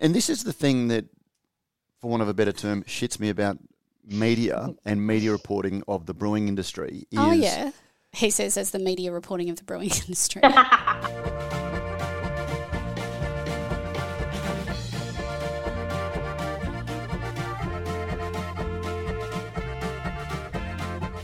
And 0.00 0.14
this 0.14 0.30
is 0.30 0.44
the 0.44 0.52
thing 0.52 0.86
that, 0.88 1.06
for 2.00 2.08
want 2.08 2.22
of 2.22 2.28
a 2.28 2.34
better 2.34 2.52
term, 2.52 2.84
shits 2.84 3.18
me 3.18 3.30
about 3.30 3.58
media 4.06 4.72
and 4.84 5.04
media 5.04 5.32
reporting 5.32 5.82
of 5.88 6.06
the 6.06 6.14
brewing 6.14 6.46
industry. 6.46 7.04
Oh, 7.16 7.32
is, 7.32 7.38
Oh 7.40 7.44
yeah, 7.44 7.70
he 8.12 8.30
says 8.30 8.56
as 8.56 8.70
the 8.70 8.78
media 8.78 9.10
reporting 9.10 9.50
of 9.50 9.56
the 9.56 9.64
brewing 9.64 9.90
industry. 10.06 10.40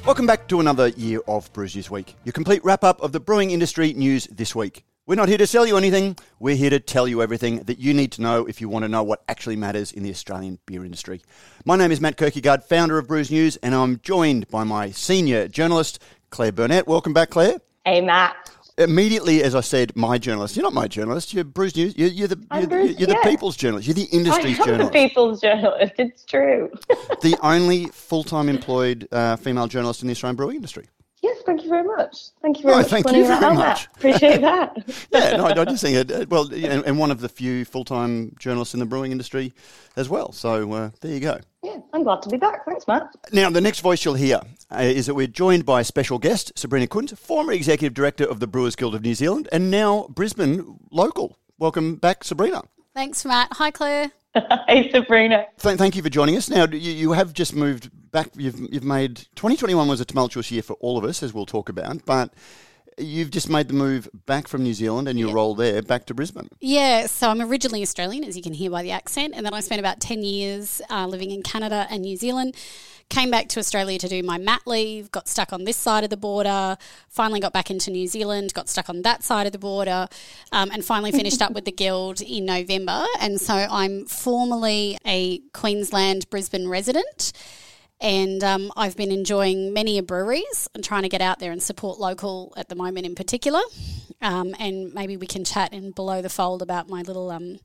Welcome 0.04 0.26
back 0.26 0.48
to 0.48 0.58
another 0.58 0.88
year 0.88 1.20
of 1.28 1.50
Brews 1.52 1.76
News 1.76 1.90
Week, 1.92 2.16
your 2.24 2.32
complete 2.32 2.62
wrap 2.64 2.82
up 2.82 3.00
of 3.00 3.12
the 3.12 3.20
brewing 3.20 3.52
industry 3.52 3.92
news 3.92 4.26
this 4.32 4.52
week. 4.52 4.84
We're 5.06 5.16
not 5.16 5.28
here 5.28 5.36
to 5.36 5.46
sell 5.46 5.66
you 5.66 5.76
anything, 5.76 6.16
we're 6.38 6.56
here 6.56 6.70
to 6.70 6.80
tell 6.80 7.06
you 7.06 7.20
everything 7.20 7.58
that 7.64 7.78
you 7.78 7.92
need 7.92 8.10
to 8.12 8.22
know 8.22 8.46
if 8.46 8.62
you 8.62 8.70
want 8.70 8.86
to 8.86 8.88
know 8.88 9.02
what 9.02 9.22
actually 9.28 9.54
matters 9.56 9.92
in 9.92 10.02
the 10.02 10.08
Australian 10.08 10.58
beer 10.64 10.82
industry. 10.82 11.20
My 11.66 11.76
name 11.76 11.92
is 11.92 12.00
Matt 12.00 12.16
Kirkegaard, 12.16 12.64
founder 12.64 12.96
of 12.96 13.06
Brews 13.06 13.30
News, 13.30 13.56
and 13.56 13.74
I'm 13.74 14.00
joined 14.00 14.48
by 14.48 14.64
my 14.64 14.90
senior 14.92 15.46
journalist, 15.46 16.02
Claire 16.30 16.52
Burnett. 16.52 16.86
Welcome 16.86 17.12
back, 17.12 17.28
Claire. 17.28 17.58
Hey, 17.84 18.00
Matt. 18.00 18.50
Immediately, 18.78 19.42
as 19.42 19.54
I 19.54 19.60
said, 19.60 19.94
my 19.94 20.16
journalist. 20.16 20.56
You're 20.56 20.62
not 20.62 20.72
my 20.72 20.88
journalist. 20.88 21.34
You're 21.34 21.44
Brews 21.44 21.76
News. 21.76 21.94
You're, 21.98 22.08
you're 22.08 22.28
the 22.28 22.42
you're, 22.54 22.66
Brews- 22.66 22.98
you're 22.98 23.06
the 23.06 23.20
people's 23.22 23.58
journalist. 23.58 23.86
You're 23.86 23.96
the 23.96 24.08
industry's 24.10 24.56
the 24.56 24.64
journalist. 24.64 24.94
people's 24.94 25.38
journalist. 25.42 25.92
It's 25.98 26.24
true. 26.24 26.70
the 27.20 27.36
only 27.42 27.88
full-time 27.88 28.48
employed 28.48 29.06
uh, 29.12 29.36
female 29.36 29.68
journalist 29.68 30.00
in 30.00 30.08
the 30.08 30.12
Australian 30.12 30.36
brewing 30.36 30.56
industry. 30.56 30.86
Yes, 31.24 31.38
thank 31.46 31.62
you 31.62 31.70
very 31.70 31.84
much. 31.84 32.16
Thank 32.42 32.58
you 32.58 32.64
very 32.64 32.74
No, 32.74 32.78
much. 32.82 32.90
thank 32.90 33.06
you 33.12 33.24
very 33.26 33.40
much. 33.40 33.56
Matt. 33.56 33.88
Appreciate 33.96 34.40
that. 34.42 34.76
Yeah, 35.10 35.36
no, 35.38 35.46
I 35.46 35.64
just 35.64 35.82
think 35.82 35.96
it. 35.96 36.12
uh, 36.12 36.26
Well, 36.28 36.52
and, 36.52 36.84
and 36.84 36.98
one 36.98 37.10
of 37.10 37.20
the 37.20 37.30
few 37.30 37.64
full-time 37.64 38.36
journalists 38.38 38.74
in 38.74 38.80
the 38.80 38.84
brewing 38.86 39.10
industry 39.10 39.54
as 39.96 40.08
well. 40.10 40.32
So 40.32 40.70
uh, 40.72 40.90
there 41.00 41.12
you 41.12 41.20
go. 41.20 41.38
yeah, 41.62 41.78
I'm 41.94 42.02
glad 42.02 42.20
to 42.22 42.28
be 42.28 42.36
back. 42.36 42.66
Thanks, 42.66 42.86
Matt. 42.86 43.08
Now, 43.32 43.48
the 43.48 43.62
next 43.62 43.80
voice 43.80 44.04
you'll 44.04 44.14
hear 44.14 44.40
uh, 44.70 44.80
is 44.82 45.06
that 45.06 45.14
we're 45.14 45.26
joined 45.26 45.64
by 45.64 45.80
a 45.80 45.84
special 45.84 46.18
guest, 46.18 46.52
Sabrina 46.56 46.86
Kunz, 46.86 47.16
former 47.16 47.52
executive 47.52 47.94
director 47.94 48.24
of 48.26 48.38
the 48.40 48.46
Brewers 48.46 48.76
Guild 48.76 48.94
of 48.94 49.00
New 49.02 49.14
Zealand, 49.14 49.48
and 49.50 49.70
now 49.70 50.06
Brisbane 50.10 50.78
local. 50.90 51.38
Welcome 51.58 51.96
back, 51.96 52.22
Sabrina. 52.24 52.64
Thanks, 52.94 53.24
Matt. 53.24 53.48
Hi, 53.52 53.70
Claire. 53.70 54.10
hey, 54.68 54.90
Sabrina. 54.90 55.46
Th- 55.58 55.78
thank 55.78 55.96
you 55.96 56.02
for 56.02 56.08
joining 56.08 56.36
us. 56.36 56.48
Now, 56.48 56.66
you, 56.66 56.92
you 56.92 57.12
have 57.12 57.32
just 57.32 57.54
moved 57.54 57.90
back. 58.10 58.30
You've, 58.36 58.58
you've 58.72 58.84
made 58.84 59.16
2021 59.36 59.88
was 59.88 60.00
a 60.00 60.04
tumultuous 60.04 60.50
year 60.50 60.62
for 60.62 60.74
all 60.74 60.98
of 60.98 61.04
us, 61.04 61.22
as 61.22 61.32
we'll 61.32 61.46
talk 61.46 61.68
about, 61.68 62.04
but 62.04 62.32
you've 62.98 63.30
just 63.30 63.48
made 63.48 63.68
the 63.68 63.74
move 63.74 64.08
back 64.26 64.48
from 64.48 64.62
New 64.62 64.74
Zealand 64.74 65.08
and 65.08 65.18
your 65.18 65.32
role 65.34 65.54
there 65.54 65.82
back 65.82 66.06
to 66.06 66.14
Brisbane. 66.14 66.48
Yeah, 66.60 67.06
so 67.06 67.28
I'm 67.30 67.40
originally 67.40 67.82
Australian, 67.82 68.24
as 68.24 68.36
you 68.36 68.42
can 68.42 68.52
hear 68.52 68.70
by 68.70 68.82
the 68.82 68.90
accent, 68.90 69.34
and 69.36 69.44
then 69.44 69.54
I 69.54 69.60
spent 69.60 69.80
about 69.80 70.00
10 70.00 70.22
years 70.22 70.80
uh, 70.90 71.06
living 71.06 71.30
in 71.30 71.42
Canada 71.42 71.86
and 71.90 72.02
New 72.02 72.16
Zealand. 72.16 72.56
Came 73.10 73.30
back 73.30 73.48
to 73.50 73.60
Australia 73.60 73.98
to 73.98 74.08
do 74.08 74.22
my 74.22 74.38
mat 74.38 74.62
leave, 74.66 75.10
got 75.12 75.28
stuck 75.28 75.52
on 75.52 75.64
this 75.64 75.76
side 75.76 76.04
of 76.04 76.10
the 76.10 76.16
border, 76.16 76.76
finally 77.08 77.38
got 77.38 77.52
back 77.52 77.70
into 77.70 77.90
New 77.90 78.06
Zealand, 78.06 78.54
got 78.54 78.68
stuck 78.68 78.88
on 78.88 79.02
that 79.02 79.22
side 79.22 79.46
of 79.46 79.52
the 79.52 79.58
border, 79.58 80.08
um, 80.52 80.70
and 80.72 80.84
finally 80.84 81.12
finished 81.12 81.40
up 81.40 81.52
with 81.52 81.64
the 81.64 81.72
Guild 81.72 82.20
in 82.20 82.46
November. 82.46 83.04
And 83.20 83.40
so 83.40 83.54
I'm 83.54 84.06
formally 84.06 84.98
a 85.06 85.38
Queensland 85.52 86.28
Brisbane 86.30 86.68
resident. 86.68 87.32
And 88.00 88.42
um, 88.42 88.72
I've 88.76 88.96
been 88.96 89.12
enjoying 89.12 89.72
many 89.72 90.00
breweries 90.00 90.68
and 90.74 90.82
trying 90.82 91.04
to 91.04 91.08
get 91.08 91.20
out 91.20 91.38
there 91.38 91.52
and 91.52 91.62
support 91.62 91.98
local 91.98 92.52
at 92.56 92.68
the 92.68 92.74
moment 92.74 93.06
in 93.06 93.14
particular. 93.14 93.60
Um, 94.20 94.54
and 94.58 94.92
maybe 94.92 95.16
we 95.16 95.26
can 95.26 95.44
chat 95.44 95.72
in 95.72 95.92
below 95.92 96.20
the 96.20 96.28
fold 96.28 96.60
about 96.60 96.88
my 96.88 97.02
little 97.02 97.30
um, 97.30 97.58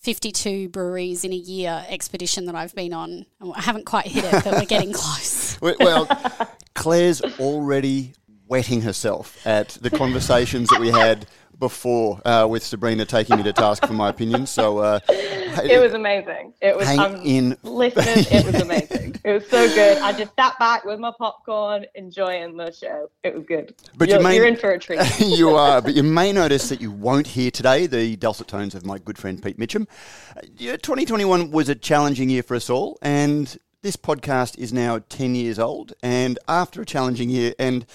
52 0.00 0.68
breweries 0.70 1.24
in 1.24 1.32
a 1.32 1.36
year 1.36 1.84
expedition 1.88 2.46
that 2.46 2.54
I've 2.54 2.74
been 2.74 2.92
on. 2.92 3.26
I 3.54 3.60
haven't 3.60 3.84
quite 3.86 4.06
hit 4.06 4.24
it, 4.24 4.44
but 4.44 4.54
we're 4.54 4.64
getting 4.64 4.92
close. 4.94 5.58
Well- 5.60 5.76
Well, 5.78 6.06
Claire's 6.74 7.20
already 7.38 8.14
wetting 8.50 8.82
herself 8.82 9.46
at 9.46 9.68
the 9.80 9.88
conversations 9.88 10.68
that 10.68 10.80
we 10.80 10.88
had 10.88 11.24
before 11.58 12.20
uh, 12.24 12.46
with 12.50 12.64
Sabrina 12.64 13.04
taking 13.04 13.36
me 13.36 13.44
to 13.44 13.52
task 13.52 13.86
for 13.86 13.92
my 13.92 14.08
opinion. 14.08 14.46
So 14.46 14.78
uh, 14.78 14.98
It 15.08 15.80
was 15.80 15.94
amazing. 15.94 16.54
It 16.60 16.76
was. 16.76 16.86
Hang 16.86 16.98
um, 16.98 17.16
in. 17.22 17.56
Listen, 17.62 18.04
it 18.06 18.44
was 18.44 18.54
amazing. 18.56 19.16
it 19.24 19.32
was 19.32 19.46
so 19.48 19.68
good. 19.68 19.98
I 19.98 20.12
just 20.12 20.34
sat 20.36 20.58
back 20.58 20.84
with 20.84 20.98
my 20.98 21.12
popcorn, 21.16 21.86
enjoying 21.94 22.56
the 22.56 22.72
show. 22.72 23.10
It 23.22 23.34
was 23.34 23.44
good. 23.46 23.74
But 23.96 24.08
you 24.08 24.14
you're, 24.14 24.22
may- 24.22 24.36
you're 24.36 24.46
in 24.46 24.56
for 24.56 24.70
a 24.70 24.78
treat. 24.78 25.00
you 25.20 25.50
are, 25.50 25.80
but 25.80 25.94
you 25.94 26.02
may 26.02 26.32
notice 26.32 26.68
that 26.70 26.80
you 26.80 26.90
won't 26.90 27.28
hear 27.28 27.50
today 27.50 27.86
the 27.86 28.16
dulcet 28.16 28.48
tones 28.48 28.74
of 28.74 28.84
my 28.84 28.98
good 28.98 29.18
friend 29.18 29.42
Pete 29.42 29.58
Mitchell. 29.58 29.86
Uh, 30.36 30.40
yeah, 30.56 30.72
2021 30.72 31.50
was 31.50 31.68
a 31.68 31.74
challenging 31.74 32.30
year 32.30 32.42
for 32.42 32.54
us 32.54 32.70
all, 32.70 32.98
and 33.02 33.58
this 33.82 33.96
podcast 33.96 34.58
is 34.58 34.72
now 34.72 35.00
10 35.08 35.34
years 35.34 35.58
old. 35.58 35.92
And 36.02 36.38
after 36.48 36.82
a 36.82 36.86
challenging 36.86 37.30
year, 37.30 37.54
and 37.58 37.86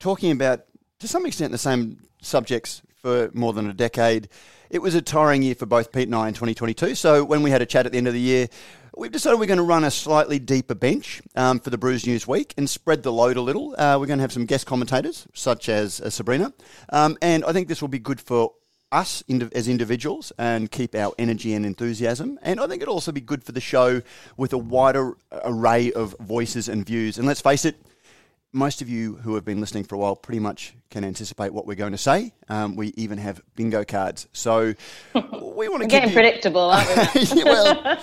talking 0.00 0.32
about 0.32 0.64
to 0.98 1.06
some 1.06 1.24
extent 1.24 1.52
the 1.52 1.58
same 1.58 2.02
subjects 2.20 2.82
for 3.00 3.30
more 3.32 3.52
than 3.52 3.68
a 3.68 3.72
decade, 3.72 4.28
it 4.70 4.80
was 4.80 4.94
a 4.94 5.02
tiring 5.02 5.42
year 5.42 5.54
for 5.54 5.66
both 5.66 5.92
Pete 5.92 6.08
and 6.08 6.14
I 6.14 6.28
in 6.28 6.34
2022. 6.34 6.94
So 6.94 7.24
when 7.24 7.42
we 7.42 7.50
had 7.50 7.62
a 7.62 7.66
chat 7.66 7.86
at 7.86 7.92
the 7.92 7.98
end 7.98 8.08
of 8.08 8.14
the 8.14 8.20
year, 8.20 8.48
we've 8.96 9.12
decided 9.12 9.38
we're 9.38 9.46
going 9.46 9.58
to 9.58 9.62
run 9.62 9.84
a 9.84 9.90
slightly 9.90 10.38
deeper 10.38 10.74
bench 10.74 11.22
um, 11.36 11.60
for 11.60 11.70
the 11.70 11.78
Brews 11.78 12.06
News 12.06 12.26
Week 12.26 12.54
and 12.56 12.68
spread 12.68 13.02
the 13.02 13.12
load 13.12 13.36
a 13.36 13.40
little. 13.40 13.74
Uh, 13.78 13.96
we're 13.98 14.06
going 14.06 14.18
to 14.18 14.22
have 14.22 14.32
some 14.32 14.46
guest 14.46 14.66
commentators, 14.66 15.26
such 15.34 15.68
as 15.68 16.00
uh, 16.00 16.10
Sabrina, 16.10 16.52
um, 16.90 17.16
and 17.22 17.44
I 17.44 17.52
think 17.52 17.68
this 17.68 17.80
will 17.80 17.88
be 17.88 17.98
good 17.98 18.20
for 18.20 18.52
us 18.92 19.22
as 19.54 19.68
individuals 19.68 20.32
and 20.36 20.68
keep 20.70 20.96
our 20.96 21.12
energy 21.16 21.54
and 21.54 21.64
enthusiasm. 21.64 22.38
And 22.42 22.60
I 22.60 22.66
think 22.66 22.82
it'll 22.82 22.94
also 22.94 23.12
be 23.12 23.20
good 23.20 23.44
for 23.44 23.52
the 23.52 23.60
show 23.60 24.02
with 24.36 24.52
a 24.52 24.58
wider 24.58 25.16
array 25.44 25.92
of 25.92 26.16
voices 26.18 26.68
and 26.68 26.84
views. 26.84 27.16
And 27.16 27.26
let's 27.26 27.40
face 27.40 27.64
it, 27.64 27.76
most 28.52 28.82
of 28.82 28.88
you 28.88 29.16
who 29.16 29.34
have 29.36 29.44
been 29.44 29.60
listening 29.60 29.84
for 29.84 29.94
a 29.94 29.98
while 29.98 30.16
pretty 30.16 30.40
much 30.40 30.74
can 30.90 31.04
anticipate 31.04 31.52
what 31.52 31.66
we're 31.66 31.76
going 31.76 31.92
to 31.92 31.98
say. 31.98 32.32
Um, 32.48 32.74
we 32.76 32.88
even 32.96 33.18
have 33.18 33.40
bingo 33.54 33.84
cards. 33.84 34.26
So 34.32 34.74
we 35.14 35.68
want 35.68 35.88
to 35.88 35.88
We're 35.96 36.06
you- 36.06 36.12
predictable, 36.12 36.60
aren't 36.70 37.14
we? 37.14 37.20
Yeah, 37.36 37.44
well, 37.44 37.98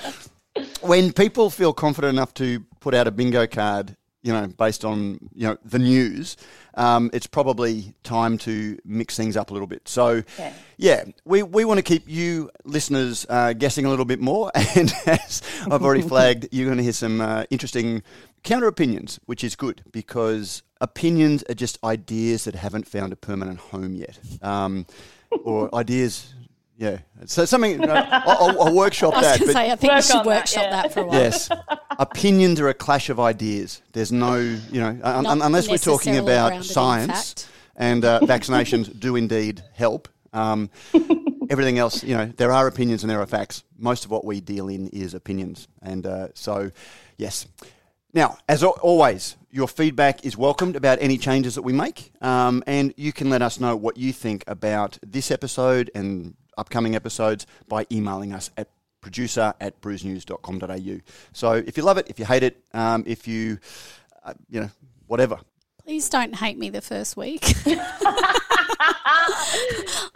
when 0.82 1.12
people 1.14 1.50
feel 1.50 1.74
confident 1.74 2.14
enough 2.14 2.34
to 2.36 2.62
put 2.80 2.94
out 2.94 3.08
a 3.08 3.12
bingo 3.12 3.46
card, 3.48 3.96
you 4.24 4.34
know, 4.34 4.48
based 4.48 4.84
on 4.84 5.20
you 5.36 5.48
know 5.48 5.58
the 5.64 5.80
news, 5.80 6.36
um, 6.74 7.10
it's 7.14 7.28
probably 7.28 7.94
time 8.04 8.38
to 8.40 8.78
mix 8.84 9.16
things 9.16 9.38
up 9.38 9.52
a 9.52 9.54
little 9.54 9.68
bit. 9.68 9.88
So, 9.88 10.24
Yeah. 10.38 10.54
yeah, 10.78 11.04
we, 11.24 11.44
we 11.44 11.64
want 11.66 11.78
to 11.78 11.82
keep 11.84 12.10
you 12.10 12.50
listeners 12.66 13.26
uh, 13.30 13.54
guessing 13.54 13.86
a 13.86 13.90
little 13.90 14.06
bit 14.06 14.20
more. 14.20 14.52
And 14.56 14.92
as 15.06 15.42
I've 15.72 15.84
already 15.84 16.02
flagged, 16.02 16.50
you're 16.52 16.66
going 16.66 16.78
to 16.78 16.84
hear 16.84 16.94
some 16.94 17.22
uh, 17.22 17.44
interesting 17.50 18.04
counter 18.48 18.68
opinions, 18.68 19.20
which 19.26 19.44
is 19.44 19.56
good 19.56 19.84
because 19.92 20.64
opinions 20.80 21.44
are 21.50 21.54
just 21.54 21.78
ideas 21.84 22.46
that 22.46 22.56
haven't 22.56 22.88
found 22.88 23.12
a 23.12 23.16
permanent 23.16 23.60
home 23.60 23.94
yet, 23.94 24.18
um, 24.42 24.86
or 25.44 25.74
ideas. 25.84 26.34
Yeah, 26.80 27.00
so 27.26 27.44
something 27.46 27.84
uh, 27.90 28.24
I'll, 28.26 28.50
I'll- 28.50 28.62
I'll 28.68 28.76
workshop 28.76 29.14
I 29.16 29.18
was 29.18 29.26
that. 29.26 29.40
going 29.40 29.48
to 29.50 29.54
but- 29.54 29.60
say, 29.60 29.72
I 29.72 29.76
think 29.76 29.92
we 29.92 29.96
Work 29.96 30.04
should 30.06 30.16
on 30.16 30.26
that, 30.26 30.36
workshop 30.38 30.64
yeah. 30.64 30.70
that 30.82 30.94
for 30.94 31.00
a 31.00 31.06
while. 31.06 31.20
Yes. 31.20 31.50
Opinions 31.98 32.60
are 32.60 32.70
a 32.70 32.74
clash 32.76 33.10
of 33.10 33.20
ideas. 33.20 33.82
There's 33.94 34.12
no, 34.12 34.36
you 34.38 34.80
know, 34.80 35.00
un- 35.04 35.42
unless 35.42 35.68
we're 35.68 35.80
talking 35.80 36.18
about 36.18 36.64
science 36.64 37.50
and 37.76 38.06
uh, 38.06 38.20
vaccinations 38.22 38.98
do 39.00 39.16
indeed 39.16 39.64
help. 39.74 40.08
Um, 40.34 40.70
everything 41.50 41.80
else, 41.80 42.04
you 42.04 42.16
know, 42.16 42.28
there 42.38 42.52
are 42.52 42.68
opinions 42.68 43.02
and 43.04 43.10
there 43.10 43.22
are 43.22 43.26
facts. 43.26 43.64
Most 43.78 44.06
of 44.06 44.12
what 44.12 44.24
we 44.24 44.40
deal 44.40 44.68
in 44.68 44.88
is 44.90 45.16
opinions. 45.16 45.68
And 45.82 46.06
uh, 46.06 46.28
so, 46.36 46.70
yes. 47.18 47.48
Now, 48.14 48.38
as 48.48 48.64
always, 48.64 49.36
your 49.52 49.68
feedback 49.68 50.26
is 50.26 50.38
welcomed 50.38 50.76
about 50.76 50.98
any 51.02 51.18
changes 51.18 51.56
that 51.56 51.62
we 51.62 51.74
make. 51.74 52.12
Um, 52.22 52.64
and 52.66 52.94
you 52.98 53.12
can 53.12 53.30
let 53.30 53.42
us 53.42 53.60
know 53.60 53.76
what 53.76 53.98
you 53.98 54.14
think 54.14 54.44
about 54.48 54.98
this 55.06 55.30
episode 55.32 55.92
and 55.94 56.36
upcoming 56.58 56.96
episodes 56.96 57.46
by 57.68 57.86
emailing 57.92 58.34
us 58.34 58.50
at 58.58 58.70
producer 59.02 59.54
at 59.60 59.80
brewsnews.com.au. 59.82 61.00
So 61.34 61.52
if 61.54 61.78
you 61.78 61.84
love 61.84 61.98
it, 61.98 62.08
if 62.10 62.18
you 62.20 62.26
hate 62.26 62.44
it, 62.44 62.64
um, 62.74 63.04
if 63.06 63.28
you, 63.28 63.60
uh, 64.24 64.34
you 64.50 64.62
know, 64.62 64.70
whatever. 65.08 65.40
Please 65.84 66.10
don't 66.10 66.36
hate 66.36 66.58
me 66.58 66.70
the 66.70 66.82
first 66.82 67.16
week. 67.16 67.54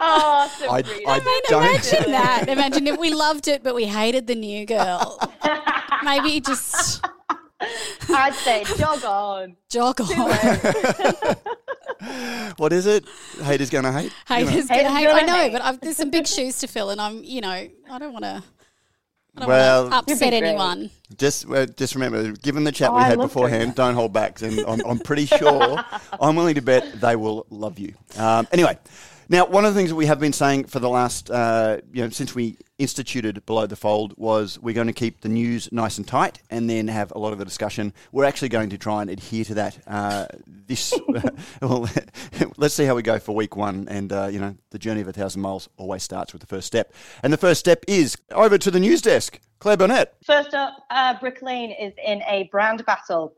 Oh, 0.04 0.50
I, 0.68 0.82
Sabrina. 0.82 1.10
I 1.10 1.40
don't. 1.48 1.64
Imagine 1.64 2.10
that. 2.10 2.48
Imagine 2.48 2.86
if 2.88 2.98
we 2.98 3.14
loved 3.14 3.46
it, 3.48 3.62
but 3.62 3.74
we 3.74 3.84
hated 3.84 4.26
the 4.26 4.34
new 4.34 4.66
girl. 4.66 5.18
Maybe 6.02 6.40
just 6.40 7.04
I'd 8.08 8.34
say 8.34 8.64
jog 8.76 9.04
on. 9.04 9.56
jog 9.68 10.00
on. 10.00 11.36
What 12.56 12.72
is 12.72 12.86
it? 12.86 13.04
Haters 13.42 13.70
gonna 13.70 13.92
hate. 13.92 14.12
You 14.28 14.44
know. 14.44 14.50
Haters 14.50 14.66
gonna 14.68 14.90
hate. 14.92 15.04
gonna 15.06 15.22
I 15.22 15.24
know, 15.24 15.34
hate. 15.36 15.52
but 15.52 15.62
I've, 15.62 15.80
there's 15.80 15.96
some 15.96 16.10
big 16.10 16.26
shoes 16.26 16.58
to 16.58 16.66
fill, 16.66 16.90
and 16.90 17.00
I'm, 17.00 17.22
you 17.22 17.40
know, 17.40 17.48
I 17.50 17.98
don't 17.98 18.12
want 18.12 18.24
to. 18.24 18.42
I 19.36 19.40
don't 19.40 19.48
Well- 19.48 19.88
want 19.88 20.06
to 20.08 20.12
upset 20.12 20.32
anyone. 20.32 20.90
Just, 21.16 21.48
uh, 21.48 21.66
just 21.66 21.94
remember, 21.94 22.32
given 22.32 22.64
the 22.64 22.72
chat 22.72 22.90
Oh, 22.90 22.96
we 22.96 23.02
had 23.02 23.18
beforehand, 23.18 23.76
don't 23.76 23.94
hold 23.94 24.12
back, 24.12 24.42
and 24.42 24.58
I'm, 24.66 24.80
I'm 24.84 24.98
pretty 24.98 25.26
sure, 25.26 25.82
I'm 26.20 26.34
willing 26.36 26.56
to 26.56 26.60
bet 26.62 27.00
they 27.00 27.14
will 27.16 27.46
love 27.50 27.78
you. 27.78 27.94
Um, 28.18 28.48
anyway, 28.50 28.76
now 29.28 29.46
one 29.46 29.64
of 29.64 29.72
the 29.72 29.78
things 29.78 29.90
that 29.90 29.96
we 29.96 30.06
have 30.06 30.18
been 30.18 30.32
saying 30.32 30.64
for 30.64 30.80
the 30.80 30.88
last, 30.90 31.30
uh, 31.30 31.78
you 31.92 32.02
know, 32.02 32.10
since 32.10 32.34
we 32.34 32.56
instituted 32.82 33.44
below 33.46 33.66
the 33.66 33.76
fold 33.76 34.14
was 34.16 34.58
we're 34.58 34.74
going 34.74 34.86
to 34.86 34.92
keep 34.92 35.20
the 35.20 35.28
news 35.28 35.70
nice 35.72 35.98
and 35.98 36.06
tight 36.06 36.40
and 36.50 36.68
then 36.68 36.88
have 36.88 37.12
a 37.12 37.18
lot 37.18 37.32
of 37.32 37.38
the 37.38 37.44
discussion. 37.44 37.94
We're 38.12 38.24
actually 38.24 38.50
going 38.50 38.70
to 38.70 38.78
try 38.78 39.00
and 39.02 39.10
adhere 39.10 39.44
to 39.44 39.54
that. 39.54 39.78
Uh, 39.86 40.26
this, 40.46 40.92
well, 41.62 41.88
let's 42.56 42.74
see 42.74 42.84
how 42.84 42.94
we 42.94 43.02
go 43.02 43.18
for 43.18 43.34
week 43.34 43.56
one. 43.56 43.86
And, 43.88 44.12
uh, 44.12 44.28
you 44.30 44.38
know, 44.38 44.56
the 44.70 44.78
journey 44.78 45.00
of 45.00 45.08
a 45.08 45.12
thousand 45.12 45.42
miles 45.42 45.68
always 45.76 46.02
starts 46.02 46.32
with 46.32 46.40
the 46.40 46.46
first 46.46 46.66
step. 46.66 46.92
And 47.22 47.32
the 47.32 47.38
first 47.38 47.60
step 47.60 47.84
is 47.88 48.16
over 48.32 48.58
to 48.58 48.70
the 48.70 48.80
news 48.80 49.00
desk. 49.00 49.40
Claire 49.60 49.76
Burnett. 49.76 50.14
First 50.24 50.54
up, 50.54 50.84
uh, 50.90 51.18
Brick 51.20 51.40
Lane 51.40 51.70
is 51.70 51.92
in 52.04 52.22
a 52.28 52.48
brand 52.50 52.84
battle. 52.84 53.34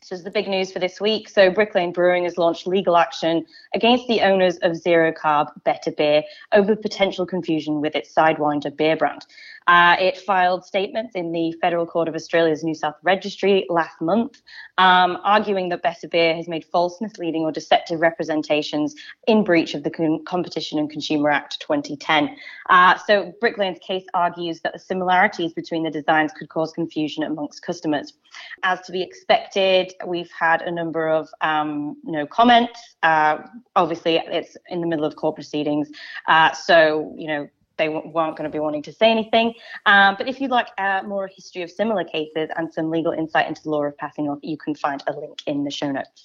This 0.00 0.18
is 0.18 0.24
the 0.24 0.30
big 0.30 0.48
news 0.48 0.72
for 0.72 0.80
this 0.80 1.00
week. 1.00 1.28
So, 1.28 1.48
Brick 1.48 1.74
Lane 1.74 1.92
Brewing 1.92 2.24
has 2.24 2.36
launched 2.36 2.66
legal 2.66 2.96
action 2.96 3.46
against 3.74 4.06
the 4.06 4.20
owners 4.20 4.56
of 4.58 4.76
Zero 4.76 5.12
Carb 5.12 5.48
Better 5.64 5.90
Beer 5.90 6.22
over 6.52 6.76
potential 6.76 7.26
confusion 7.26 7.80
with 7.80 7.94
its 7.94 8.12
Sidewinder 8.14 8.74
beer 8.76 8.96
brand. 8.96 9.26
Uh, 9.66 9.96
it 9.98 10.18
filed 10.18 10.64
statements 10.64 11.14
in 11.14 11.30
the 11.32 11.52
Federal 11.60 11.86
Court 11.86 12.08
of 12.08 12.14
Australia's 12.14 12.64
New 12.64 12.74
South 12.74 12.96
Registry 13.02 13.64
last 13.68 14.00
month, 14.00 14.42
um, 14.78 15.18
arguing 15.22 15.68
that 15.68 15.82
Better 15.82 16.08
Beer 16.08 16.34
has 16.34 16.48
made 16.48 16.64
false, 16.64 17.00
misleading, 17.00 17.42
or 17.42 17.52
deceptive 17.52 18.00
representations 18.00 18.94
in 19.26 19.44
breach 19.44 19.74
of 19.74 19.84
the 19.84 20.20
Competition 20.26 20.78
and 20.78 20.90
Consumer 20.90 21.30
Act 21.30 21.60
2010. 21.60 22.36
Uh, 22.70 22.98
so, 23.06 23.32
Brick 23.40 23.58
Lane's 23.58 23.78
case 23.78 24.04
argues 24.14 24.60
that 24.62 24.72
the 24.72 24.78
similarities 24.78 25.52
between 25.52 25.84
the 25.84 25.90
designs 25.90 26.32
could 26.32 26.48
cause 26.48 26.72
confusion 26.72 27.22
amongst 27.22 27.62
customers. 27.62 28.14
As 28.62 28.80
to 28.82 28.92
be 28.92 29.02
expected, 29.02 29.92
we've 30.06 30.30
had 30.38 30.62
a 30.62 30.70
number 30.70 31.08
of 31.08 31.28
um, 31.40 31.96
know, 32.02 32.26
comments. 32.26 32.96
Uh, 33.02 33.38
obviously, 33.76 34.16
it's 34.16 34.56
in 34.68 34.80
the 34.80 34.86
middle 34.86 35.04
of 35.04 35.16
court 35.16 35.34
proceedings, 35.34 35.90
uh, 36.28 36.52
so 36.52 37.14
you 37.16 37.26
know 37.26 37.48
they 37.78 37.88
weren't 37.88 38.36
going 38.36 38.44
to 38.44 38.50
be 38.50 38.58
wanting 38.58 38.82
to 38.82 38.92
say 38.92 39.10
anything. 39.10 39.54
Um, 39.86 40.14
but 40.18 40.28
if 40.28 40.40
you'd 40.40 40.50
like 40.50 40.68
uh, 40.78 41.02
more 41.04 41.26
history 41.26 41.62
of 41.62 41.70
similar 41.70 42.04
cases 42.04 42.48
and 42.56 42.72
some 42.72 42.90
legal 42.90 43.12
insight 43.12 43.48
into 43.48 43.62
the 43.62 43.70
law 43.70 43.84
of 43.84 43.96
passing 43.96 44.28
off, 44.28 44.38
you 44.42 44.56
can 44.56 44.74
find 44.74 45.02
a 45.06 45.12
link 45.12 45.40
in 45.46 45.64
the 45.64 45.70
show 45.70 45.90
notes. 45.90 46.24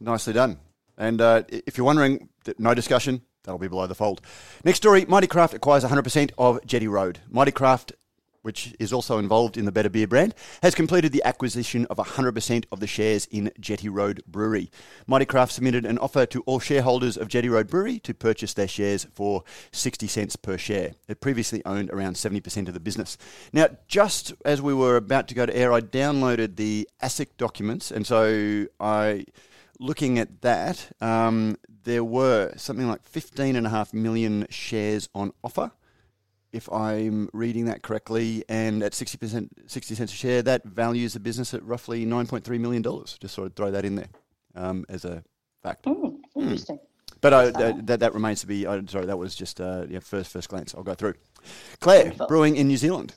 Nicely 0.00 0.32
done. 0.32 0.58
And 0.96 1.20
uh, 1.20 1.44
if 1.48 1.78
you're 1.78 1.86
wondering, 1.86 2.28
no 2.58 2.74
discussion, 2.74 3.22
that'll 3.44 3.58
be 3.58 3.68
below 3.68 3.86
the 3.86 3.94
fold. 3.94 4.20
Next 4.64 4.78
story 4.78 5.04
Mighty 5.06 5.28
Craft 5.28 5.54
acquires 5.54 5.84
100% 5.84 6.32
of 6.36 6.64
Jetty 6.66 6.88
Road. 6.88 7.20
Mighty 7.30 7.52
Craft 7.52 7.92
which 8.48 8.74
is 8.78 8.94
also 8.94 9.18
involved 9.18 9.58
in 9.58 9.66
the 9.66 9.70
Better 9.70 9.90
Beer 9.90 10.06
brand, 10.06 10.34
has 10.62 10.74
completed 10.74 11.12
the 11.12 11.22
acquisition 11.22 11.84
of 11.90 11.98
100% 11.98 12.64
of 12.72 12.80
the 12.80 12.86
shares 12.86 13.26
in 13.30 13.52
Jetty 13.60 13.90
Road 13.90 14.22
Brewery. 14.26 14.70
Mighty 15.06 15.26
Craft 15.26 15.52
submitted 15.52 15.84
an 15.84 15.98
offer 15.98 16.24
to 16.24 16.40
all 16.46 16.58
shareholders 16.58 17.18
of 17.18 17.28
Jetty 17.28 17.50
Road 17.50 17.68
Brewery 17.68 17.98
to 17.98 18.14
purchase 18.14 18.54
their 18.54 18.66
shares 18.66 19.06
for 19.12 19.44
60 19.72 20.06
cents 20.06 20.36
per 20.36 20.56
share. 20.56 20.94
It 21.08 21.20
previously 21.20 21.62
owned 21.66 21.90
around 21.90 22.14
70% 22.14 22.68
of 22.68 22.72
the 22.72 22.80
business. 22.80 23.18
Now, 23.52 23.68
just 23.86 24.32
as 24.46 24.62
we 24.62 24.72
were 24.72 24.96
about 24.96 25.28
to 25.28 25.34
go 25.34 25.44
to 25.44 25.54
air, 25.54 25.70
I 25.70 25.82
downloaded 25.82 26.56
the 26.56 26.88
ASIC 27.02 27.36
documents, 27.36 27.90
and 27.90 28.06
so 28.06 28.64
I 28.80 29.26
looking 29.78 30.18
at 30.18 30.40
that, 30.40 30.90
um, 31.02 31.58
there 31.84 32.02
were 32.02 32.54
something 32.56 32.88
like 32.88 33.04
15.5 33.04 33.92
million 33.92 34.46
shares 34.48 35.10
on 35.14 35.34
offer 35.44 35.70
if 36.52 36.70
I'm 36.72 37.28
reading 37.32 37.66
that 37.66 37.82
correctly, 37.82 38.44
and 38.48 38.82
at 38.82 38.92
60%, 38.92 39.48
60 39.66 39.94
cents 39.94 40.12
a 40.12 40.16
share, 40.16 40.42
that 40.42 40.64
values 40.64 41.12
the 41.12 41.20
business 41.20 41.54
at 41.54 41.62
roughly 41.62 42.06
$9.3 42.06 42.60
million. 42.60 42.82
Just 42.82 43.34
sort 43.34 43.46
of 43.46 43.54
throw 43.54 43.70
that 43.70 43.84
in 43.84 43.96
there 43.96 44.08
um, 44.54 44.84
as 44.88 45.04
a 45.04 45.22
fact. 45.62 45.84
Mm, 45.84 46.16
interesting. 46.36 46.76
Mm. 46.76 46.80
But 47.20 47.32
uh, 47.32 47.50
that, 47.50 47.86
that, 47.86 48.00
that 48.00 48.14
remains 48.14 48.40
to 48.42 48.46
be. 48.46 48.66
Uh, 48.66 48.82
sorry, 48.86 49.06
that 49.06 49.16
was 49.16 49.34
just 49.34 49.60
uh, 49.60 49.86
yeah, 49.88 49.98
first 49.98 50.30
first 50.30 50.48
glance. 50.48 50.74
I'll 50.74 50.84
go 50.84 50.94
through. 50.94 51.14
Claire, 51.80 52.04
Wonderful. 52.04 52.26
brewing 52.28 52.56
in 52.56 52.68
New 52.68 52.76
Zealand. 52.76 53.14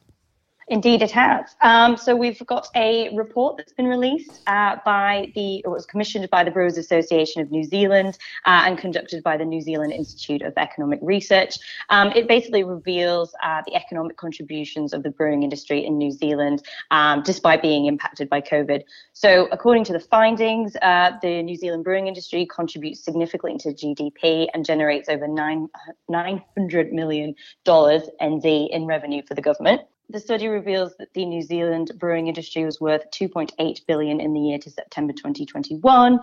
Indeed, 0.71 1.01
it 1.01 1.11
has. 1.11 1.53
Um, 1.59 1.97
so 1.97 2.15
we've 2.15 2.41
got 2.45 2.69
a 2.77 3.13
report 3.13 3.57
that's 3.57 3.73
been 3.73 3.87
released 3.87 4.39
uh, 4.47 4.77
by 4.85 5.29
the, 5.35 5.57
it 5.57 5.67
was 5.67 5.85
commissioned 5.85 6.29
by 6.29 6.45
the 6.45 6.51
Brewers 6.51 6.77
Association 6.77 7.41
of 7.41 7.51
New 7.51 7.65
Zealand 7.65 8.17
uh, 8.45 8.63
and 8.65 8.77
conducted 8.77 9.21
by 9.21 9.35
the 9.35 9.43
New 9.43 9.59
Zealand 9.59 9.91
Institute 9.91 10.41
of 10.41 10.53
Economic 10.55 10.99
Research. 11.01 11.57
Um, 11.89 12.13
it 12.15 12.25
basically 12.29 12.63
reveals 12.63 13.33
uh, 13.43 13.61
the 13.65 13.75
economic 13.75 14.15
contributions 14.15 14.93
of 14.93 15.03
the 15.03 15.09
brewing 15.09 15.43
industry 15.43 15.85
in 15.85 15.97
New 15.97 16.09
Zealand, 16.09 16.63
um, 16.89 17.21
despite 17.21 17.61
being 17.61 17.87
impacted 17.87 18.29
by 18.29 18.39
COVID. 18.39 18.83
So 19.11 19.49
according 19.51 19.83
to 19.85 19.93
the 19.93 19.99
findings, 19.99 20.77
uh, 20.81 21.11
the 21.21 21.43
New 21.43 21.57
Zealand 21.57 21.83
brewing 21.83 22.07
industry 22.07 22.45
contributes 22.45 23.03
significantly 23.03 23.57
to 23.57 23.73
GDP 23.73 24.47
and 24.53 24.63
generates 24.63 25.09
over 25.09 25.27
nine, 25.27 25.67
$900 26.09 26.93
million 26.93 27.35
NZ 27.67 28.69
in 28.69 28.85
revenue 28.85 29.21
for 29.27 29.35
the 29.35 29.41
government. 29.41 29.81
The 30.11 30.19
study 30.19 30.49
reveals 30.49 30.93
that 30.99 31.13
the 31.13 31.23
New 31.23 31.41
Zealand 31.41 31.93
brewing 31.97 32.27
industry 32.27 32.65
was 32.65 32.81
worth 32.81 33.09
2.8 33.11 33.85
billion 33.87 34.19
in 34.19 34.33
the 34.33 34.41
year 34.41 34.57
to 34.59 34.69
September 34.69 35.13
2021. 35.13 36.19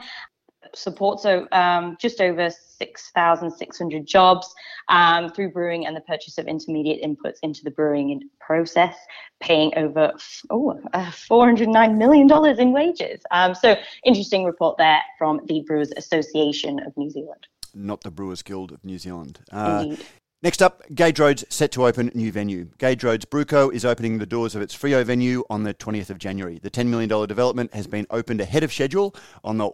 Supports 0.75 1.23
so 1.23 1.49
um, 1.53 1.97
just 1.99 2.21
over 2.21 2.51
6,600 2.51 4.07
jobs 4.07 4.55
um, 4.91 5.31
through 5.31 5.53
brewing 5.53 5.87
and 5.87 5.97
the 5.97 6.03
purchase 6.03 6.37
of 6.37 6.47
intermediate 6.47 7.03
inputs 7.03 7.39
into 7.43 7.65
the 7.65 7.71
brewing 7.71 8.29
process, 8.41 8.95
paying 9.41 9.73
over 9.75 10.13
oh, 10.51 10.79
uh, 10.93 11.07
$409 11.07 11.97
million 11.97 12.61
in 12.61 12.73
wages. 12.73 13.23
Um, 13.31 13.55
so, 13.55 13.75
interesting 14.05 14.45
report 14.45 14.77
there 14.77 15.01
from 15.17 15.41
the 15.47 15.65
Brewers 15.67 15.93
Association 15.97 16.79
of 16.81 16.95
New 16.99 17.09
Zealand. 17.09 17.47
Not 17.75 18.03
the 18.03 18.11
Brewers 18.11 18.43
Guild 18.43 18.71
of 18.71 18.85
New 18.85 18.99
Zealand. 18.99 19.41
Uh, 19.51 19.85
Indeed. 19.85 20.05
Next 20.41 20.63
up, 20.63 20.83
Gage 20.95 21.19
Road's 21.19 21.45
set 21.49 21.73
to 21.73 21.85
open 21.85 22.13
new 22.15 22.31
venue. 22.31 22.69
Gage 22.79 23.03
Roads 23.03 23.25
Brewco 23.25 23.73
is 23.73 23.85
opening 23.85 24.19
the 24.19 24.27
doors 24.27 24.55
of 24.55 24.63
its 24.63 24.77
Freo 24.77 25.05
venue 25.05 25.43
on 25.51 25.65
the 25.65 25.75
20th 25.75 26.11
of 26.11 26.19
January. 26.19 26.61
The 26.63 26.71
$10 26.71 26.87
million 26.87 27.09
development 27.27 27.75
has 27.75 27.89
been 27.89 28.07
opened 28.11 28.41
ahead 28.41 28.63
of 28.63 28.73
schedule 28.73 29.17
on 29.43 29.59
the 29.59 29.71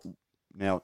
now 0.56 0.80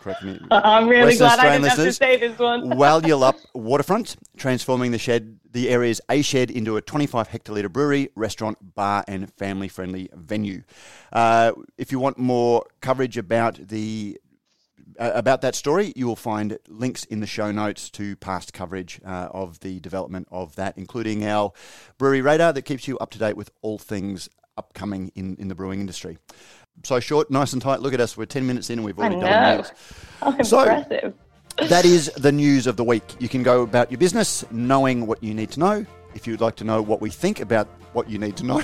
correct 0.00 0.22
me. 0.22 0.38
I'm 0.50 0.88
really 0.88 1.06
Western 1.06 1.18
glad 1.18 1.38
Australian 1.38 1.64
I 1.64 1.68
didn't 1.68 1.78
have 1.78 1.86
to 1.86 1.92
say 1.92 2.16
this 2.18 2.38
one. 2.38 2.70
Walyalup 2.72 3.36
waterfront, 3.54 4.16
transforming 4.36 4.90
the 4.90 4.98
shed, 4.98 5.40
the 5.50 5.70
area's 5.70 6.00
A 6.10 6.20
shed 6.20 6.50
into 6.50 6.76
a 6.76 6.82
25 6.82 7.28
hectolitre 7.28 7.72
brewery, 7.72 8.10
restaurant, 8.14 8.74
bar, 8.74 9.04
and 9.08 9.32
family 9.34 9.68
friendly 9.68 10.10
venue. 10.14 10.62
Uh, 11.12 11.52
if 11.78 11.92
you 11.92 11.98
want 11.98 12.18
more 12.18 12.64
coverage 12.80 13.16
about 13.16 13.68
the 13.68 14.18
uh, 14.98 15.12
about 15.14 15.40
that 15.42 15.54
story, 15.54 15.92
you 15.96 16.06
will 16.06 16.16
find 16.16 16.58
links 16.68 17.04
in 17.04 17.20
the 17.20 17.26
show 17.26 17.52
notes 17.52 17.88
to 17.90 18.16
past 18.16 18.52
coverage 18.52 19.00
uh, 19.04 19.28
of 19.30 19.60
the 19.60 19.80
development 19.80 20.28
of 20.30 20.56
that, 20.56 20.76
including 20.76 21.24
our 21.24 21.52
brewery 21.98 22.20
radar 22.20 22.52
that 22.52 22.62
keeps 22.62 22.88
you 22.88 22.98
up 22.98 23.10
to 23.10 23.18
date 23.18 23.36
with 23.36 23.50
all 23.62 23.78
things 23.78 24.28
upcoming 24.56 25.12
in, 25.14 25.36
in 25.36 25.48
the 25.48 25.54
brewing 25.54 25.80
industry. 25.80 26.18
So 26.82 27.00
short, 27.00 27.30
nice 27.30 27.52
and 27.52 27.62
tight. 27.62 27.80
Look 27.80 27.94
at 27.94 28.00
us. 28.00 28.16
We're 28.16 28.26
10 28.26 28.46
minutes 28.46 28.70
in 28.70 28.80
and 28.80 28.84
we've 28.84 28.98
already 28.98 29.20
done 29.20 29.58
news. 29.58 29.72
Oh, 30.22 30.42
so, 30.42 30.62
impressive. 30.62 31.14
that 31.68 31.84
is 31.84 32.10
the 32.16 32.32
news 32.32 32.66
of 32.66 32.76
the 32.76 32.84
week. 32.84 33.04
You 33.20 33.28
can 33.28 33.42
go 33.42 33.62
about 33.62 33.90
your 33.90 33.98
business 33.98 34.44
knowing 34.50 35.06
what 35.06 35.22
you 35.22 35.34
need 35.34 35.50
to 35.52 35.60
know. 35.60 35.86
If 36.14 36.26
you'd 36.26 36.40
like 36.40 36.56
to 36.56 36.64
know 36.64 36.82
what 36.82 37.00
we 37.00 37.10
think 37.10 37.40
about 37.40 37.68
what 37.92 38.08
you 38.08 38.18
need 38.18 38.36
to 38.38 38.44
know, 38.44 38.62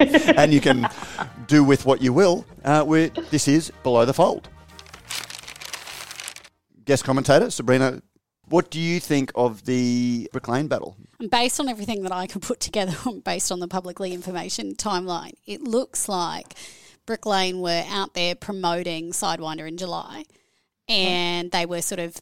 and 0.36 0.52
you 0.52 0.60
can 0.60 0.88
do 1.46 1.64
with 1.64 1.84
what 1.84 2.00
you 2.00 2.12
will, 2.12 2.46
uh, 2.64 2.84
this 3.30 3.48
is 3.48 3.72
Below 3.82 4.04
the 4.04 4.14
Fold 4.14 4.48
guest 6.84 7.04
commentator, 7.04 7.50
Sabrina. 7.50 8.02
What 8.48 8.70
do 8.70 8.80
you 8.80 9.00
think 9.00 9.32
of 9.34 9.64
the 9.64 10.28
Brick 10.32 10.48
Lane 10.48 10.68
battle? 10.68 10.96
Based 11.30 11.60
on 11.60 11.68
everything 11.68 12.02
that 12.02 12.12
I 12.12 12.26
could 12.26 12.42
put 12.42 12.60
together, 12.60 12.94
based 13.24 13.52
on 13.52 13.60
the 13.60 13.68
publicly 13.68 14.12
information 14.12 14.74
timeline, 14.74 15.34
it 15.46 15.62
looks 15.62 16.08
like 16.08 16.54
Brick 17.06 17.24
Lane 17.24 17.60
were 17.60 17.84
out 17.88 18.14
there 18.14 18.34
promoting 18.34 19.12
Sidewinder 19.12 19.66
in 19.66 19.76
July, 19.76 20.24
and 20.88 21.50
they 21.50 21.66
were 21.66 21.82
sort 21.82 22.00
of 22.00 22.20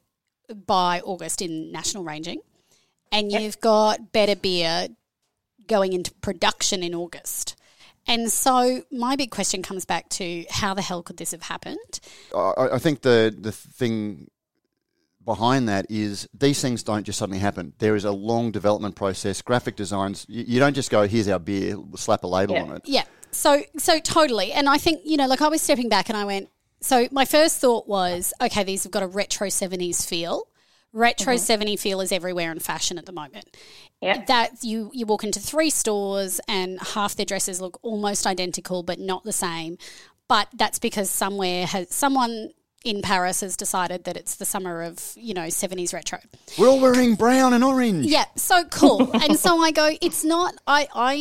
by 0.67 1.01
August 1.01 1.43
in 1.43 1.73
national 1.73 2.05
ranging, 2.05 2.41
and 3.13 3.33
you've 3.33 3.61
got 3.61 4.13
Better 4.13 4.37
Beer 4.37 4.89
going 5.67 5.93
into 5.93 6.13
production 6.15 6.83
in 6.83 6.95
August. 6.95 7.57
And 8.07 8.31
so 8.31 8.83
my 8.91 9.15
big 9.15 9.31
question 9.31 9.63
comes 9.63 9.85
back 9.85 10.09
to 10.11 10.45
how 10.51 10.75
the 10.75 10.83
hell 10.83 11.03
could 11.03 11.17
this 11.17 11.31
have 11.31 11.43
happened? 11.43 12.01
I, 12.35 12.71
I 12.73 12.79
think 12.79 13.03
the 13.03 13.35
the 13.37 13.53
thing 13.53 14.29
behind 15.25 15.69
that 15.69 15.87
is 15.89 16.29
these 16.33 16.61
things 16.61 16.83
don't 16.83 17.05
just 17.05 17.19
suddenly 17.19 17.39
happen. 17.39 17.73
There 17.79 17.95
is 17.95 18.05
a 18.05 18.13
long 18.13 18.51
development 18.51 18.97
process. 18.97 19.43
Graphic 19.43 19.77
designs, 19.77 20.27
you, 20.29 20.45
you 20.47 20.61
don't 20.61 20.75
just 20.75 20.91
go, 20.91 21.07
"Here's 21.07 21.29
our 21.29 21.39
beer," 21.39 21.77
slap 21.97 22.25
a 22.25 22.27
label 22.27 22.55
yeah. 22.55 22.63
on 22.63 22.73
it. 22.77 22.83
Yeah. 22.87 23.05
So 23.31 23.63
so 23.77 23.99
totally. 24.01 24.53
And 24.53 24.69
I 24.69 24.79
think 24.79 25.03
you 25.05 25.17
know, 25.17 25.27
like 25.27 25.43
I 25.43 25.49
was 25.49 25.63
stepping 25.63 25.89
back 25.89 26.09
and 26.09 26.17
I 26.17 26.25
went. 26.25 26.49
So 26.83 27.09
my 27.13 27.27
first 27.27 27.59
thought 27.59 27.87
was, 27.87 28.33
okay, 28.41 28.65
these 28.65 28.85
have 28.85 28.93
got 28.93 29.03
a 29.03 29.07
retro 29.07 29.49
seventies 29.49 30.05
feel. 30.05 30.47
Retro 30.93 31.35
mm-hmm. 31.35 31.45
70 31.45 31.77
feel 31.77 32.01
is 32.01 32.11
everywhere 32.11 32.51
in 32.51 32.59
fashion 32.59 32.99
at 32.99 33.07
the 33.07 33.13
moment. 33.13 33.57
Yeah. 34.01 34.25
That 34.25 34.65
you 34.65 34.91
you 34.93 35.07
walk 35.07 35.23
into 35.23 35.39
three 35.39 35.71
stores 35.71 36.41
and 36.49 36.81
half 36.81 37.15
their 37.15 37.27
dresses 37.27 37.61
look 37.61 37.79
almost 37.83 38.27
identical 38.27 38.83
but 38.83 38.99
not 38.99 39.23
the 39.23 39.33
same. 39.33 39.79
But 40.27 40.49
that's 40.53 40.79
because 40.79 41.11
somewhere 41.11 41.67
has 41.67 41.95
someone 41.95 42.51
in 42.85 43.03
Paris 43.03 43.41
has 43.43 43.57
decided 43.57 44.05
that 44.05 44.17
it's 44.17 44.37
the 44.37 44.45
summer 44.45 44.83
of, 44.83 45.13
you 45.17 45.35
know, 45.35 45.47
70s 45.47 45.93
retro. 45.93 46.19
We're 46.59 46.69
all 46.69 46.81
wearing 46.81 47.15
brown 47.15 47.53
and 47.53 47.63
orange. 47.63 48.07
Yeah, 48.07 48.25
so 48.37 48.65
cool. 48.65 49.11
and 49.23 49.39
so 49.39 49.61
I 49.61 49.71
go, 49.71 49.91
it's 50.01 50.25
not, 50.25 50.55
I, 50.67 50.89
I, 50.95 51.15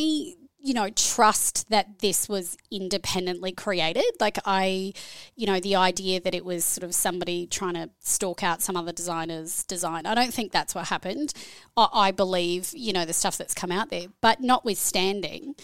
you 0.62 0.74
know, 0.74 0.88
trust 0.90 1.68
that 1.70 1.98
this 2.00 2.28
was 2.28 2.56
independently 2.70 3.52
created. 3.52 4.04
Like, 4.20 4.38
I, 4.44 4.94
you 5.36 5.46
know, 5.46 5.60
the 5.60 5.76
idea 5.76 6.20
that 6.20 6.34
it 6.34 6.44
was 6.44 6.64
sort 6.64 6.84
of 6.84 6.94
somebody 6.94 7.46
trying 7.46 7.74
to 7.74 7.90
stalk 8.00 8.42
out 8.42 8.62
some 8.62 8.76
other 8.76 8.92
designer's 8.92 9.64
design, 9.64 10.06
I 10.06 10.14
don't 10.14 10.32
think 10.32 10.52
that's 10.52 10.74
what 10.74 10.88
happened. 10.88 11.32
I, 11.76 11.88
I 11.92 12.10
believe, 12.10 12.70
you 12.74 12.92
know, 12.92 13.04
the 13.04 13.12
stuff 13.12 13.36
that's 13.36 13.54
come 13.54 13.70
out 13.72 13.90
there. 13.90 14.06
But 14.22 14.40
notwithstanding, 14.40 15.56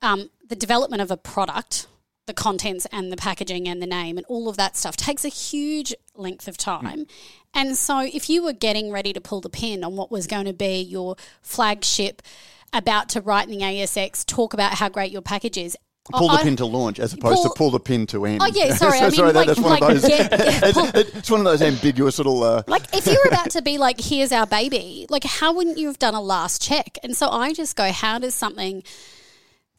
um, 0.00 0.30
the 0.46 0.56
development 0.56 1.02
of 1.02 1.10
a 1.10 1.16
product, 1.16 1.86
the 2.28 2.34
contents 2.34 2.86
and 2.92 3.10
the 3.10 3.16
packaging 3.16 3.66
and 3.66 3.82
the 3.82 3.86
name 3.86 4.16
and 4.16 4.24
all 4.28 4.48
of 4.48 4.56
that 4.56 4.76
stuff 4.76 4.96
takes 4.96 5.24
a 5.24 5.28
huge 5.28 5.92
length 6.14 6.46
of 6.46 6.56
time. 6.56 7.06
And 7.52 7.76
so, 7.76 7.98
if 8.00 8.30
you 8.30 8.44
were 8.44 8.52
getting 8.52 8.92
ready 8.92 9.12
to 9.12 9.20
pull 9.20 9.40
the 9.40 9.48
pin 9.48 9.82
on 9.82 9.96
what 9.96 10.12
was 10.12 10.28
going 10.28 10.44
to 10.44 10.52
be 10.52 10.80
your 10.80 11.16
flagship, 11.42 12.22
about 12.72 13.08
to 13.08 13.20
write 13.20 13.48
in 13.48 13.58
the 13.58 13.64
ASX, 13.64 14.24
talk 14.24 14.52
about 14.54 14.74
how 14.74 14.88
great 14.88 15.10
your 15.10 15.22
package 15.22 15.56
is. 15.58 15.76
Pull 16.10 16.28
the 16.28 16.38
pin 16.38 16.56
to 16.56 16.64
launch 16.64 16.98
as 17.00 17.12
opposed 17.12 17.42
Pull- 17.42 17.50
to 17.50 17.50
pull 17.58 17.70
the 17.70 17.80
pin 17.80 18.06
to 18.06 18.24
end. 18.24 18.40
Oh, 18.42 18.46
yeah, 18.46 18.74
sorry, 18.76 18.98
I 18.98 19.10
mean, 19.10 19.26
that- 19.26 19.34
like- 19.34 19.46
that's 19.46 19.60
one 19.60 19.78
like 19.78 19.82
of 19.82 20.00
those. 20.02 20.02
pull- 20.72 20.90
it's, 20.94 21.16
it's 21.16 21.30
one 21.30 21.40
of 21.40 21.44
those 21.44 21.60
ambiguous 21.60 22.16
little. 22.18 22.42
Uh, 22.42 22.62
Like 22.66 22.94
if 22.94 23.06
you 23.06 23.20
were 23.22 23.28
about 23.32 23.50
to 23.50 23.62
be 23.62 23.76
like, 23.76 24.00
here's 24.00 24.32
our 24.32 24.46
baby, 24.46 25.06
like 25.10 25.24
how 25.24 25.52
wouldn't 25.52 25.76
you 25.78 25.86
have 25.88 25.98
done 25.98 26.14
a 26.14 26.20
last 26.22 26.62
check? 26.62 26.98
And 27.02 27.16
so 27.16 27.28
I 27.28 27.52
just 27.52 27.76
go, 27.76 27.92
how 27.92 28.18
does 28.18 28.34
something 28.34 28.82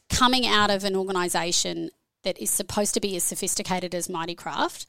coming 0.08 0.46
out 0.46 0.70
of 0.70 0.84
an 0.84 0.94
organization 0.96 1.90
that 2.22 2.38
is 2.38 2.50
supposed 2.50 2.94
to 2.94 3.00
be 3.00 3.16
as 3.16 3.24
sophisticated 3.24 3.94
as 3.94 4.08
Mighty 4.08 4.34
Craft, 4.34 4.86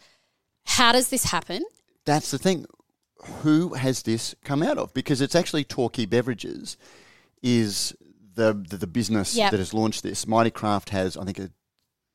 how 0.65 0.91
does 0.91 1.09
this 1.09 1.25
happen? 1.25 1.63
that's 2.05 2.31
the 2.31 2.37
thing. 2.39 2.65
Who 3.43 3.75
has 3.75 4.01
this 4.01 4.33
come 4.43 4.63
out 4.63 4.79
of? 4.79 4.91
Because 4.95 5.21
it's 5.21 5.35
actually 5.35 5.63
Torquay 5.63 6.05
Beverages 6.07 6.75
is 7.43 7.93
the 8.33 8.53
the, 8.69 8.77
the 8.77 8.87
business 8.87 9.35
Yep. 9.35 9.51
that 9.51 9.57
has 9.59 9.73
launched 9.73 10.01
this. 10.01 10.25
Mighty 10.25 10.49
Craft 10.49 10.89
has, 10.89 11.15
I 11.15 11.23
think, 11.25 11.37
a 11.37 11.51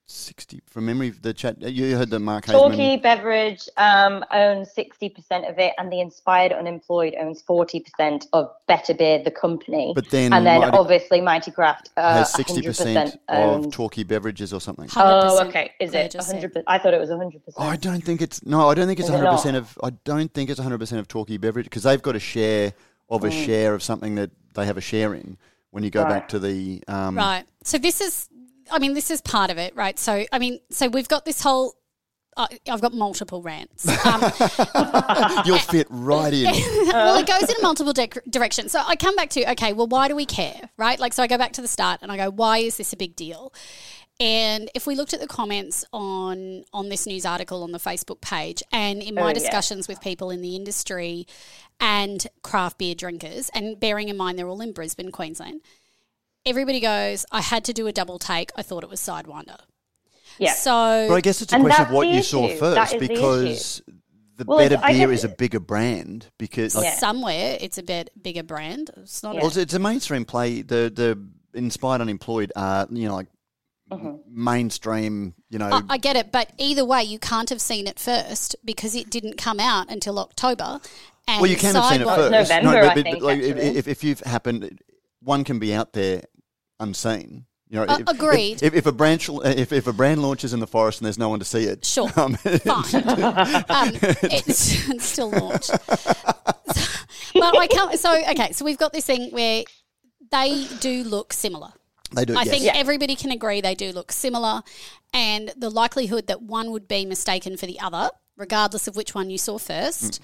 sixty 0.07 0.61
from 0.67 0.87
memory. 0.87 1.11
The 1.11 1.35
chat 1.35 1.61
you 1.61 1.97
heard 1.97 2.11
that 2.11 2.21
Mark 2.21 2.47
Haysman. 2.47 2.53
Torquay 2.53 2.97
Beverage 2.97 3.69
um, 3.77 4.25
owns 4.31 4.73
60% 4.77 5.51
of 5.51 5.59
it, 5.59 5.73
and 5.79 5.93
the 5.93 6.01
Inspired 6.01 6.53
Unemployed 6.53 7.15
owns 7.21 7.43
40% 7.43 8.27
of 8.33 8.49
Better 8.69 8.95
Beer, 8.95 9.23
the 9.23 9.31
company. 9.31 9.93
But 9.95 10.09
then 10.11 10.33
and 10.33 10.47
then 10.47 10.61
Mighty- 10.61 10.77
obviously 10.77 11.21
Mighty 11.21 11.51
Craft 11.51 11.91
uh, 11.97 12.15
has 12.19 12.33
sixty 12.33 12.61
100% 12.63 13.07
of 13.07 13.19
owned. 13.65 13.73
Torquay 13.73 14.05
Beverages 14.05 14.53
or 14.53 14.61
something. 14.61 14.89
Oh, 14.97 15.45
okay. 15.49 15.73
Is 15.81 15.93
it 15.95 16.13
100%? 16.13 16.63
I 16.67 16.79
thought 16.79 16.95
it 16.95 17.01
was 17.01 17.11
100%. 17.11 17.41
Oh, 17.57 17.63
I 17.65 17.77
don't 17.77 18.03
think 18.03 18.23
it's 18.23 18.45
no. 18.47 18.69
I 18.69 18.75
don't 18.75 18.87
think 18.87 19.01
it's 19.01 19.09
Is 19.09 19.15
hundred 19.15 19.31
percent 19.31 19.55
not? 19.55 19.63
of. 19.63 19.79
I 19.83 19.91
don't 20.05 20.33
think 20.33 20.51
it's 20.51 20.61
hundred 20.61 20.79
percent 20.79 21.01
of 21.01 21.09
Torquay 21.09 21.37
Beverage 21.37 21.67
because 21.67 21.83
they've 21.83 22.03
got 22.03 22.15
a 22.17 22.21
share 22.21 22.73
of 23.11 23.25
a 23.25 23.31
share 23.31 23.75
of 23.75 23.83
something 23.83 24.15
that 24.17 24.31
they 24.55 24.67
have 24.67 24.77
a 24.77 24.81
share 24.81 25.15
in. 25.15 25.37
When 25.71 25.85
you 25.85 25.91
go 25.91 26.03
Right. 26.05 26.09
back 26.09 26.29
to 26.29 26.39
the 26.39 26.83
um, 26.89 27.17
Right. 27.17 27.45
So 27.63 27.77
this 27.77 28.01
is, 28.01 28.29
I 28.71 28.79
mean, 28.79 28.95
this 28.95 29.11
is 29.11 29.21
part 29.21 29.51
of 29.51 29.59
it, 29.59 29.75
right? 29.77 29.99
So, 29.99 30.25
I 30.33 30.39
mean, 30.39 30.61
so 30.71 30.89
we've 30.89 31.09
got 31.09 31.25
this 31.25 31.41
whole, 31.43 31.75
uh, 32.37 32.47
I've 32.69 32.81
got 32.83 32.93
multiple 32.93 33.43
rants. 33.43 33.87
Um, 34.05 34.21
you'll 35.47 35.59
fit 35.59 35.87
right 35.91 36.33
in. 36.33 36.45
well, 36.93 37.17
it 37.19 37.27
goes 37.27 37.49
in 37.49 37.57
multiple 37.63 37.93
de- 37.93 38.09
directions. 38.29 38.73
So 38.73 38.81
I 38.85 38.97
come 38.97 39.17
back 39.17 39.31
to, 39.31 39.51
okay, 39.53 39.73
well, 39.73 39.87
why 39.87 40.09
do 40.09 40.15
we 40.17 40.27
care, 40.27 40.61
right? 40.77 40.99
Like, 40.99 41.13
so 41.13 41.23
I 41.23 41.27
go 41.27 41.39
back 41.39 41.53
to 41.55 41.63
the 41.63 41.69
start 41.69 42.01
and 42.03 42.11
I 42.13 42.17
go, 42.17 42.31
why 42.31 42.59
is 42.59 42.77
this 42.77 42.93
a 42.93 42.97
big 42.97 43.17
deal? 43.17 43.53
And 44.19 44.71
if 44.75 44.87
we 44.87 44.95
looked 44.95 45.13
at 45.13 45.21
the 45.21 45.27
comments 45.27 45.85
on 45.93 46.65
on 46.73 46.89
this 46.89 47.07
news 47.07 47.27
article 47.27 47.63
on 47.63 47.73
the 47.73 47.79
Facebook 47.79 48.23
page, 48.23 48.63
and 48.73 49.03
in 49.03 49.15
my 49.15 49.21
Oh, 49.21 49.27
yeah. 49.29 49.33
discussions 49.35 49.89
with 49.89 50.01
people 50.01 50.31
in 50.31 50.41
the 50.41 50.57
industry 50.57 51.27
and 51.81 52.27
craft 52.43 52.79
beer 52.79 52.95
drinkers, 52.95 53.51
and 53.51 53.79
bearing 53.79 54.09
in 54.09 54.17
mind 54.17 54.39
they're 54.39 54.49
all 54.49 54.63
in 54.63 54.73
Brisbane, 54.73 55.11
Queensland, 55.13 55.61
everybody 56.47 56.81
goes, 56.81 57.27
"I 57.31 57.43
had 57.43 57.65
to 57.65 57.73
do 57.73 57.87
a 57.87 57.93
double 57.93 58.19
take. 58.19 58.51
I 58.57 58.63
thought 58.63 58.85
it 58.85 58.91
was 58.91 59.01
Sidewinder." 59.01 59.59
yeah. 60.39 60.53
So 60.55 61.07
But 61.09 61.15
I 61.15 61.21
guess 61.21 61.43
it's 61.43 61.53
a 61.53 61.61
question 61.61 61.87
of 61.87 61.93
what 61.93 62.09
you 62.09 62.23
saw 62.23 62.47
issue. 62.47 62.59
That 62.61 62.91
first 62.91 62.95
is 62.95 63.01
the 63.01 63.09
because 63.09 63.83
the 64.37 64.45
Well, 64.47 64.59
better 64.59 64.79
beer 64.79 65.13
is 65.13 65.25
a 65.25 65.29
bigger 65.29 65.61
brand 65.61 66.27
because 66.39 66.75
like, 66.75 66.85
Yeah. 66.85 66.97
somewhere 66.97 67.57
it's 67.61 67.79
a 67.79 67.83
bit 67.83 68.11
bigger 68.21 68.43
brand. 68.43 68.91
It's 68.99 69.23
not. 69.23 69.35
Yeah. 69.35 69.41
A, 69.41 69.43
well, 69.43 69.49
it's, 69.49 69.57
it's 69.57 69.75
a 69.75 69.79
mainstream 69.79 70.25
play. 70.25 70.63
The 70.63 70.93
the 70.95 71.59
inspired 71.59 72.01
unemployed 72.01 72.53
are 72.55 72.87
you 72.91 73.09
know 73.09 73.15
like 73.15 73.29
mm-hmm. 73.91 74.17
mainstream. 74.27 75.35
You 75.49 75.59
know, 75.59 75.69
I, 75.69 75.83
I 75.91 75.99
get 75.99 76.17
it, 76.17 76.33
but 76.33 76.53
either 76.59 76.85
way, 76.85 77.03
you 77.03 77.19
can't 77.19 77.49
have 77.51 77.61
seen 77.61 77.87
it 77.87 77.99
first 77.99 78.57
because 78.65 78.95
it 78.95 79.11
didn't 79.11 79.39
come 79.39 79.61
out 79.61 79.91
until 79.91 80.19
October. 80.19 80.81
And 81.29 81.41
well, 81.41 81.51
you 81.51 81.57
can 81.57 81.75
have 81.75 81.87
seen 81.87 82.03
it 82.03 82.07
Sidewalk- 82.07 82.31
first. 82.31 82.51
November, 82.51 82.83
but, 82.83 82.99
I 82.99 83.03
think, 83.03 83.23
like, 83.23 83.41
if, 83.41 83.89
if 83.89 84.05
you've 84.05 84.21
happened, 84.21 84.81
one 85.21 85.43
can 85.43 85.59
be 85.59 85.75
out 85.75 85.93
there 85.93 86.23
unseen. 86.81 87.47
You 87.69 87.79
know, 87.81 87.83
Uh, 87.93 87.99
if, 88.01 88.09
agreed. 88.09 88.63
If, 88.63 88.75
if 88.75 88.87
a 88.87 88.93
branch, 88.93 89.29
if, 89.29 89.73
if 89.73 89.87
a 89.89 89.93
brand 89.93 90.23
launches 90.23 90.53
in 90.53 90.61
the 90.61 90.67
forest 90.69 91.01
and 91.01 91.07
there's 91.07 91.19
no 91.19 91.29
one 91.29 91.41
to 91.41 91.45
see 91.45 91.65
it, 91.65 91.85
Sure, 91.85 92.09
um, 92.17 92.35
fine. 92.37 93.05
um, 93.69 93.91
it's, 94.23 94.89
it's 94.89 95.05
still 95.05 95.31
launched. 95.31 95.71
but 96.67 97.59
I 97.59 97.67
can't. 97.67 97.99
So 97.99 98.15
okay, 98.31 98.53
so 98.53 98.65
we've 98.65 98.79
got 98.79 98.93
this 98.93 99.05
thing 99.05 99.31
where 99.33 99.65
they 100.31 100.67
do 100.81 101.03
look 101.05 101.33
similar. 101.33 101.73
they 102.13 102.25
do. 102.25 102.35
I 102.37 102.43
yes. 102.43 102.49
think 102.51 102.65
Yeah. 102.65 102.73
everybody 102.77 103.17
can 103.17 103.31
agree 103.33 103.61
they 103.61 103.75
do 103.75 103.91
look 103.93 104.13
similar, 104.13 104.63
and 105.13 105.53
the 105.57 105.71
likelihood 105.71 106.29
that 106.29 106.43
one 106.43 106.71
would 106.71 106.87
be 106.89 107.05
mistaken 107.05 107.57
for 107.57 107.67
the 107.67 107.81
other, 107.81 108.11
regardless 108.37 108.87
of 108.87 108.97
which 108.97 109.15
one 109.15 109.29
you 109.31 109.39
saw 109.39 109.59
first, 109.59 110.21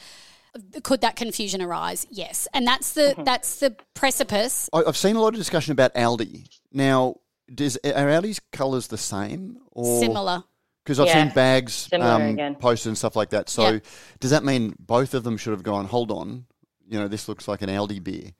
could 0.82 1.00
that 1.00 1.16
confusion 1.16 1.62
arise? 1.62 2.06
Yes, 2.11 2.47
and 2.52 2.66
that's 2.66 2.92
the 2.94 3.14
that's 3.25 3.61
the 3.61 3.76
precipice. 3.94 4.68
I- 4.73 4.85
I've 4.85 4.97
seen 4.97 5.16
a 5.16 5.21
lot 5.21 5.28
of 5.35 5.38
discussion 5.38 5.73
about 5.73 5.94
Aldi. 5.94 6.49
Now, 6.73 7.16
does 7.54 7.76
are 7.78 8.06
Aldi's 8.09 8.40
colours 8.52 8.87
the 8.88 8.99
same 8.99 9.59
or 9.71 10.00
Similar. 10.00 10.44
Because 10.85 10.99
I've 10.99 11.06
Yeah. 11.06 11.26
seen 11.26 11.35
bags 11.35 11.75
Similar 11.75 12.42
um, 12.47 12.56
posted 12.56 12.88
and 12.88 12.99
stuff 12.99 13.14
like 13.14 13.30
that. 13.30 13.49
So, 13.49 13.68
Yeah. 13.75 13.78
does 14.18 14.32
that 14.32 14.42
mean 14.44 14.75
both 14.80 15.14
of 15.14 15.23
them 15.23 15.37
should 15.37 15.52
have 15.52 15.62
gone? 15.62 15.87
Hold 15.87 16.11
on, 16.11 16.47
you 16.88 16.99
know, 16.99 17.06
this 17.09 17.28
looks 17.28 17.47
like 17.47 17.62
an 17.62 17.68
Aldi 17.68 18.02
beer. 18.02 18.32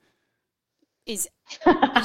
Is 1.05 1.27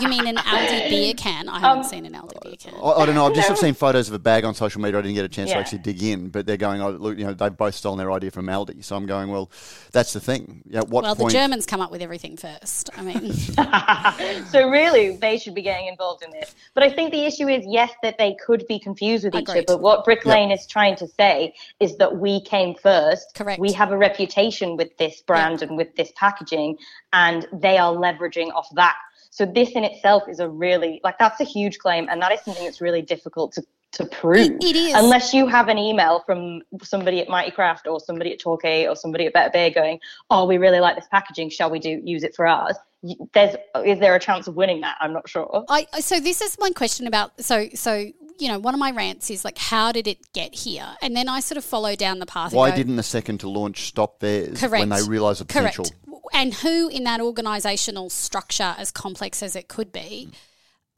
you 0.01 0.09
mean 0.09 0.27
an 0.27 0.37
Aldi 0.37 0.89
beer 0.91 1.15
can? 1.15 1.49
I 1.49 1.61
haven't 1.61 1.85
um, 1.85 1.91
seen 1.91 2.07
an 2.07 2.13
Aldi 2.13 2.43
beer 2.43 2.57
can. 2.59 2.75
I, 2.75 2.91
I 2.91 3.07
don't 3.07 3.15
know. 3.15 3.27
I've 3.27 3.35
just 3.35 3.49
have 3.49 3.59
seen 3.59 3.75
photos 3.75 4.09
of 4.09 4.15
a 4.15 4.19
bag 4.19 4.45
on 4.45 4.55
social 4.55 4.81
media. 4.81 4.99
I 4.99 5.03
didn't 5.03 5.15
get 5.15 5.25
a 5.25 5.29
chance 5.29 5.51
to 5.51 5.57
actually 5.57 5.79
dig 5.79 6.03
in, 6.03 6.29
but 6.29 6.47
they're 6.47 6.57
going. 6.57 6.81
Oh, 6.81 6.91
look, 6.91 7.19
you 7.19 7.25
know, 7.25 7.35
they've 7.35 7.57
both 7.57 7.75
stolen 7.75 7.99
their 7.99 8.13
idea 8.13 8.31
from 8.31 8.47
Aldi. 8.47 8.85
So 8.85 8.97
I'm 8.97 9.07
going. 9.07 9.31
Well, 9.31 9.51
that's 9.93 10.13
the 10.13 10.21
thing. 10.21 10.63
Yeah, 10.67 10.81
at 10.81 10.89
what 10.89 11.05
Well, 11.05 11.17
point? 11.17 11.33
the 11.33 11.39
Germans 11.39 11.67
come 11.67 11.81
up 11.81 11.91
with 11.91 12.03
everything 12.03 12.37
first. 12.37 12.91
I 12.97 13.03
mean, 13.03 13.33
so 14.47 14.69
really, 14.69 15.17
they 15.17 15.39
should 15.39 15.55
be 15.55 15.63
getting 15.63 15.87
involved 15.87 16.23
in 16.23 16.31
this. 16.31 16.55
But 16.75 16.83
I 16.83 16.91
think 16.91 17.13
the 17.13 17.25
issue 17.25 17.49
is, 17.49 17.65
yes, 17.67 17.93
that 18.03 18.19
they 18.19 18.37
could 18.45 18.67
be 18.69 18.79
confused 18.79 19.25
with 19.25 19.35
each 19.35 19.49
other. 19.49 19.65
But 19.67 19.81
what 19.81 20.05
Brick 20.05 20.25
Yeah. 20.25 20.33
Lane 20.33 20.51
is 20.51 20.67
trying 20.67 20.97
to 20.97 21.07
say 21.07 21.55
is 21.81 21.97
that 21.97 22.17
we 22.17 22.41
came 22.43 22.75
first. 22.75 23.35
Correct. 23.35 23.61
We 23.61 23.73
have 23.73 23.93
a 23.93 23.99
reputation 23.99 24.77
with 24.77 24.97
this 24.99 25.21
brand 25.23 25.63
and 25.63 25.77
with 25.77 25.95
this 25.97 26.13
packaging, 26.17 26.79
and 27.13 27.47
they 27.53 27.79
are 27.79 27.93
leveraging 27.93 28.53
off 28.55 28.69
that. 28.75 28.97
So 29.39 29.47
this 29.47 29.71
in 29.71 29.85
itself 29.85 30.25
is 30.29 30.41
a 30.41 30.49
really 30.49 31.01
like 31.05 31.17
that's 31.17 31.41
a 31.41 31.45
huge 31.45 31.79
claim, 31.79 32.09
and 32.09 32.21
that 32.21 32.33
is 32.33 32.41
something 32.41 32.65
that's 32.65 32.81
really 32.81 33.03
difficult 33.03 33.53
to 33.53 33.63
to 33.93 34.05
prove. 34.05 34.59
it 34.61 34.75
is. 34.75 34.95
Unless 34.95 35.33
you 35.33 35.47
have 35.47 35.69
an 35.69 35.79
email 35.79 36.25
from 36.27 36.63
somebody 36.83 37.21
at 37.21 37.29
Mighty 37.29 37.53
Craft 37.53 37.87
or 37.87 38.01
somebody 38.01 38.33
at 38.33 38.41
Torquay 38.41 38.89
or 38.89 38.97
somebody 38.97 39.27
at 39.27 39.33
Better 39.33 39.51
Beer 39.51 39.71
going, 39.71 40.01
"Oh, 40.29 40.45
we 40.45 40.59
really 40.59 40.81
like 40.81 40.97
this 40.97 41.07
packaging. 41.09 41.51
Shall 41.51 41.71
we 41.71 41.79
do 41.79 42.03
use 42.05 42.25
it 42.25 42.35
for 42.35 42.49
ours?" 42.49 42.75
Y- 43.03 43.15
There's 43.33 43.57
is 43.85 44.01
there 44.01 44.15
a 44.15 44.21
chance 44.21 44.49
of 44.49 44.57
winning 44.57 44.81
that? 44.81 44.97
I'm 45.01 45.13
not 45.13 45.29
sure. 45.29 45.65
I 45.69 45.87
so 46.01 46.21
this 46.21 46.41
is 46.41 46.57
my 46.59 46.71
question 46.71 47.07
about 47.07 47.43
so 47.43 47.69
so 47.75 47.95
you 48.39 48.49
know 48.49 48.59
one 48.59 48.75
of 48.75 48.81
my 48.81 48.91
rants 48.91 49.31
is 49.31 49.45
like 49.45 49.59
how 49.59 49.93
did 49.93 50.09
it 50.09 50.33
get 50.33 50.55
here, 50.55 50.97
and 51.01 51.17
then 51.17 51.29
I 51.29 51.41
sort 51.41 51.59
of 51.59 51.65
follow 51.65 51.95
down 51.95 52.19
the 52.19 52.27
path. 52.27 52.53
Why 52.53 52.71
go, 52.71 52.77
didn't 52.77 52.97
the 52.97 53.03
second 53.03 53.39
to 53.39 53.49
launch 53.49 53.87
stop 53.87 54.21
theirs 54.21 54.61
when 54.63 54.89
they 54.89 55.03
realised 55.03 55.41
the 55.41 55.45
potential? 55.45 55.85
Correct. 55.85 55.95
And 56.33 56.55
who 56.55 56.89
in 56.89 57.05
that 57.05 57.21
organisational 57.21 58.11
structure, 58.11 58.75
as 58.77 58.91
complex 58.91 59.43
as 59.43 59.57
it 59.57 59.69
could 59.69 59.93
be, 59.93 60.29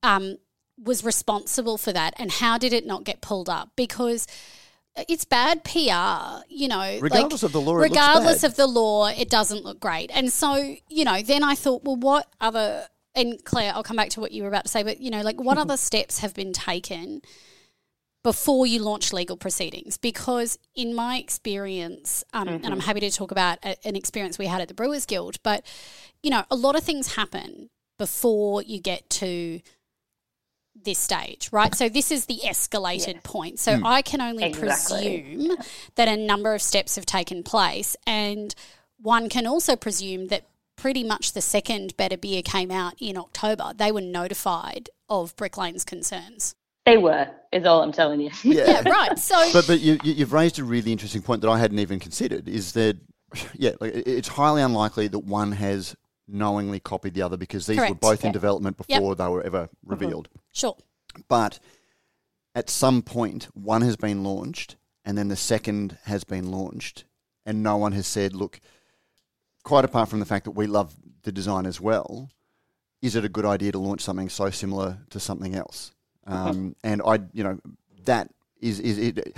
um, 0.02 0.38
was 0.82 1.04
responsible 1.04 1.78
for 1.78 1.92
that, 1.92 2.14
and 2.16 2.32
how 2.32 2.58
did 2.58 2.72
it 2.72 2.86
not 2.86 3.04
get 3.04 3.20
pulled 3.20 3.48
up? 3.48 3.70
Because 3.76 4.26
it's 5.08 5.24
bad 5.24 5.64
PR, 5.64 6.44
you 6.48 6.68
know. 6.68 6.98
Regardless 7.00 7.42
like, 7.42 7.48
of 7.48 7.52
the 7.52 7.60
law, 7.60 7.76
it 7.76 7.80
looks 7.80 7.90
regardless 7.90 8.42
bad. 8.42 8.50
of 8.50 8.56
the 8.56 8.66
law, 8.66 9.06
it 9.08 9.30
doesn't 9.30 9.64
look 9.64 9.80
great. 9.80 10.10
And 10.12 10.32
so, 10.32 10.76
you 10.88 11.04
know, 11.04 11.22
then 11.22 11.42
I 11.42 11.54
thought, 11.54 11.84
well, 11.84 11.96
what 11.96 12.26
other? 12.40 12.86
And 13.14 13.44
Claire, 13.44 13.72
I'll 13.74 13.82
come 13.82 13.96
back 13.96 14.10
to 14.10 14.20
what 14.20 14.32
you 14.32 14.42
were 14.42 14.48
about 14.48 14.64
to 14.64 14.70
say, 14.70 14.82
but 14.82 15.00
you 15.00 15.10
know, 15.10 15.22
like 15.22 15.40
what 15.40 15.58
other 15.58 15.76
steps 15.76 16.20
have 16.20 16.34
been 16.34 16.52
taken 16.52 17.22
before 18.22 18.66
you 18.66 18.82
launch 18.82 19.12
legal 19.12 19.36
proceedings? 19.36 19.96
Because 19.96 20.58
in 20.74 20.94
my 20.94 21.16
experience, 21.16 22.22
um, 22.32 22.48
and 22.48 22.66
I'm 22.66 22.80
happy 22.80 23.00
to 23.00 23.10
talk 23.10 23.30
about 23.30 23.58
a, 23.64 23.76
an 23.86 23.96
experience 23.96 24.38
we 24.38 24.46
had 24.46 24.60
at 24.60 24.68
the 24.68 24.74
Brewers 24.74 25.06
Guild, 25.06 25.42
but 25.42 25.64
you 26.22 26.30
know, 26.30 26.44
a 26.50 26.56
lot 26.56 26.76
of 26.76 26.84
things 26.84 27.14
happen 27.14 27.70
before 27.98 28.62
you 28.62 28.80
get 28.80 29.10
to 29.10 29.60
this 30.74 30.98
stage, 30.98 31.48
right? 31.52 31.74
So 31.74 31.88
this 31.88 32.10
is 32.10 32.26
the 32.26 32.40
escalated 32.44 33.14
Yes. 33.14 33.20
point. 33.24 33.58
So 33.58 33.76
hmm. 33.78 33.86
I 33.86 34.02
can 34.02 34.20
only 34.20 34.44
Exactly. 34.44 35.20
presume 35.22 35.56
that 35.96 36.08
a 36.08 36.16
number 36.16 36.54
of 36.54 36.62
steps 36.62 36.96
have 36.96 37.06
taken 37.06 37.42
place, 37.42 37.96
and 38.06 38.54
one 38.98 39.28
can 39.28 39.46
also 39.46 39.76
presume 39.76 40.28
that 40.28 40.46
pretty 40.76 41.04
much 41.04 41.32
the 41.32 41.42
second 41.42 41.96
Better 41.96 42.16
Beer 42.16 42.40
came 42.42 42.70
out 42.70 42.94
in 42.98 43.16
October, 43.18 43.72
they 43.76 43.92
were 43.92 44.00
notified 44.00 44.88
of 45.08 45.36
Brick 45.36 45.58
Lane's 45.58 45.84
concerns. 45.84 46.54
They 46.86 46.96
were, 46.96 47.28
is 47.52 47.66
all 47.66 47.82
I'm 47.82 47.92
telling 47.92 48.20
you. 48.20 48.30
Yeah, 48.42 48.82
right. 48.88 49.18
So 49.18 49.36
But 49.52 49.66
but 49.66 49.80
you, 49.80 49.98
you- 50.02 50.14
you've 50.14 50.32
raised 50.32 50.58
a 50.58 50.64
really 50.64 50.92
interesting 50.92 51.20
point 51.20 51.42
that 51.42 51.50
I 51.50 51.58
hadn't 51.58 51.78
even 51.78 52.00
considered. 52.00 52.48
Is 52.48 52.72
that 52.72 52.96
yeah, 53.54 53.72
like, 53.80 53.92
it's 53.94 54.28
highly 54.28 54.62
unlikely 54.62 55.08
that 55.08 55.18
one 55.20 55.52
has 55.52 55.94
knowingly 56.32 56.80
copied 56.80 57.14
the 57.14 57.22
other 57.22 57.36
because 57.36 57.66
these 57.66 57.76
were 57.78 57.86
Correct. 57.86 58.00
both 58.00 58.24
in 58.24 58.32
development 58.32 58.76
Yep. 58.88 58.98
before 59.00 59.14
they 59.14 59.26
were 59.28 59.42
ever 59.42 59.68
revealed. 59.84 60.28
sure. 60.52 60.76
But 61.28 61.58
at 62.54 62.70
some 62.70 63.02
point, 63.02 63.44
one 63.54 63.82
has 63.82 63.96
been 63.96 64.22
launched, 64.22 64.76
and 65.04 65.18
then 65.18 65.28
the 65.28 65.36
second 65.36 65.98
has 66.04 66.24
been 66.24 66.50
launched, 66.50 67.04
and 67.44 67.62
no 67.62 67.76
one 67.76 67.92
has 67.92 68.06
said, 68.06 68.34
"Look." 68.34 68.60
Quite 69.62 69.84
apart 69.84 70.08
from 70.08 70.20
the 70.20 70.24
fact 70.26 70.44
that 70.46 70.52
we 70.52 70.66
love 70.66 70.96
the 71.22 71.30
design 71.32 71.66
as 71.66 71.80
well, 71.80 72.30
is 73.02 73.14
it 73.14 73.26
a 73.26 73.28
good 73.28 73.44
idea 73.44 73.72
to 73.72 73.78
launch 73.78 74.00
something 74.00 74.30
so 74.30 74.48
similar 74.50 74.98
to 75.10 75.20
something 75.20 75.54
else? 75.54 75.92
Um, 76.26 76.76
and 76.82 77.02
I, 77.04 77.20
you 77.34 77.44
know, 77.44 77.58
that 78.04 78.30
is 78.60 78.80
is 78.80 78.96
it. 78.98 79.36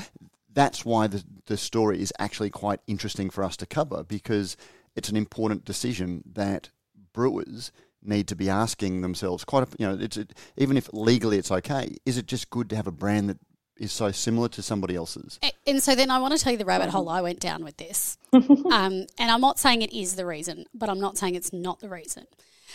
That's 0.52 0.84
why 0.84 1.06
the 1.08 1.24
the 1.46 1.56
story 1.56 2.00
is 2.00 2.12
actually 2.20 2.50
quite 2.50 2.80
interesting 2.86 3.30
for 3.30 3.42
us 3.42 3.56
to 3.58 3.66
cover 3.66 4.04
because 4.04 4.56
it's 4.94 5.08
an 5.08 5.16
important 5.16 5.64
decision 5.64 6.22
that 6.34 6.70
brewers 7.12 7.72
need 8.02 8.26
to 8.28 8.36
be 8.36 8.48
asking 8.50 9.00
themselves. 9.00 9.44
Quite, 9.44 9.62
a, 9.64 9.68
you 9.78 9.86
know, 9.86 9.96
it's 10.00 10.16
it, 10.16 10.32
even 10.56 10.76
if 10.76 10.88
legally 10.92 11.38
it's 11.38 11.50
okay, 11.50 11.96
is 12.04 12.18
it 12.18 12.26
just 12.26 12.50
good 12.50 12.68
to 12.70 12.76
have 12.76 12.86
a 12.86 12.92
brand 12.92 13.28
that 13.30 13.38
is 13.76 13.92
so 13.92 14.10
similar 14.10 14.48
to 14.48 14.62
somebody 14.62 14.94
else's? 14.96 15.38
A- 15.42 15.52
And 15.66 15.82
so 15.82 15.94
then 15.94 16.10
I 16.10 16.18
want 16.18 16.36
to 16.36 16.42
tell 16.42 16.52
you 16.52 16.58
the 16.58 16.64
rabbit 16.64 16.90
hole 16.90 17.08
I 17.08 17.20
went 17.20 17.40
down 17.40 17.64
with 17.64 17.76
this. 17.76 18.18
um, 18.32 18.52
and 18.72 19.06
I'm 19.30 19.40
not 19.40 19.58
saying 19.58 19.82
it 19.82 19.92
is 19.92 20.16
the 20.16 20.26
reason, 20.26 20.66
but 20.74 20.88
I'm 20.88 21.00
not 21.00 21.16
saying 21.16 21.34
it's 21.36 21.52
not 21.52 21.80
the 21.80 21.88
reason. 21.88 22.26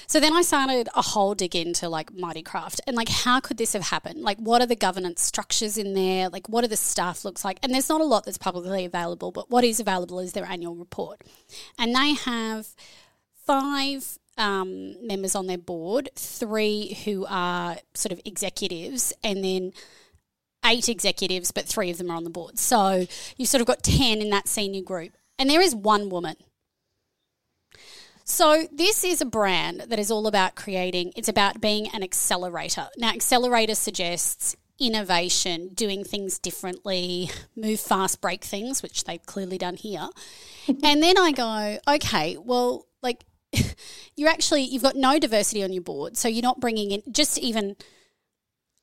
So 0.06 0.20
then 0.20 0.32
I 0.34 0.44
started 0.44 0.88
a 0.96 1.02
whole 1.02 1.34
dig 1.34 1.56
into 1.56 1.90
like 1.90 2.14
Mighty 2.14 2.44
Craft 2.44 2.80
and 2.88 2.96
like 2.96 3.10
how 3.10 3.40
could 3.40 3.58
this 3.58 3.74
have 3.74 3.82
happened? 3.82 4.22
Like 4.22 4.38
what 4.38 4.62
are 4.62 4.68
the 4.68 4.76
governance 4.76 5.22
structures 5.22 5.76
in 5.78 5.94
there? 5.96 6.30
Like 6.30 6.48
what 6.48 6.64
are 6.64 6.68
the 6.68 6.78
staff 6.78 7.26
looks 7.26 7.44
like? 7.44 7.58
And 7.64 7.74
there's 7.74 7.90
not 7.90 8.00
a 8.00 8.06
lot 8.06 8.24
that's 8.24 8.38
publicly 8.38 8.86
available, 8.86 9.32
but 9.32 9.50
what 9.50 9.64
is 9.64 9.80
available 9.80 10.20
is 10.20 10.34
their 10.34 10.46
annual 10.46 10.76
report. 10.76 11.22
And 11.80 11.96
they 11.96 12.14
have 12.14 12.68
five 13.46 14.20
um, 14.38 14.96
members 15.06 15.36
on 15.36 15.48
their 15.48 15.58
board, 15.58 16.10
three 16.16 16.98
who 17.06 17.26
are 17.28 17.78
sort 17.94 18.12
of 18.12 18.22
executives, 18.26 19.14
and 19.24 19.44
then 19.44 19.74
eight 20.66 20.90
executives, 20.90 21.52
but 21.52 21.66
three 21.66 21.90
of 21.90 21.98
them 21.98 22.12
are 22.12 22.16
on 22.16 22.24
the 22.24 22.30
board. 22.30 22.60
So 22.60 23.06
you've 23.38 23.50
sort 23.50 23.62
of 23.62 23.68
got 23.68 23.84
10 23.84 24.22
in 24.22 24.30
that 24.30 24.48
senior 24.48 24.82
group. 24.82 25.14
And 25.40 25.50
there 25.50 25.62
is 25.62 25.76
one 25.76 26.10
woman. 26.10 26.36
So 28.24 28.68
this 28.74 29.04
is 29.04 29.22
a 29.22 29.26
brand 29.26 29.86
that 29.88 30.00
is 30.00 30.12
all 30.12 30.28
about 30.28 30.56
creating, 30.56 31.14
it's 31.16 31.30
about 31.30 31.62
being 31.62 31.88
an 31.94 32.04
accelerator. 32.04 32.90
Now, 32.98 33.10
accelerator 33.12 33.76
suggests 33.76 34.56
innovation, 34.80 35.70
doing 35.74 36.04
things 36.04 36.38
differently, 36.38 37.30
move 37.56 37.80
fast, 37.80 38.20
break 38.20 38.44
things, 38.44 38.84
which 38.84 39.06
they've 39.06 39.26
clearly 39.26 39.58
done 39.58 39.76
here. 39.76 40.10
and 40.68 41.02
then 41.02 41.18
I 41.18 41.32
go, 41.32 41.80
okay, 41.96 42.38
well, 42.38 42.86
like 43.02 43.24
you're 44.16 44.30
actually 44.30 44.64
you've 44.64 44.84
got 44.84 44.96
no 44.96 45.20
diversity 45.20 45.64
on 45.64 45.74
your 45.74 45.84
board, 45.84 46.18
so 46.18 46.28
you're 46.28 46.44
not 46.44 46.60
bringing 46.60 46.92
in 46.92 47.02
just 47.12 47.38
even 47.38 47.76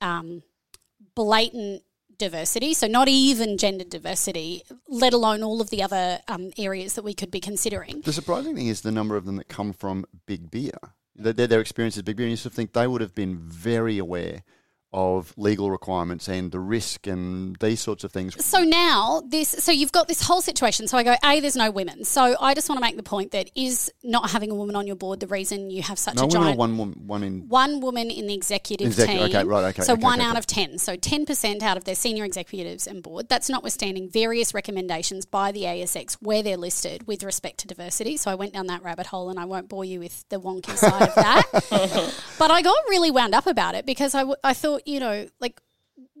um, 0.01 0.43
blatant 1.15 1.83
diversity, 2.17 2.73
so 2.73 2.87
not 2.87 3.07
even 3.07 3.57
gender 3.57 3.83
diversity, 3.83 4.63
let 4.87 5.13
alone 5.13 5.43
all 5.43 5.61
of 5.61 5.69
the 5.69 5.83
other 5.83 6.19
um, 6.27 6.51
areas 6.57 6.93
that 6.93 7.03
we 7.03 7.13
could 7.13 7.31
be 7.31 7.39
considering. 7.39 8.01
The 8.01 8.13
surprising 8.13 8.55
thing 8.55 8.67
is 8.67 8.81
the 8.81 8.91
number 8.91 9.15
of 9.15 9.25
them 9.25 9.35
that 9.37 9.47
come 9.47 9.73
from 9.73 10.05
big 10.25 10.49
beer. 10.49 10.77
Their, 11.15 11.33
their, 11.33 11.47
their 11.47 11.61
experience 11.61 11.97
is 11.97 12.03
big 12.03 12.17
beer, 12.17 12.25
and 12.25 12.31
you 12.31 12.37
sort 12.37 12.51
of 12.51 12.55
think 12.55 12.73
they 12.73 12.87
would 12.87 13.01
have 13.01 13.15
been 13.15 13.37
very 13.37 13.97
aware 13.97 14.43
of 14.95 15.33
legal 15.37 15.69
requirements 15.69 16.27
and 16.29 16.51
the 16.51 16.59
risk 16.59 17.05
and 17.05 17.55
these 17.57 17.81
sorts 17.81 18.03
of 18.05 18.11
things. 18.11 18.43
So 18.43 18.63
now 18.63 19.21
this, 19.27 19.49
so 19.49 19.71
you've 19.71 19.91
got 19.91 20.07
this 20.07 20.21
whole 20.21 20.41
situation. 20.41 20.87
So 20.87 20.97
I 20.97 21.03
go, 21.03 21.15
a, 21.23 21.39
there's 21.41 21.57
no 21.57 21.69
women. 21.69 22.05
So 22.05 22.35
I 22.39 22.53
just 22.53 22.69
want 22.69 22.77
to 22.77 22.81
make 22.81 22.95
the 22.95 23.03
point 23.03 23.31
that 23.31 23.51
is 23.55 23.91
not 24.03 24.31
having 24.31 24.49
a 24.51 24.55
woman 24.55 24.75
on 24.75 24.87
your 24.87 24.95
board 24.95 25.19
the 25.19 25.27
reason 25.27 25.69
you 25.69 25.83
have 25.83 25.99
such 25.99 26.15
No 26.15 26.25
a 26.25 26.27
giant 26.29 26.57
one 26.57 26.77
woman, 26.77 27.07
one 27.07 27.23
in. 27.23 27.47
one 27.49 27.81
woman 27.81 28.09
in 28.09 28.25
the 28.27 28.33
executive 28.33 28.87
Executive, 28.87 29.27
team. 29.27 29.35
okay, 29.35 29.43
right, 29.47 29.63
okay, 29.65 29.81
So 29.83 29.93
okay, 29.93 30.01
one 30.01 30.19
okay, 30.19 30.27
out 30.29 30.31
okay. 30.31 30.39
of 30.39 30.47
10. 30.47 30.77
So 30.79 30.95
10% 30.95 31.61
out 31.61 31.75
of 31.77 31.83
their 31.83 31.95
senior 31.95 32.23
executives 32.23 32.87
and 32.87 33.03
board. 33.03 33.27
That's 33.27 33.49
notwithstanding 33.49 34.09
various 34.09 34.53
recommendations 34.53 35.25
by 35.25 35.51
the 35.51 35.63
ASX 35.63 36.13
where 36.21 36.41
they're 36.41 36.55
listed 36.57 37.05
with 37.05 37.21
respect 37.23 37.59
to 37.59 37.67
diversity. 37.67 38.15
So 38.17 38.31
I 38.31 38.35
went 38.35 38.53
down 38.53 38.67
that 38.67 38.81
rabbit 38.81 39.07
hole 39.07 39.29
and 39.29 39.37
I 39.39 39.45
won't 39.45 39.67
bore 39.67 39.83
you 39.83 39.99
with 39.99 40.23
the 40.29 40.39
wonky 40.39 40.75
side 40.77 41.09
of 41.09 41.15
that. 41.15 42.13
but 42.39 42.51
I 42.51 42.61
got 42.61 42.77
really 42.89 43.11
wound 43.11 43.35
up 43.35 43.47
about 43.47 43.75
it 43.75 43.85
because 43.85 44.15
I, 44.15 44.19
w- 44.19 44.35
I 44.43 44.53
thought, 44.53 44.83
you 44.85 44.99
know, 44.99 45.27
like, 45.39 45.61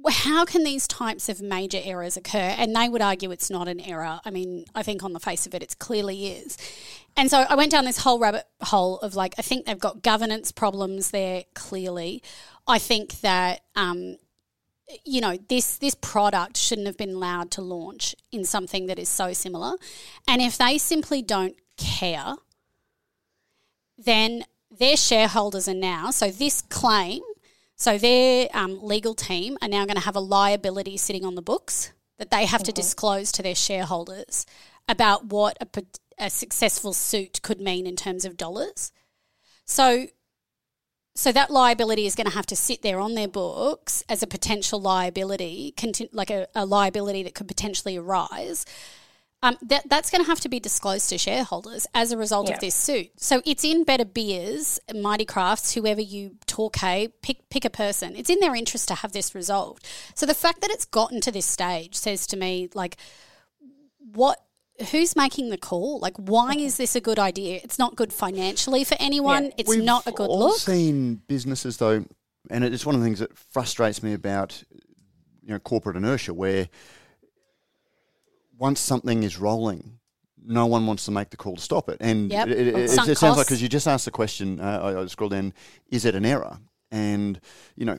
how 0.09 0.45
can 0.45 0.63
these 0.63 0.87
types 0.87 1.29
of 1.29 1.41
major 1.41 1.79
errors 1.83 2.15
occur? 2.17 2.53
And 2.57 2.75
they 2.75 2.89
would 2.89 3.01
argue 3.01 3.31
it's 3.31 3.49
not 3.49 3.67
an 3.67 3.79
error. 3.79 4.19
I 4.23 4.29
mean, 4.29 4.65
I 4.75 4.83
think 4.83 5.03
on 5.03 5.13
the 5.13 5.19
face 5.19 5.45
of 5.45 5.55
it, 5.55 5.63
it 5.63 5.79
clearly 5.79 6.27
is. 6.27 6.57
And 7.17 7.29
so 7.29 7.45
I 7.49 7.55
went 7.55 7.71
down 7.71 7.85
this 7.85 7.99
whole 7.99 8.19
rabbit 8.19 8.45
hole 8.61 8.99
of 8.99 9.15
like, 9.15 9.35
I 9.37 9.41
think 9.41 9.65
they've 9.65 9.79
got 9.79 10.03
governance 10.03 10.51
problems 10.51 11.11
there 11.11 11.45
clearly. 11.53 12.21
I 12.67 12.77
think 12.77 13.21
that, 13.21 13.61
um, 13.75 14.17
you 15.03 15.21
know, 15.21 15.37
this 15.49 15.77
this 15.77 15.95
product 15.95 16.57
shouldn't 16.57 16.87
have 16.87 16.97
been 16.97 17.15
allowed 17.15 17.49
to 17.51 17.61
launch 17.61 18.15
in 18.31 18.45
something 18.45 18.85
that 18.87 18.99
is 18.99 19.09
so 19.09 19.33
similar. 19.33 19.75
And 20.27 20.41
if 20.41 20.57
they 20.57 20.77
simply 20.77 21.21
don't 21.21 21.55
care, 21.77 22.35
then 23.97 24.45
their 24.69 24.97
shareholders 24.97 25.67
are 25.67 25.73
now. 25.73 26.11
So 26.11 26.29
this 26.29 26.61
claim, 26.61 27.21
so 27.85 27.99
their 27.99 28.49
um, 28.51 28.79
legal 28.81 29.13
team 29.13 29.59
are 29.61 29.67
now 29.67 29.85
going 29.85 29.95
to 29.95 30.05
have 30.05 30.15
a 30.15 30.19
liability 30.19 30.97
sitting 30.97 31.23
on 31.23 31.35
the 31.35 31.41
books 31.43 31.91
that 32.17 32.31
they 32.31 32.47
have 32.47 32.63
to 32.63 32.71
disclose 32.71 33.31
to 33.33 33.43
their 33.43 33.53
shareholders 33.53 34.47
about 34.89 35.27
what 35.27 35.55
a, 35.61 35.83
a 36.17 36.31
successful 36.31 36.93
suit 36.93 37.43
could 37.43 37.61
mean 37.61 37.85
in 37.85 37.95
terms 37.95 38.25
of 38.25 38.37
dollars. 38.37 38.91
So 39.65 40.07
so 41.13 41.31
that 41.31 41.51
liability 41.51 42.07
is 42.07 42.15
going 42.15 42.25
to 42.25 42.33
have 42.33 42.47
to 42.47 42.55
sit 42.55 42.81
there 42.81 42.99
on 42.99 43.13
their 43.13 43.27
books 43.27 44.03
as 44.09 44.23
a 44.23 44.27
potential 44.27 44.81
liability, 44.81 45.71
like 46.11 46.31
a, 46.31 46.47
a 46.55 46.65
liability 46.65 47.21
that 47.21 47.35
could 47.35 47.47
potentially 47.47 47.97
arise. 47.97 48.65
Um, 49.43 49.57
that 49.61 49.87
that's 49.87 50.09
going 50.09 50.23
to 50.23 50.27
have 50.27 50.39
to 50.39 50.49
be 50.49 50.59
disclosed 50.59 51.07
to 51.09 51.17
shareholders 51.19 51.85
as 51.93 52.11
a 52.11 52.17
result 52.17 52.47
Yeah. 52.49 52.55
of 52.55 52.61
this 52.61 52.73
suit. 52.73 53.11
So 53.17 53.41
it's 53.45 53.63
in 53.63 53.83
Better 53.83 54.05
Beers, 54.05 54.79
Mighty 54.93 55.25
Crafts, 55.25 55.73
whoever 55.75 56.01
you 56.01 56.37
talk, 56.47 56.77
hey, 56.77 57.09
pick 57.21 57.47
pick 57.49 57.63
a 57.63 57.69
person. 57.69 58.15
It's 58.15 58.29
in 58.29 58.39
their 58.39 58.55
interest 58.55 58.87
to 58.87 58.95
have 58.95 59.11
this 59.11 59.35
resolved. 59.35 59.85
So 60.15 60.25
the 60.25 60.33
fact 60.33 60.61
that 60.61 60.71
it's 60.71 60.85
gotten 60.85 61.21
to 61.21 61.31
this 61.31 61.45
stage 61.45 61.93
says 61.95 62.25
to 62.27 62.37
me, 62.37 62.69
like, 62.73 62.97
what? 64.13 64.39
Who's 64.91 65.15
making 65.15 65.51
the 65.51 65.57
call? 65.57 65.99
Like, 65.99 66.15
why 66.17 66.53
is 66.53 66.75
this 66.77 66.95
a 66.97 67.01
good 67.01 67.17
idea? 67.19 67.61
It's 67.63 67.79
not 67.79 67.95
good 67.95 68.11
financially 68.11 68.83
for 68.83 68.97
anyone. 68.99 69.45
Yeah. 69.45 69.51
It's 69.59 69.69
We've 69.69 69.83
not 69.83 70.05
a 70.05 70.11
good 70.11 70.27
all 70.29 70.39
look. 70.39 70.57
seen 70.57 71.21
businesses 71.27 71.77
though, 71.77 72.03
and 72.49 72.63
it's 72.63 72.85
one 72.85 72.93
of 72.95 72.99
the 73.01 73.05
things 73.05 73.19
that 73.19 73.37
frustrates 73.37 74.01
me 74.03 74.13
about 74.13 74.63
you 75.43 75.49
know 75.53 75.59
corporate 75.59 75.95
inertia, 75.95 76.33
where 76.33 76.67
once 78.57 78.79
something 78.79 79.23
is 79.23 79.37
rolling, 79.37 79.99
no 80.43 80.65
one 80.65 80.85
wants 80.85 81.05
to 81.05 81.11
make 81.11 81.29
the 81.31 81.37
call 81.37 81.55
to 81.55 81.61
stop 81.61 81.89
it. 81.89 81.97
And 81.99 82.31
Yep. 82.31 82.47
it, 82.47 82.51
it- 82.59 82.67
it- 82.67 82.75
it 83.09 83.17
sounds 83.17 83.37
like 83.37 83.47
because 83.47 83.61
you 83.61 83.67
just 83.69 83.87
asked 83.87 84.05
the 84.05 84.11
question, 84.11 84.59
uh, 84.59 84.79
I, 84.83 85.01
I 85.01 85.05
scrolled 85.07 85.31
down, 85.31 85.53
is 85.89 86.05
it 86.05 86.15
an 86.15 86.25
error? 86.25 86.59
And 86.91 87.39
you 87.75 87.85
know, 87.85 87.97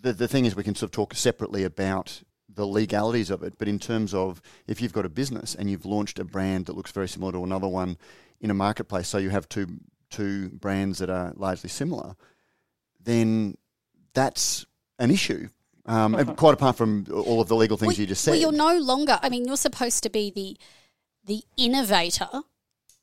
the 0.00 0.12
the 0.12 0.28
thing 0.28 0.44
is, 0.46 0.54
we 0.56 0.62
can 0.62 0.74
sort 0.74 0.88
of 0.88 0.92
talk 0.92 1.14
separately 1.14 1.64
about 1.64 2.22
the 2.52 2.66
legalities 2.66 3.30
of 3.30 3.42
it, 3.42 3.54
but 3.58 3.68
in 3.68 3.78
terms 3.78 4.12
of 4.14 4.40
if 4.66 4.80
you've 4.80 4.92
got 4.92 5.06
a 5.06 5.08
business 5.08 5.54
and 5.54 5.70
you've 5.70 5.84
launched 5.86 6.18
a 6.18 6.24
brand 6.24 6.66
that 6.66 6.76
looks 6.76 6.90
very 6.92 7.08
similar 7.08 7.32
to 7.32 7.44
another 7.44 7.68
one 7.68 7.96
in 8.40 8.50
a 8.50 8.54
marketplace, 8.54 9.08
so 9.08 9.18
you 9.18 9.30
have 9.30 9.48
two 9.48 9.66
two 10.08 10.48
brands 10.50 10.98
that 10.98 11.10
are 11.10 11.32
largely 11.36 11.68
similar, 11.68 12.16
then 13.02 13.56
that's 14.14 14.66
an 14.98 15.10
issue. 15.10 15.48
Um, 15.86 16.14
and 16.14 16.36
quite 16.36 16.54
apart 16.54 16.76
from 16.76 17.06
all 17.12 17.40
of 17.40 17.48
the 17.48 17.56
legal 17.56 17.76
things 17.76 17.94
well, 17.94 18.00
you 18.00 18.06
just 18.06 18.22
said. 18.24 18.32
Well, 18.32 18.40
you're 18.40 18.52
no 18.52 18.78
longer. 18.78 19.18
I 19.22 19.28
mean, 19.28 19.46
you're 19.46 19.56
supposed 19.56 20.02
to 20.04 20.10
be 20.10 20.30
the 20.30 20.56
the 21.24 21.42
innovator, 21.56 22.28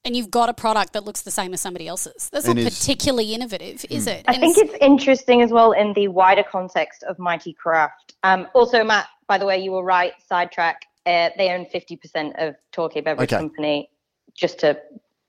and 0.04 0.16
you've 0.16 0.32
got 0.32 0.50
a 0.50 0.54
product 0.54 0.94
that 0.94 1.06
looks 1.06 1.22
the 1.22 1.32
same 1.32 1.54
as 1.54 1.62
somebody 1.62 1.88
else's. 1.88 2.30
That's 2.32 2.48
And 2.48 2.56
not 2.58 2.68
is- 2.68 2.78
Hmm. 2.78 2.82
particularly 2.82 3.34
innovative, 3.34 3.86
is 3.90 4.08
it? 4.08 4.26
I 4.28 4.34
And 4.34 4.42
think 4.42 4.58
it's- 4.58 4.76
it's 4.76 4.84
interesting 4.84 5.42
as 5.42 5.52
well 5.52 5.72
in 5.72 5.94
the 5.94 6.08
wider 6.08 6.44
context 6.44 7.04
of 7.04 7.20
Mighty 7.20 7.54
Craft. 7.54 8.16
Um, 8.24 8.48
also, 8.54 8.84
Matt, 8.84 9.08
by 9.28 9.38
the 9.38 9.46
way, 9.46 9.60
you 9.60 9.72
were 9.72 9.84
right. 9.84 10.14
Sidetrack. 10.28 10.82
Uh, 11.06 11.30
they 11.38 11.50
own 11.52 11.66
50% 11.68 12.34
of 12.40 12.56
Torquay 12.72 13.02
Beverage 13.02 13.32
Okay. 13.32 13.40
Company, 13.40 13.90
just 14.34 14.60
to 14.60 14.80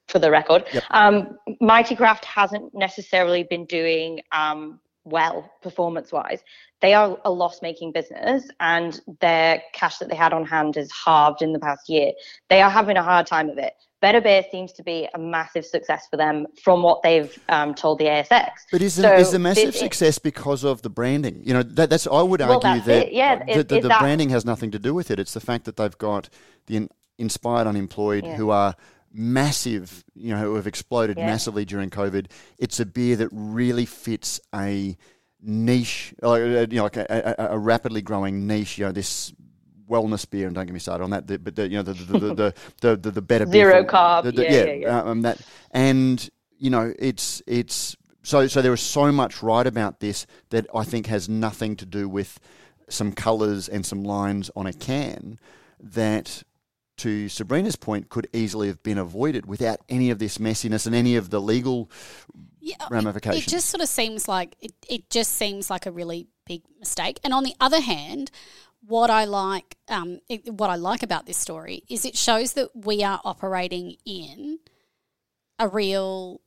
for 0.08 0.18
the 0.18 0.30
record. 0.30 0.64
Yep. 0.72 0.84
Um, 0.90 1.38
Mighty 1.60 1.94
Craft 1.94 2.24
hasn't 2.24 2.74
necessarily 2.74 3.42
been 3.42 3.66
doing 3.66 4.22
um, 4.32 4.80
well 5.04 5.52
performance 5.60 6.10
wise. 6.10 6.42
They 6.80 6.94
are 6.94 7.18
a 7.24 7.30
loss 7.30 7.60
making 7.60 7.92
business 7.92 8.44
and 8.60 9.00
their 9.20 9.62
cash 9.72 9.98
that 9.98 10.08
they 10.08 10.16
had 10.16 10.32
on 10.32 10.44
hand 10.44 10.76
is 10.76 10.90
halved 10.92 11.42
in 11.42 11.52
the 11.52 11.58
past 11.58 11.88
year. 11.88 12.12
They 12.48 12.62
are 12.62 12.70
having 12.70 12.96
a 12.96 13.02
hard 13.02 13.26
time 13.26 13.48
of 13.50 13.58
it. 13.58 13.74
Better 14.00 14.20
Beer 14.20 14.44
seems 14.50 14.72
to 14.74 14.84
be 14.84 15.08
a 15.12 15.18
massive 15.18 15.66
success 15.66 16.06
for 16.08 16.16
them 16.16 16.46
from 16.62 16.84
what 16.84 17.02
they've 17.02 17.36
um, 17.48 17.74
told 17.74 17.98
the 17.98 18.04
ASX. 18.04 18.50
But 18.70 18.80
is 18.80 18.94
the, 18.94 19.02
so 19.02 19.14
is 19.14 19.32
the 19.32 19.40
massive 19.40 19.72
this, 19.72 19.80
success 19.80 20.20
because 20.20 20.62
of 20.62 20.82
the 20.82 20.90
branding? 20.90 21.42
You 21.44 21.54
know, 21.54 21.62
that, 21.64 21.90
that's 21.90 22.06
I 22.06 22.22
would 22.22 22.40
argue 22.40 22.60
well, 22.60 22.80
that 22.82 23.12
yeah, 23.12 23.44
the, 23.44 23.64
the, 23.64 23.80
the 23.80 23.96
branding 23.98 24.30
has 24.30 24.44
nothing 24.44 24.70
to 24.70 24.78
do 24.78 24.94
with 24.94 25.10
it. 25.10 25.18
It's 25.18 25.34
the 25.34 25.40
fact 25.40 25.64
that 25.64 25.76
they've 25.76 25.98
got 25.98 26.28
the 26.66 26.88
inspired 27.18 27.66
unemployed 27.66 28.24
yeah. 28.24 28.36
who 28.36 28.50
are 28.50 28.76
massive, 29.12 30.04
you 30.14 30.32
know, 30.32 30.40
who 30.40 30.54
have 30.54 30.68
exploded 30.68 31.18
yeah. 31.18 31.26
massively 31.26 31.64
during 31.64 31.90
COVID. 31.90 32.26
It's 32.58 32.78
a 32.78 32.86
beer 32.86 33.16
that 33.16 33.28
really 33.32 33.86
fits 33.86 34.40
a 34.54 34.96
niche, 35.42 36.14
like, 36.20 36.42
uh, 36.42 36.66
you 36.70 36.76
know, 36.76 36.84
like 36.84 36.96
a, 36.96 37.34
a, 37.38 37.54
a 37.54 37.58
rapidly 37.58 38.02
growing 38.02 38.46
niche. 38.46 38.78
You 38.78 38.86
know, 38.86 38.92
this 38.92 39.32
wellness 39.88 40.28
beer, 40.28 40.46
and 40.46 40.54
don't 40.54 40.66
get 40.66 40.72
me 40.72 40.78
started 40.78 41.04
on 41.04 41.10
that. 41.10 41.26
The, 41.26 41.38
but 41.38 41.56
the, 41.56 41.68
you 41.68 41.76
know, 41.76 41.82
the 41.82 41.92
the 41.94 42.18
the 42.18 42.54
the, 42.80 42.96
the, 42.96 43.10
the 43.10 43.22
better 43.22 43.46
zero 43.46 43.82
beer 43.82 43.84
carb, 43.84 44.24
the, 44.24 44.32
the, 44.32 44.42
yeah, 44.44 44.64
yeah, 44.64 44.72
yeah. 44.72 45.02
Um, 45.02 45.22
that 45.22 45.40
and 45.70 46.28
you 46.58 46.70
know, 46.70 46.92
it's 46.98 47.42
it's 47.46 47.96
so 48.22 48.46
so 48.46 48.62
there 48.62 48.74
is 48.74 48.80
so 48.80 49.12
much 49.12 49.42
right 49.42 49.66
about 49.66 50.00
this 50.00 50.26
that 50.50 50.66
I 50.74 50.84
think 50.84 51.06
has 51.06 51.28
nothing 51.28 51.76
to 51.76 51.86
do 51.86 52.08
with 52.08 52.38
some 52.88 53.12
colours 53.12 53.68
and 53.68 53.84
some 53.84 54.02
lines 54.02 54.50
on 54.56 54.66
a 54.66 54.72
can 54.72 55.38
that 55.80 56.42
to 56.98 57.28
Sabrina's 57.28 57.76
point, 57.76 58.08
could 58.08 58.28
easily 58.32 58.66
have 58.68 58.82
been 58.82 58.98
avoided 58.98 59.46
without 59.46 59.80
any 59.88 60.10
of 60.10 60.18
this 60.18 60.38
messiness 60.38 60.86
and 60.86 60.94
any 60.94 61.16
of 61.16 61.30
the 61.30 61.40
legal 61.40 61.90
yeah, 62.68 62.86
ramifications. 62.90 63.46
It 63.46 63.50
just 63.50 63.70
sort 63.70 63.82
of 63.82 63.88
seems 63.88 64.28
like 64.28 64.56
it, 64.60 64.72
it 64.88 65.10
just 65.10 65.32
seems 65.32 65.70
like 65.70 65.86
a 65.86 65.90
really 65.90 66.26
big 66.46 66.62
mistake. 66.78 67.18
And 67.24 67.32
on 67.32 67.44
the 67.44 67.54
other 67.60 67.80
hand, 67.80 68.30
what 68.86 69.10
I 69.10 69.24
like, 69.24 69.76
um, 69.88 70.20
it, 70.28 70.52
what 70.52 70.70
I 70.70 70.76
like 70.76 71.02
about 71.02 71.26
this 71.26 71.36
story 71.36 71.82
is 71.88 72.04
it 72.04 72.16
shows 72.16 72.54
that 72.54 72.70
we 72.74 73.02
are 73.02 73.20
operating 73.24 73.96
in 74.04 74.58
a 75.58 75.68
real 75.68 76.40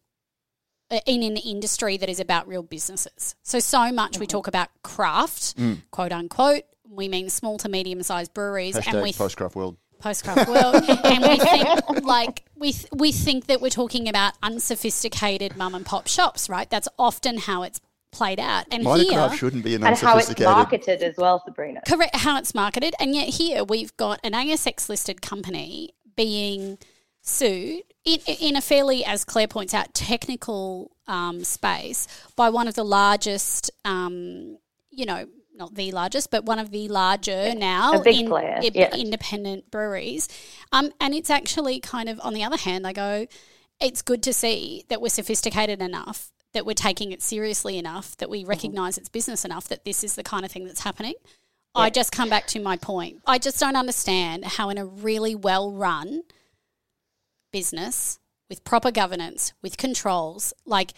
in 1.05 1.23
an 1.23 1.37
industry 1.37 1.95
that 1.97 2.09
is 2.09 2.19
about 2.19 2.47
real 2.47 2.63
businesses. 2.63 3.35
So 3.43 3.59
so 3.59 3.91
much 3.91 4.13
mm-hmm. 4.13 4.19
we 4.21 4.27
talk 4.27 4.47
about 4.47 4.69
craft, 4.83 5.57
mm. 5.57 5.81
quote 5.91 6.11
unquote. 6.11 6.63
We 6.89 7.07
mean 7.07 7.29
small 7.29 7.57
to 7.59 7.69
medium 7.69 8.03
sized 8.03 8.33
breweries, 8.33 8.75
Hashtag 8.75 8.93
and 8.93 9.03
we 9.03 9.13
post 9.13 9.37
craft 9.37 9.55
world 9.55 9.77
post 10.01 10.23
craft 10.23 10.49
world, 10.49 10.75
and 11.05 11.23
we 11.23 11.37
think 11.37 12.03
like 12.03 12.43
we 12.55 12.73
th- 12.73 12.89
we 12.93 13.11
think 13.11 13.47
that 13.47 13.61
we're 13.61 13.69
talking 13.69 14.09
about 14.09 14.33
unsophisticated 14.43 15.55
mum 15.55 15.75
and 15.75 15.85
pop 15.85 16.07
shops, 16.07 16.49
right? 16.49 16.69
That's 16.69 16.87
often 16.97 17.37
how 17.37 17.63
it's 17.63 17.79
played 18.11 18.39
out. 18.39 18.65
And 18.71 18.85
here, 18.85 19.31
shouldn't 19.35 19.63
be 19.63 19.75
an 19.75 19.83
and 19.83 19.97
how 19.97 20.17
it's 20.17 20.37
marketed 20.39 21.01
as 21.01 21.15
well, 21.17 21.41
Sabrina. 21.45 21.81
Correct, 21.87 22.15
how 22.15 22.37
it's 22.37 22.53
marketed, 22.53 22.93
and 22.99 23.15
yet 23.15 23.29
here 23.29 23.63
we've 23.63 23.95
got 23.97 24.19
an 24.23 24.33
ASX 24.33 24.89
listed 24.89 25.21
company 25.21 25.93
being 26.15 26.77
sued 27.21 27.83
in, 28.03 28.19
in 28.25 28.55
a 28.55 28.61
fairly, 28.61 29.05
as 29.05 29.23
Claire 29.23 29.47
points 29.47 29.73
out, 29.73 29.93
technical 29.93 30.91
um, 31.07 31.43
space 31.43 32.07
by 32.35 32.49
one 32.49 32.67
of 32.67 32.75
the 32.75 32.83
largest, 32.83 33.71
um, 33.85 34.57
you 34.89 35.05
know, 35.05 35.27
not 35.53 35.75
the 35.75 35.91
largest, 35.91 36.31
but 36.31 36.45
one 36.45 36.59
of 36.59 36.71
the 36.71 36.87
larger 36.87 37.53
now 37.53 38.01
in, 38.01 38.27
yeah. 38.73 38.95
independent 38.95 39.69
breweries. 39.71 40.27
Um, 40.71 40.91
and 40.99 41.13
it's 41.13 41.29
actually 41.29 41.79
kind 41.79 42.09
of, 42.09 42.19
on 42.21 42.33
the 42.33 42.43
other 42.43 42.57
hand, 42.57 42.87
I 42.87 42.93
go, 42.93 43.27
it's 43.79 44.01
good 44.01 44.23
to 44.23 44.33
see 44.33 44.85
that 44.89 45.01
we're 45.01 45.09
sophisticated 45.09 45.81
enough 45.81 46.31
that 46.53 46.65
we're 46.65 46.73
taking 46.73 47.11
it 47.11 47.21
seriously 47.21 47.77
enough, 47.77 48.17
that 48.17 48.29
we 48.29 48.41
mm-hmm. 48.41 48.49
recognize 48.49 48.95
mm-hmm. 48.95 49.01
it's 49.01 49.09
business 49.09 49.45
enough, 49.45 49.67
that 49.69 49.85
this 49.85 50.03
is 50.03 50.15
the 50.15 50.23
kind 50.23 50.45
of 50.45 50.51
thing 50.51 50.65
that's 50.65 50.81
happening. 50.81 51.13
Yeah. 51.75 51.83
I 51.83 51.89
just 51.89 52.11
come 52.11 52.29
back 52.29 52.47
to 52.47 52.59
my 52.59 52.77
point. 52.77 53.21
I 53.25 53.37
just 53.37 53.59
don't 53.59 53.75
understand 53.75 54.45
how, 54.45 54.69
in 54.69 54.77
a 54.77 54.85
really 54.85 55.35
well 55.35 55.71
run 55.71 56.23
business 57.51 58.19
with 58.49 58.63
proper 58.63 58.91
governance, 58.91 59.53
with 59.61 59.77
controls, 59.77 60.53
like 60.65 60.93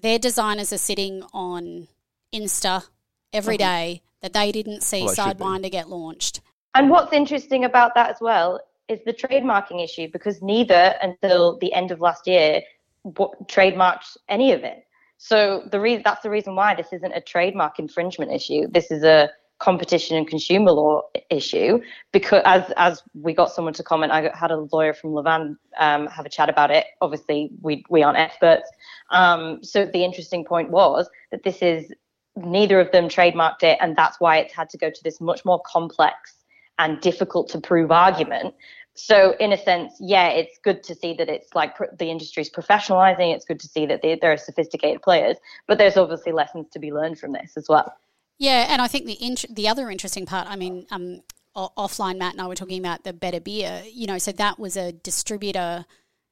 their 0.00 0.18
designers 0.18 0.72
are 0.72 0.78
sitting 0.78 1.22
on 1.34 1.88
Insta 2.34 2.86
every 3.32 3.58
mm-hmm. 3.58 3.98
that 4.22 4.32
they 4.32 4.52
didn't 4.52 4.82
see 4.82 5.04
well, 5.04 5.14
Sidewinder 5.14 5.70
get 5.70 5.88
launched. 5.88 6.40
And 6.74 6.90
what's 6.90 7.12
interesting 7.12 7.64
about 7.64 7.94
that 7.94 8.10
as 8.10 8.16
well 8.20 8.60
is 8.88 9.00
the 9.06 9.12
trademarking 9.12 9.82
issue 9.82 10.08
because 10.12 10.42
neither 10.42 10.94
until 11.02 11.58
the 11.58 11.72
end 11.72 11.90
of 11.90 12.00
last 12.00 12.26
year 12.26 12.62
trademarked 13.06 14.16
any 14.28 14.52
of 14.52 14.62
it. 14.62 14.84
So 15.18 15.68
the 15.70 15.80
reason 15.80 16.02
that's 16.04 16.22
the 16.22 16.30
reason 16.30 16.54
why 16.54 16.74
this 16.74 16.92
isn't 16.92 17.12
a 17.12 17.20
trademark 17.20 17.78
infringement 17.78 18.32
issue. 18.32 18.66
This 18.68 18.90
is 18.90 19.02
a 19.04 19.30
competition 19.58 20.16
and 20.16 20.26
consumer 20.26 20.72
law 20.72 21.02
issue 21.28 21.80
because 22.12 22.42
as 22.46 22.72
as 22.76 23.02
we 23.14 23.34
got 23.34 23.52
someone 23.52 23.74
to 23.74 23.82
comment, 23.82 24.10
I 24.12 24.30
had 24.34 24.50
a 24.50 24.66
lawyer 24.72 24.94
from 24.94 25.10
Levan 25.10 25.56
um, 25.78 26.06
have 26.06 26.24
a 26.24 26.30
chat 26.30 26.48
about 26.48 26.70
it. 26.70 26.86
Obviously, 27.00 27.50
we 27.60 27.84
we 27.90 28.02
aren't 28.02 28.18
experts. 28.18 28.68
Um, 29.10 29.62
so 29.62 29.84
the 29.84 30.04
interesting 30.04 30.44
point 30.44 30.70
was 30.70 31.08
that 31.30 31.42
this 31.42 31.60
is 31.60 31.92
neither 32.36 32.80
of 32.80 32.90
them 32.92 33.08
trademarked 33.08 33.62
it, 33.62 33.78
and 33.80 33.96
that's 33.96 34.20
why 34.20 34.38
it's 34.38 34.54
had 34.54 34.70
to 34.70 34.78
go 34.78 34.90
to 34.90 35.02
this 35.02 35.20
much 35.20 35.44
more 35.44 35.60
complex 35.66 36.34
and 36.78 37.00
difficult 37.00 37.48
to 37.50 37.60
prove 37.60 37.90
argument. 37.90 38.54
So 38.94 39.34
in 39.38 39.52
a 39.52 39.56
sense 39.56 39.94
yeah 40.00 40.28
it's 40.28 40.58
good 40.62 40.82
to 40.84 40.94
see 40.94 41.14
that 41.14 41.28
it's 41.28 41.54
like 41.54 41.76
pr- 41.76 41.94
the 41.96 42.10
industry's 42.10 42.50
professionalizing 42.50 43.34
it's 43.34 43.44
good 43.44 43.60
to 43.60 43.68
see 43.68 43.86
that 43.86 44.02
they, 44.02 44.18
there 44.20 44.32
are 44.32 44.36
sophisticated 44.36 45.00
players 45.00 45.36
but 45.68 45.78
there's 45.78 45.96
obviously 45.96 46.32
lessons 46.32 46.66
to 46.72 46.78
be 46.78 46.92
learned 46.92 47.18
from 47.18 47.32
this 47.32 47.52
as 47.56 47.66
well. 47.68 47.94
Yeah 48.38 48.66
and 48.68 48.82
i 48.82 48.88
think 48.88 49.06
the 49.06 49.16
int- 49.24 49.54
the 49.54 49.68
other 49.68 49.90
interesting 49.90 50.26
part 50.26 50.48
i 50.50 50.56
mean 50.56 50.86
um, 50.90 51.20
offline 51.56 52.18
matt 52.18 52.32
and 52.32 52.42
i 52.42 52.46
were 52.46 52.54
talking 52.54 52.78
about 52.78 53.04
the 53.04 53.12
better 53.12 53.40
beer 53.40 53.82
you 53.90 54.06
know 54.06 54.18
so 54.18 54.32
that 54.32 54.58
was 54.58 54.76
a 54.76 54.92
distributor 54.92 55.86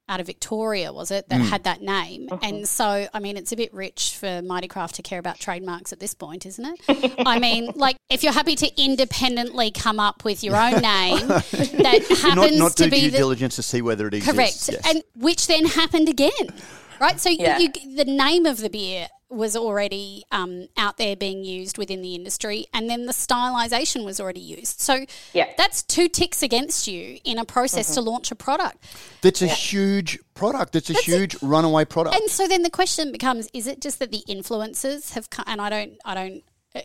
out 0.08 0.20
of 0.20 0.26
Victoria, 0.26 0.92
was 0.92 1.10
it, 1.10 1.28
that 1.28 1.40
mm. 1.40 1.48
had 1.48 1.64
that 1.64 1.82
name? 1.82 2.28
Mm-hmm. 2.28 2.44
And 2.44 2.68
so, 2.68 3.06
I 3.12 3.20
mean, 3.20 3.36
it's 3.36 3.52
a 3.52 3.56
bit 3.56 3.72
rich 3.74 4.16
for 4.16 4.42
Mighty 4.42 4.68
Craft 4.68 4.96
to 4.96 5.02
care 5.02 5.18
about 5.18 5.38
trademarks 5.38 5.92
at 5.92 6.00
this 6.00 6.14
point, 6.14 6.46
isn't 6.46 6.64
it? 6.64 7.14
I 7.26 7.38
mean, 7.38 7.72
like, 7.74 7.96
if 8.10 8.22
you're 8.22 8.32
happy 8.32 8.54
to 8.56 8.82
independently 8.82 9.70
come 9.70 10.00
up 10.00 10.24
with 10.24 10.42
your 10.42 10.56
own 10.56 10.80
name 10.80 11.28
that 11.28 12.04
happens 12.22 12.34
not, 12.34 12.52
not 12.52 12.76
to 12.76 12.88
be 12.88 13.00
due 13.00 13.10
the, 13.10 13.18
diligence 13.18 13.56
to 13.56 13.62
see 13.62 13.82
whether 13.82 14.06
it 14.08 14.14
exists. 14.14 14.66
Correct. 14.66 14.84
Yes. 14.84 14.94
And 14.94 15.04
which 15.14 15.46
then 15.46 15.66
happened 15.66 16.08
again. 16.08 16.30
Right, 17.00 17.20
so 17.20 17.30
yeah. 17.30 17.58
you, 17.58 17.70
the 17.94 18.04
name 18.04 18.44
of 18.44 18.58
the 18.58 18.68
beer 18.68 19.08
was 19.30 19.56
already 19.56 20.24
um, 20.32 20.68
out 20.76 20.96
there 20.96 21.14
being 21.14 21.44
used 21.44 21.76
within 21.76 22.00
the 22.00 22.14
industry, 22.14 22.66
and 22.72 22.88
then 22.88 23.06
the 23.06 23.12
stylization 23.12 24.04
was 24.04 24.20
already 24.20 24.40
used. 24.40 24.80
So 24.80 25.04
yeah. 25.34 25.52
that's 25.56 25.82
two 25.82 26.08
ticks 26.08 26.42
against 26.42 26.88
you 26.88 27.18
in 27.24 27.38
a 27.38 27.44
process 27.44 27.86
mm-hmm. 27.86 27.94
to 27.94 28.10
launch 28.10 28.30
a 28.30 28.34
product. 28.34 28.84
That's 29.20 29.42
a 29.42 29.46
yeah. 29.46 29.54
huge 29.54 30.18
product. 30.34 30.76
It's 30.76 30.88
a 30.90 30.94
that's 30.94 31.04
huge 31.04 31.42
a, 31.42 31.46
runaway 31.46 31.84
product. 31.84 32.16
And 32.16 32.30
so 32.30 32.48
then 32.48 32.62
the 32.62 32.70
question 32.70 33.12
becomes: 33.12 33.48
Is 33.52 33.66
it 33.66 33.80
just 33.80 33.98
that 33.98 34.10
the 34.10 34.22
influencers 34.28 35.12
have? 35.12 35.28
Come, 35.30 35.44
and 35.46 35.60
I 35.60 35.68
don't, 35.68 35.98
I 36.04 36.14
don't. 36.14 36.42
Uh, 36.74 36.80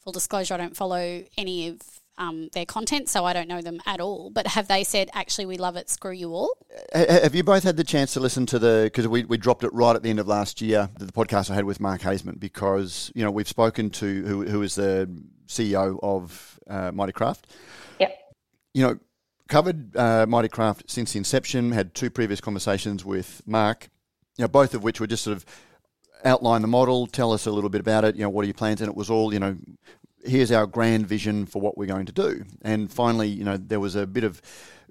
full 0.00 0.12
disclosure, 0.12 0.54
I 0.54 0.56
don't 0.56 0.76
follow 0.76 1.24
any 1.36 1.68
of 1.68 1.80
um, 2.18 2.48
their 2.52 2.66
content, 2.66 3.08
so 3.08 3.24
I 3.24 3.32
don't 3.32 3.48
know 3.48 3.62
them 3.62 3.80
at 3.86 4.00
all. 4.00 4.30
But 4.30 4.48
have 4.48 4.68
they 4.68 4.84
said, 4.84 5.08
actually, 5.14 5.46
we 5.46 5.56
love 5.56 5.76
it, 5.76 5.88
screw 5.88 6.12
you 6.12 6.34
all? 6.34 6.52
Have 6.92 7.34
you 7.34 7.42
both 7.42 7.62
had 7.62 7.76
the 7.76 7.84
chance 7.84 8.12
to 8.14 8.20
listen 8.20 8.44
to 8.46 8.58
the, 8.58 8.82
because 8.84 9.08
we, 9.08 9.24
we 9.24 9.38
dropped 9.38 9.64
it 9.64 9.72
right 9.72 9.96
at 9.96 10.02
the 10.02 10.10
end 10.10 10.20
of 10.20 10.28
last 10.28 10.60
year, 10.60 10.90
the 10.98 11.06
podcast 11.06 11.50
I 11.50 11.54
had 11.54 11.64
with 11.64 11.80
Mark 11.80 12.02
Haysman, 12.02 12.38
because, 12.38 13.10
you 13.14 13.24
know, 13.24 13.30
we've 13.30 13.48
spoken 13.48 13.90
to 13.90 14.24
who, 14.24 14.44
who 14.44 14.62
is 14.62 14.74
the 14.74 15.08
CEO 15.46 15.98
of 16.02 16.58
uh, 16.68 16.92
Mighty 16.92 17.12
Craft. 17.12 17.46
Yep. 17.98 18.18
You 18.74 18.82
know, 18.82 18.98
covered 19.48 19.96
uh, 19.96 20.26
Mighty 20.28 20.48
Craft 20.48 20.90
since 20.90 21.12
the 21.12 21.18
inception, 21.18 21.72
had 21.72 21.94
two 21.94 22.10
previous 22.10 22.40
conversations 22.40 23.04
with 23.04 23.42
Mark, 23.46 23.88
you 24.36 24.42
know, 24.42 24.48
both 24.48 24.74
of 24.74 24.82
which 24.82 25.00
were 25.00 25.06
just 25.06 25.24
sort 25.24 25.36
of 25.36 25.46
outline 26.24 26.62
the 26.62 26.68
model, 26.68 27.06
tell 27.06 27.32
us 27.32 27.46
a 27.46 27.50
little 27.50 27.70
bit 27.70 27.80
about 27.80 28.04
it, 28.04 28.16
you 28.16 28.22
know, 28.22 28.28
what 28.28 28.42
are 28.42 28.46
your 28.46 28.54
plans? 28.54 28.80
And 28.80 28.88
it 28.88 28.96
was 28.96 29.10
all, 29.10 29.32
you 29.32 29.40
know, 29.40 29.56
here's 30.24 30.52
our 30.52 30.66
grand 30.66 31.06
vision 31.06 31.46
for 31.46 31.60
what 31.60 31.78
we're 31.78 31.86
going 31.86 32.06
to 32.06 32.12
do. 32.12 32.44
And 32.62 32.92
finally, 32.92 33.28
you 33.28 33.44
know, 33.44 33.56
there 33.56 33.80
was 33.80 33.94
a 33.94 34.06
bit 34.06 34.24
of 34.24 34.42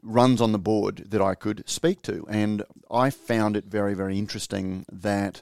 runs 0.02 0.42
on 0.42 0.52
the 0.52 0.60
board 0.60 1.06
that 1.10 1.22
I 1.22 1.36
could 1.36 1.68
speak 1.68 2.02
to. 2.04 2.26
And 2.30 2.64
I 2.90 3.10
found 3.10 3.58
it 3.58 3.66
very, 3.66 3.94
very 3.94 4.18
interesting 4.18 4.86
that 4.92 5.42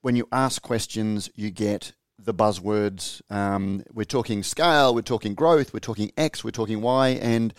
when 0.00 0.16
you 0.16 0.28
ask 0.32 0.62
questions, 0.62 1.30
you 1.34 1.50
get 1.50 1.92
the 2.18 2.34
buzzwords. 2.34 3.20
Um, 3.30 3.84
we're 3.92 4.04
talking 4.04 4.42
scale, 4.42 4.94
we're 4.94 5.02
talking 5.02 5.34
growth, 5.34 5.72
we're 5.72 5.80
talking 5.80 6.10
X, 6.16 6.42
we're 6.42 6.50
talking 6.50 6.80
Y, 6.80 7.08
and 7.20 7.54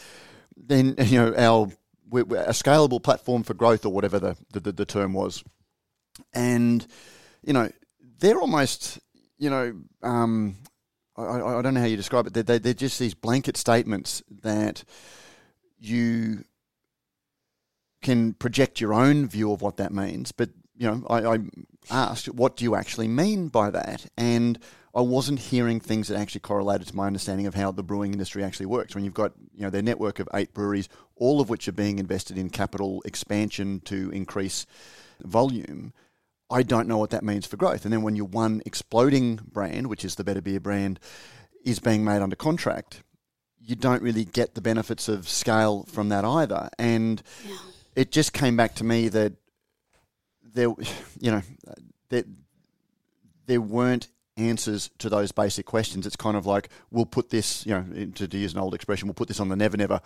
then 0.58 0.96
you 1.06 1.18
know 1.20 1.34
our 1.36 1.70
we're, 2.10 2.24
a 2.24 2.52
scalable 2.52 3.02
platform 3.02 3.44
for 3.44 3.54
growth 3.54 3.86
or 3.86 3.94
whatever 3.94 4.20
the, 4.20 4.36
the, 4.52 4.72
the 4.72 4.86
term 4.86 5.14
was. 5.14 5.44
And 6.34 6.86
you 7.44 7.54
know 7.54 7.70
they're 8.20 8.40
almost 8.40 9.00
you 9.38 9.50
know 9.50 9.80
um, 10.04 10.58
I, 11.20 11.60
I 11.60 11.62
don't 11.62 11.74
know 11.74 11.82
how 11.82 11.86
you 11.86 11.98
describe 11.98 12.28
it. 12.28 12.34
They're, 12.34 12.60
they're 12.60 12.74
just 12.74 13.00
these 13.00 13.14
blanket 13.14 13.58
statements 13.58 14.24
that 14.44 14.84
you 15.80 16.44
can 18.02 18.34
project 18.34 18.80
your 18.80 18.94
own 18.94 19.28
view 19.28 19.52
of 19.52 19.62
what 19.62 19.78
that 19.78 19.94
means, 19.94 20.32
but 20.32 20.50
you 20.78 20.88
know, 20.88 21.06
I, 21.10 21.36
I 21.36 21.40
asked, 21.92 22.30
what 22.30 22.56
do 22.56 22.64
you 22.64 22.74
actually 22.74 23.10
mean 23.10 23.50
by 23.50 23.70
that? 23.70 24.06
And 24.18 24.58
I 24.96 25.02
wasn't 25.02 25.40
hearing 25.40 25.82
things 25.82 26.08
that 26.08 26.18
actually 26.18 26.40
correlated 26.42 26.88
to 26.88 26.96
my 26.96 27.06
understanding 27.06 27.48
of 27.48 27.54
how 27.54 27.72
the 27.72 27.84
brewing 27.84 28.14
industry 28.14 28.44
actually 28.44 28.66
works. 28.68 28.96
When 28.96 29.04
you've 29.04 29.14
got, 29.14 29.34
you 29.54 29.64
know, 29.64 29.70
their 29.70 29.82
network 29.82 30.20
of 30.20 30.30
eight 30.34 30.54
breweries, 30.54 30.88
all 31.18 31.42
of 31.42 31.50
which 31.50 31.68
are 31.68 31.74
being 31.74 32.00
invested 32.00 32.38
in 32.38 32.50
capital 32.50 33.02
expansion 33.04 33.82
to 33.86 34.10
increase 34.12 34.66
volume, 35.22 35.94
I 36.50 36.64
don't 36.64 36.88
know 36.88 36.98
what 36.98 37.12
that 37.12 37.24
means 37.24 37.46
for 37.46 37.58
growth. 37.58 37.86
And 37.86 37.94
then 37.94 38.02
when 38.02 38.16
your 38.16 38.26
one 38.26 38.62
exploding 38.66 39.40
brand, 39.52 39.88
which 39.88 40.04
is 40.04 40.16
the 40.16 40.24
Better 40.24 40.42
Beer 40.42 40.60
brand, 40.60 41.00
is 41.64 41.80
being 41.80 42.04
made 42.04 42.22
under 42.22 42.36
contract, 42.36 43.04
you 43.62 43.76
don't 43.76 44.02
really 44.02 44.26
get 44.26 44.56
the 44.56 44.62
benefits 44.62 45.08
of 45.08 45.30
scale 45.30 45.84
from 45.84 46.10
that 46.10 46.26
either. 46.26 46.70
And 46.80 47.22
yeah. 47.48 47.56
it 47.96 48.12
just 48.12 48.34
came 48.34 48.58
back 48.58 48.76
to 48.76 48.84
me 48.84 49.10
that 49.10 49.34
there, 50.44 50.74
you 51.20 51.32
know, 51.32 51.42
that 52.10 52.26
there 53.46 53.62
weren't 53.62 54.08
answers 54.38 54.90
to 55.00 55.10
those 55.10 55.32
basic 55.32 55.66
questions. 55.66 56.08
It's 56.08 56.16
kind 56.16 56.38
of 56.38 56.46
like 56.46 56.70
we'll 56.90 57.06
put 57.06 57.30
this, 57.30 57.66
you 57.66 57.74
know, 57.74 57.86
to, 58.16 58.28
to 58.28 58.38
use 58.38 58.54
an 58.54 58.60
old 58.60 58.74
expression, 58.74 59.08
we'll 59.08 59.14
put 59.14 59.28
this 59.28 59.40
on 59.40 59.50
the 59.50 59.56
never 59.56 59.78
never. 59.78 60.02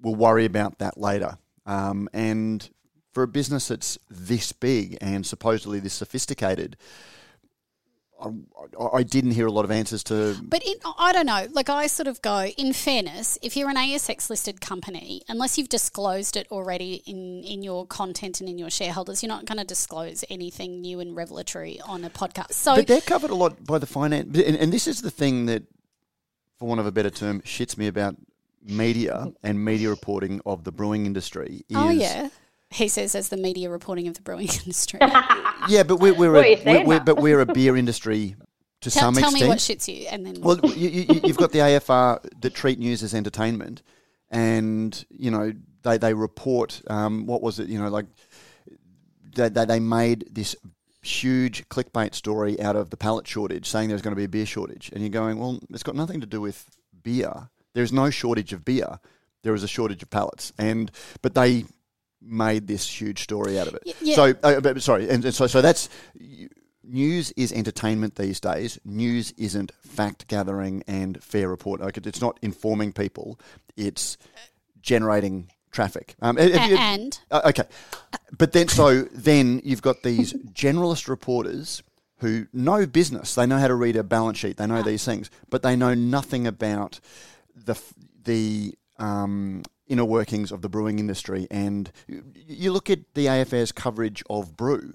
We'll 0.00 0.14
worry 0.14 0.44
about 0.44 0.78
that 0.78 0.98
later. 0.98 1.38
Um, 1.64 2.08
and 2.12 2.68
for 3.12 3.22
a 3.22 3.28
business 3.28 3.68
that's 3.68 3.98
this 4.10 4.52
big 4.52 4.96
and 5.00 5.26
supposedly 5.26 5.78
this 5.78 5.94
sophisticated, 5.94 6.76
I, 8.22 8.98
I, 8.98 9.02
didn't 9.02 9.32
hear 9.32 9.46
a 9.46 9.52
lot 9.52 9.64
of 9.64 9.70
answers 9.70 10.04
to. 10.04 10.36
But 10.42 10.64
in, 10.64 10.74
I 10.98 11.12
don't 11.12 11.26
know. 11.26 11.46
Like 11.52 11.68
I 11.68 11.86
sort 11.86 12.06
of 12.06 12.22
go. 12.22 12.46
In 12.56 12.72
fairness, 12.72 13.38
if 13.42 13.56
you're 13.56 13.68
an 13.68 13.76
ASX 13.76 14.30
listed 14.30 14.60
company, 14.60 15.22
unless 15.28 15.58
you've 15.58 15.68
disclosed 15.68 16.36
it 16.36 16.46
already 16.50 17.02
in 17.06 17.42
in 17.42 17.62
your 17.62 17.86
content 17.86 18.40
and 18.40 18.48
in 18.48 18.58
your 18.58 18.70
shareholders, 18.70 19.22
you're 19.22 19.28
not 19.28 19.44
going 19.44 19.58
to 19.58 19.64
disclose 19.64 20.24
anything 20.30 20.80
new 20.80 21.00
and 21.00 21.16
revelatory 21.16 21.80
on 21.80 22.04
a 22.04 22.10
podcast. 22.10 22.52
So, 22.52 22.76
but 22.76 22.86
they're 22.86 23.00
covered 23.00 23.30
a 23.30 23.34
lot 23.34 23.64
by 23.64 23.78
the 23.78 23.86
finance, 23.86 24.38
and, 24.38 24.56
and 24.56 24.72
this 24.72 24.86
is 24.86 25.02
the 25.02 25.10
thing 25.10 25.46
that, 25.46 25.64
for 26.58 26.68
want 26.68 26.80
of 26.80 26.86
a 26.86 26.92
better 26.92 27.10
term, 27.10 27.40
shits 27.42 27.76
me 27.76 27.88
about 27.88 28.16
media 28.64 29.32
and 29.42 29.64
media 29.64 29.90
reporting 29.90 30.40
of 30.46 30.62
the 30.62 30.70
brewing 30.70 31.06
industry. 31.06 31.64
oh 31.74 31.90
yeah 31.90 32.28
he 32.74 32.88
says 32.88 33.14
as 33.14 33.28
the 33.28 33.36
media 33.36 33.70
reporting 33.70 34.08
of 34.08 34.14
the 34.14 34.22
brewing 34.22 34.48
industry. 34.64 35.00
yeah, 35.68 35.82
but 35.82 35.96
we're, 35.96 36.14
we're, 36.14 36.36
a, 36.36 36.62
we're, 36.64 36.84
we're, 36.84 37.00
but 37.00 37.16
we're 37.20 37.40
a 37.40 37.46
beer 37.46 37.76
industry 37.76 38.36
to 38.82 38.90
tell, 38.90 39.02
some 39.02 39.14
tell 39.14 39.24
extent. 39.24 39.38
Tell 39.38 39.48
me 39.48 39.50
what 39.50 39.58
shits 39.58 39.88
you, 39.88 40.06
and 40.08 40.26
then 40.26 40.40
well, 40.40 40.58
you, 40.76 41.06
have 41.26 41.36
got 41.36 41.52
the 41.52 41.60
AFR 41.60 42.20
that 42.40 42.54
treat 42.54 42.78
news 42.78 43.02
as 43.02 43.14
entertainment, 43.14 43.82
and 44.30 45.04
you 45.16 45.30
know 45.30 45.52
they 45.82 45.98
they 45.98 46.14
report 46.14 46.82
um, 46.88 47.26
what 47.26 47.42
was 47.42 47.58
it? 47.58 47.68
You 47.68 47.80
know, 47.80 47.88
like 47.88 48.06
they, 49.34 49.48
they, 49.48 49.64
they 49.64 49.80
made 49.80 50.26
this 50.30 50.56
huge 51.02 51.68
clickbait 51.68 52.14
story 52.14 52.60
out 52.60 52.76
of 52.76 52.90
the 52.90 52.96
pallet 52.96 53.26
shortage, 53.26 53.68
saying 53.68 53.88
there's 53.88 54.02
going 54.02 54.12
to 54.12 54.16
be 54.16 54.24
a 54.24 54.28
beer 54.28 54.46
shortage, 54.46 54.90
and 54.92 55.02
you're 55.02 55.10
going, 55.10 55.38
well, 55.38 55.60
it's 55.70 55.82
got 55.82 55.94
nothing 55.94 56.20
to 56.20 56.26
do 56.26 56.40
with 56.40 56.68
beer. 57.02 57.48
There's 57.74 57.92
no 57.92 58.10
shortage 58.10 58.52
of 58.52 58.64
beer. 58.64 58.98
There 59.42 59.54
is 59.54 59.62
a 59.62 59.68
shortage 59.68 60.02
of 60.02 60.10
pallets, 60.10 60.52
and 60.58 60.90
but 61.20 61.34
they 61.34 61.64
made 62.24 62.66
this 62.66 62.88
huge 62.88 63.22
story 63.22 63.58
out 63.58 63.68
of 63.68 63.74
it. 63.74 63.96
Yeah. 64.00 64.14
So, 64.14 64.34
uh, 64.42 64.78
sorry, 64.78 65.08
and, 65.08 65.24
and 65.24 65.34
so 65.34 65.46
so 65.46 65.60
that's 65.60 65.88
news 66.84 67.32
is 67.32 67.52
entertainment 67.52 68.16
these 68.16 68.40
days. 68.40 68.78
News 68.84 69.32
isn't 69.36 69.72
fact 69.80 70.26
gathering 70.28 70.82
and 70.86 71.22
fair 71.22 71.48
report. 71.48 71.80
Like 71.80 71.96
it's 71.96 72.20
not 72.20 72.38
informing 72.42 72.92
people. 72.92 73.38
It's 73.76 74.18
generating 74.80 75.50
traffic. 75.70 76.14
Um, 76.20 76.38
and 76.38 77.18
uh, 77.30 77.42
okay, 77.46 77.64
but 78.36 78.52
then 78.52 78.68
so 78.68 79.02
then 79.02 79.60
you've 79.64 79.82
got 79.82 80.02
these 80.02 80.32
generalist 80.52 81.08
reporters 81.08 81.82
who 82.18 82.46
know 82.52 82.86
business. 82.86 83.34
They 83.34 83.46
know 83.46 83.58
how 83.58 83.68
to 83.68 83.74
read 83.74 83.96
a 83.96 84.04
balance 84.04 84.38
sheet. 84.38 84.56
They 84.56 84.66
know 84.66 84.78
ah. 84.78 84.82
these 84.82 85.04
things, 85.04 85.30
but 85.50 85.62
they 85.62 85.76
know 85.76 85.94
nothing 85.94 86.46
about 86.46 87.00
the 87.54 87.80
the 88.24 88.74
um, 88.98 89.62
inner 89.92 90.04
workings 90.04 90.50
of 90.50 90.62
the 90.62 90.68
brewing 90.68 90.98
industry. 90.98 91.46
And 91.50 91.92
you 92.34 92.72
look 92.72 92.90
at 92.90 93.00
the 93.14 93.26
AFR's 93.26 93.72
coverage 93.72 94.22
of 94.28 94.56
brew. 94.56 94.94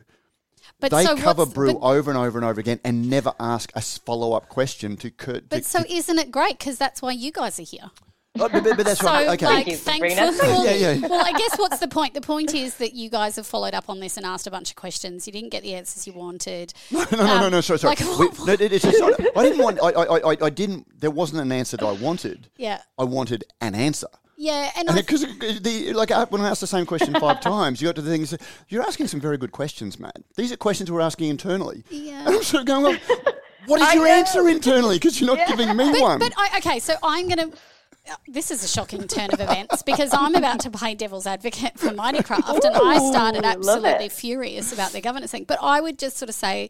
But 0.80 0.92
they 0.92 1.06
so 1.06 1.16
cover 1.16 1.46
brew 1.46 1.80
over 1.80 2.12
and 2.12 2.20
over 2.20 2.38
and 2.38 2.46
over 2.46 2.60
again 2.60 2.80
and 2.84 3.10
never 3.10 3.34
ask 3.40 3.72
a 3.74 3.82
follow 3.82 4.34
up 4.34 4.50
question 4.50 4.98
to 4.98 5.10
Kurt. 5.10 5.50
But 5.50 5.64
so 5.64 5.80
is 5.80 6.08
isn't 6.08 6.20
it 6.20 6.32
great? 6.32 6.60
Because 6.60 6.78
that's 6.78 7.02
why 7.02 7.12
you 7.12 7.32
guys 7.32 7.60
are 7.60 7.64
here. 7.64 7.92
Oh, 8.40 8.50
but, 8.50 8.64
but, 8.64 8.78
that's 8.86 9.00
so, 9.00 9.08
right. 9.08 9.30
Okay. 9.30 9.46
Like, 9.46 9.68
thankfully, 9.68 10.16
well, 10.16 10.66
yeah, 10.66 10.92
yeah. 10.94 11.08
well, 11.08 11.26
I 11.26 11.32
guess 11.32 11.58
what's 11.58 11.80
the 11.80 11.88
point? 11.88 12.14
The 12.14 12.22
point 12.22 12.54
is 12.54 12.76
that 12.76 12.94
you 12.94 13.10
guys 13.10 13.36
have 13.36 13.48
followed 13.48 13.74
up 13.74 13.90
on 13.90 14.00
this 14.00 14.18
and 14.18 14.26
asked 14.26 14.46
a 14.46 14.52
bunch 14.52 14.70
of 14.70 14.76
questions. 14.76 15.26
You 15.26 15.34
didn't 15.34 15.50
get 15.50 15.64
the 15.64 15.74
answers 15.74 16.06
you 16.06 16.14
wanted. 16.14 16.74
No, 16.92 17.06
no, 17.12 17.20
um, 17.20 17.28
no, 17.28 17.40
no, 17.42 17.50
no, 17.50 17.62
Sorry, 17.62 17.80
sorry. 17.80 17.96
Like, 17.96 18.00
we, 18.20 18.46
no, 18.46 18.54
it's, 18.54 18.86
it's 18.86 19.00
not, 19.00 19.20
I 19.36 19.44
didn't 19.44 19.64
want. 19.64 19.80
I, 19.82 19.90
I, 19.90 20.34
I, 20.34 20.38
I 20.42 20.50
didn't. 20.50 21.00
There 21.00 21.12
wasn't 21.12 21.42
an 21.42 21.52
answer 21.52 21.78
that 21.78 21.86
I 21.86 21.94
wanted. 21.94 22.50
Yeah. 22.58 22.82
I 22.98 23.04
wanted 23.04 23.44
an 23.62 23.76
answer. 23.76 24.08
Yeah, 24.39 24.69
and 24.76 24.88
because 24.93 25.21
the 25.21 25.93
like 25.93 26.12
when 26.32 26.41
I 26.41 26.50
asked 26.50 26.62
the 26.62 26.67
same 26.67 26.86
question 26.86 27.13
five 27.15 27.41
times, 27.41 27.82
you 27.82 27.88
got 27.88 27.95
to 27.95 28.04
the 28.04 28.12
things. 28.12 28.38
You're 28.69 28.84
asking 28.84 29.08
some 29.08 29.19
very 29.19 29.38
good 29.38 29.52
questions, 29.52 30.00
Matt. 30.00 30.21
These 30.36 30.52
are 30.52 30.58
questions 30.58 30.91
we're 30.91 31.02
asking 31.02 31.30
internally. 31.30 31.84
Yeah, 31.89 32.19
and 32.19 32.36
I'm 32.36 32.43
sort 32.43 32.62
of 32.62 32.67
going, 32.67 32.84
well, 32.84 33.19
what 33.65 33.82
is 33.82 33.88
I 33.88 33.93
your 33.93 34.06
know. 34.06 34.13
answer 34.13 34.47
internally? 34.47 34.97
Because 34.97 35.19
you're 35.19 35.28
not 35.28 35.39
yeah. 35.39 35.47
giving 35.47 35.76
me 35.76 35.91
but, 35.91 36.02
one. 36.02 36.19
But 36.19 36.34
I, 36.38 36.60
okay, 36.60 36.78
so 36.78 36.93
I'm 37.02 37.28
going 37.28 37.52
to 37.52 37.58
uh, 38.10 38.15
this 38.28 38.52
is 38.52 38.63
a 38.63 38.67
shocking 38.67 39.08
turn 39.08 39.34
of 39.34 39.39
events 39.39 39.82
because 39.82 40.13
I'm 40.13 40.36
about 40.36 40.60
to 40.62 40.69
play 40.69 40.93
devil's 40.93 41.26
advocate 41.26 41.78
for 41.80 41.91
Mighty 41.93 42.21
Craft, 42.21 42.63
and 42.63 42.76
I 42.76 43.00
started 43.00 43.43
absolutely 43.43 44.10
furious 44.10 44.71
about 44.71 44.91
their 44.91 45.02
governance 45.02 45.32
thing. 45.32 45.45
But 45.45 45.60
I 45.62 45.82
would 45.82 45.97
just 45.97 46.17
sort 46.17 46.30
of 46.30 46.36
say, 46.36 46.69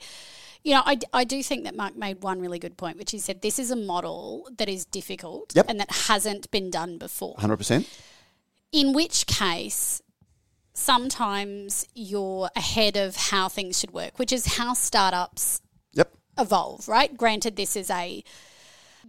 you 0.63 0.73
know, 0.73 0.81
I, 0.85 0.99
I 1.13 1.23
do 1.23 1.41
think 1.43 1.63
that 1.63 1.75
Mark 1.75 1.95
made 1.95 2.23
one 2.23 2.39
really 2.39 2.59
good 2.59 2.77
point, 2.77 2.97
which 2.97 3.11
he 3.11 3.19
said 3.19 3.41
this 3.41 3.59
is 3.59 3.71
a 3.71 3.75
model 3.75 4.47
that 4.57 4.69
is 4.69 4.85
difficult 4.85 5.53
yep. 5.55 5.65
and 5.69 5.79
that 5.79 5.91
hasn't 6.07 6.49
been 6.51 6.69
done 6.69 6.97
before. 6.97 7.35
100%. 7.35 7.87
In 8.71 8.93
which 8.93 9.27
case, 9.27 10.01
sometimes 10.73 11.87
you're 11.95 12.49
ahead 12.55 12.95
of 12.95 13.15
how 13.15 13.49
things 13.49 13.79
should 13.79 13.91
work, 13.91 14.19
which 14.19 14.31
is 14.31 14.57
how 14.57 14.73
startups 14.73 15.61
yep. 15.93 16.13
evolve, 16.37 16.87
right? 16.87 17.17
Granted, 17.17 17.55
this 17.55 17.75
is 17.75 17.89
a 17.89 18.23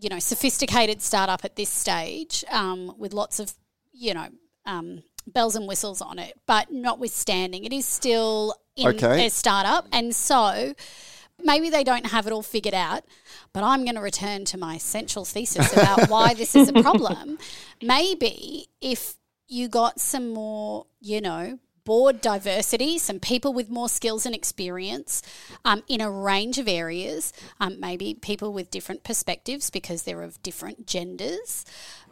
you 0.01 0.09
know 0.09 0.19
sophisticated 0.19 1.03
startup 1.03 1.45
at 1.45 1.57
this 1.57 1.69
stage 1.69 2.45
um, 2.51 2.95
with 2.99 3.13
lots 3.13 3.41
of 3.41 3.53
you 3.93 4.15
know 4.15 4.29
um, 4.65 5.03
bells 5.27 5.57
and 5.57 5.69
whistles 5.69 6.01
on 6.01 6.19
it, 6.19 6.39
but 6.47 6.71
notwithstanding, 6.71 7.65
it 7.65 7.73
is 7.73 7.85
still 7.85 8.55
in 8.77 8.89
okay. 8.89 9.27
a 9.27 9.31
startup, 9.31 9.87
and 9.93 10.15
so 10.15 10.75
maybe 11.42 11.70
they 11.70 11.85
don't 11.85 12.07
have 12.07 12.27
it 12.27 12.33
all 12.33 12.42
figured 12.42 12.74
out, 12.74 13.05
but 13.53 13.64
I'm 13.64 13.85
going 13.85 13.94
to 13.94 14.01
return 14.01 14.44
to 14.46 14.59
my 14.59 14.79
central 14.79 15.24
thesis 15.24 15.72
about 15.72 16.09
why 16.09 16.35
this 16.35 16.55
is 16.55 16.68
a 16.68 16.72
problem. 16.83 17.38
Maybe 17.83 18.68
if 18.81 19.16
you 19.46 19.68
got 19.68 20.01
some 20.01 20.31
more, 20.31 20.87
you 21.01 21.20
know, 21.20 21.59
board 21.85 22.20
diversity, 22.20 22.98
some 22.98 23.18
people 23.18 23.55
with 23.55 23.70
more 23.70 23.88
skills 23.88 24.27
and 24.27 24.35
experience 24.35 25.22
um, 25.64 25.83
in 25.88 26.03
a 26.03 26.11
range 26.11 26.59
of 26.59 26.68
areas, 26.68 27.33
um, 27.61 27.81
maybe 27.81 28.12
people 28.12 28.53
with 28.53 28.70
different 28.70 29.05
perspectives 29.05 29.70
because 29.70 30.03
they're 30.03 30.22
of 30.22 30.42
different 30.42 30.87
genders. 30.87 31.64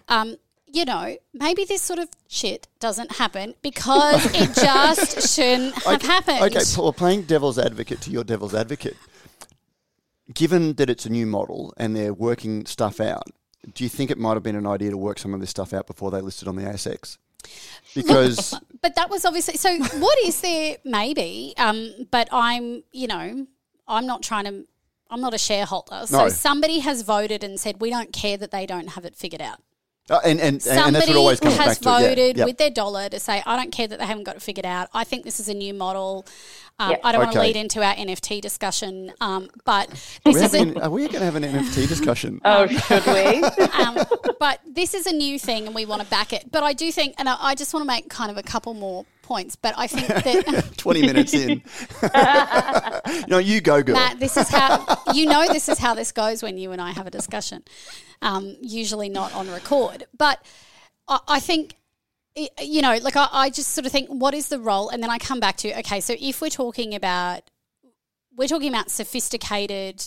Um, 0.09 0.37
you 0.67 0.85
know, 0.85 1.17
maybe 1.35 1.65
this 1.65 1.83
sort 1.83 1.99
of 1.99 2.09
shit 2.27 2.69
doesn't 2.81 3.13
happen 3.13 3.55
because 3.63 4.25
it 4.35 4.55
just 4.55 5.35
shouldn't 5.35 5.75
have 5.75 5.97
okay, 5.97 6.07
happened. 6.07 6.43
Okay, 6.43 6.65
Paul, 6.75 6.93
playing 6.93 7.23
devil's 7.23 7.59
advocate 7.59 8.01
to 8.03 8.11
your 8.11 8.25
devil's 8.25 8.55
advocate 8.55 8.97
given 10.33 10.75
that 10.75 10.91
it's 10.91 11.07
a 11.07 11.11
new 11.11 11.27
model 11.27 11.73
and 11.77 11.95
they're 11.95 12.15
working 12.15 12.67
stuff 12.67 13.01
out, 13.01 13.25
do 13.75 13.85
you 13.85 13.91
think 13.91 14.11
it 14.11 14.19
might 14.19 14.35
have 14.35 14.43
been 14.43 14.57
an 14.57 14.67
idea 14.67 14.91
to 14.91 14.97
work 14.97 15.19
some 15.19 15.35
of 15.35 15.41
this 15.41 15.51
stuff 15.51 15.73
out 15.73 15.87
before 15.87 16.11
they 16.11 16.21
listed 16.21 16.49
on 16.49 16.57
the 16.57 16.63
ASX? 16.63 17.19
Because, 17.95 18.59
but 18.83 18.95
that 18.97 19.11
was 19.11 19.25
obviously 19.25 19.57
so. 19.57 19.77
What 19.79 20.19
is 20.25 20.41
there? 20.41 20.77
Maybe, 20.85 21.55
um, 21.59 21.93
but 22.11 22.29
I'm, 22.33 22.83
you 22.93 23.07
know, 23.07 23.47
I'm 23.87 24.07
not 24.07 24.23
trying 24.23 24.45
to. 24.45 24.67
I'm 25.09 25.21
not 25.21 25.35
a 25.35 25.39
shareholder, 25.39 26.03
so 26.07 26.25
no. 26.25 26.29
somebody 26.29 26.81
has 26.81 27.03
voted 27.03 27.45
and 27.45 27.61
said 27.61 27.81
we 27.81 27.91
don't 27.91 28.13
care 28.13 28.37
that 28.37 28.51
they 28.51 28.67
don't 28.67 28.89
have 28.89 29.05
it 29.05 29.15
figured 29.15 29.41
out. 29.41 29.61
Uh, 30.09 30.21
and, 30.25 30.41
and, 30.41 30.63
Somebody 30.63 30.87
and 30.87 30.97
that's 30.97 31.09
what 31.09 31.17
always 31.17 31.41
comes 31.41 31.57
has 31.57 31.79
voted 31.79 32.19
it, 32.19 32.37
yeah. 32.37 32.45
with 32.45 32.59
their 32.59 32.71
dollar 32.71 33.09
to 33.09 33.19
say, 33.19 33.43
I 33.45 33.57
don't 33.57 33.73
care 33.73 33.89
that 33.89 33.99
they 33.99 34.07
haven't 34.07 34.23
got 34.23 34.37
it 34.37 34.43
figured 34.43 34.67
out. 34.67 34.89
I 34.95 35.03
think 35.03 35.25
this 35.25 35.41
is 35.41 35.49
a 35.49 35.55
new 35.55 35.75
model. 35.75 36.25
Um, 36.79 36.95
I 37.03 37.13
don't 37.13 37.23
okay. 37.23 37.25
want 37.25 37.33
to 37.33 37.41
lead 37.41 37.57
into 37.57 37.83
our 37.83 37.95
NFT 37.95 38.43
discussion, 38.43 39.11
um, 39.23 39.49
but 39.65 39.89
this 40.27 40.37
is 40.37 40.53
a, 40.53 40.83
are 40.83 40.91
we 40.91 41.09
going 41.09 41.21
to 41.21 41.25
have 41.25 41.35
an 41.35 41.43
NFT 41.43 41.89
discussion? 41.89 42.39
oh, 42.45 42.67
should 42.67 43.07
we? 43.07 43.43
um, 43.83 43.97
but 44.39 44.61
this 44.67 44.93
is 44.93 45.07
a 45.07 45.13
new 45.13 45.39
thing, 45.39 45.65
and 45.65 45.75
we 45.75 45.87
want 45.87 46.03
to 46.03 46.09
back 46.09 46.35
it. 46.35 46.53
But 46.53 46.65
I 46.65 46.75
do 46.75 46.93
think, 46.93 47.15
and 47.17 47.31
I, 47.31 47.37
I 47.41 47.55
just 47.55 47.73
want 47.73 47.83
to 47.83 47.87
make 47.87 48.11
kind 48.11 48.31
of 48.31 48.37
a 48.37 48.43
couple 48.43 48.75
more 48.75 49.07
points, 49.23 49.57
but 49.57 49.73
I 49.79 49.87
think 49.87 50.07
that 50.07 50.73
20 50.77 51.01
minutes 51.01 51.33
in. 51.33 51.63
no, 53.27 53.39
you 53.39 53.63
go, 53.63 53.83
girl. 53.83 53.95
Matt, 53.95 54.21
this 54.21 54.37
is 54.37 54.51
how 54.51 54.99
you 55.15 55.25
know 55.25 55.47
this 55.49 55.71
is 55.71 55.79
how 55.79 55.95
this 55.95 56.13
goes 56.13 56.43
when 56.43 56.59
you 56.59 56.73
and 56.73 56.83
I 56.83 56.91
have 56.91 57.07
a 57.07 57.11
discussion. 57.11 57.65
Um, 58.21 58.55
usually 58.61 59.09
not 59.09 59.35
on 59.35 59.51
record, 59.51 60.05
but 60.17 60.45
I, 61.09 61.21
I 61.27 61.41
think 61.41 61.75
you 62.61 62.83
know, 62.83 62.99
like 63.03 63.17
I, 63.17 63.29
I 63.33 63.51
just 63.51 63.73
sort 63.73 63.87
of 63.87 63.93
think, 63.93 64.09
what 64.09 64.35
is 64.35 64.49
the 64.49 64.59
role? 64.59 64.89
And 64.91 65.03
then 65.03 65.11
I 65.11 65.19
come 65.19 65.41
back 65.41 65.57
to, 65.59 65.79
okay, 65.81 66.01
so 66.01 66.15
if 66.21 66.41
we're 66.41 66.51
talking 66.51 66.95
about, 66.95 67.43
we're 68.37 68.49
talking 68.49 68.69
about 68.69 68.91
sophisticated, 68.91 70.05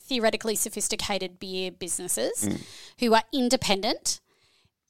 theoretically 0.00 0.54
sophisticated 0.54 1.38
beer 1.38 1.70
businesses 1.70 2.44
mm. 2.44 2.62
who 2.98 3.14
are 3.14 3.22
independent 3.32 4.20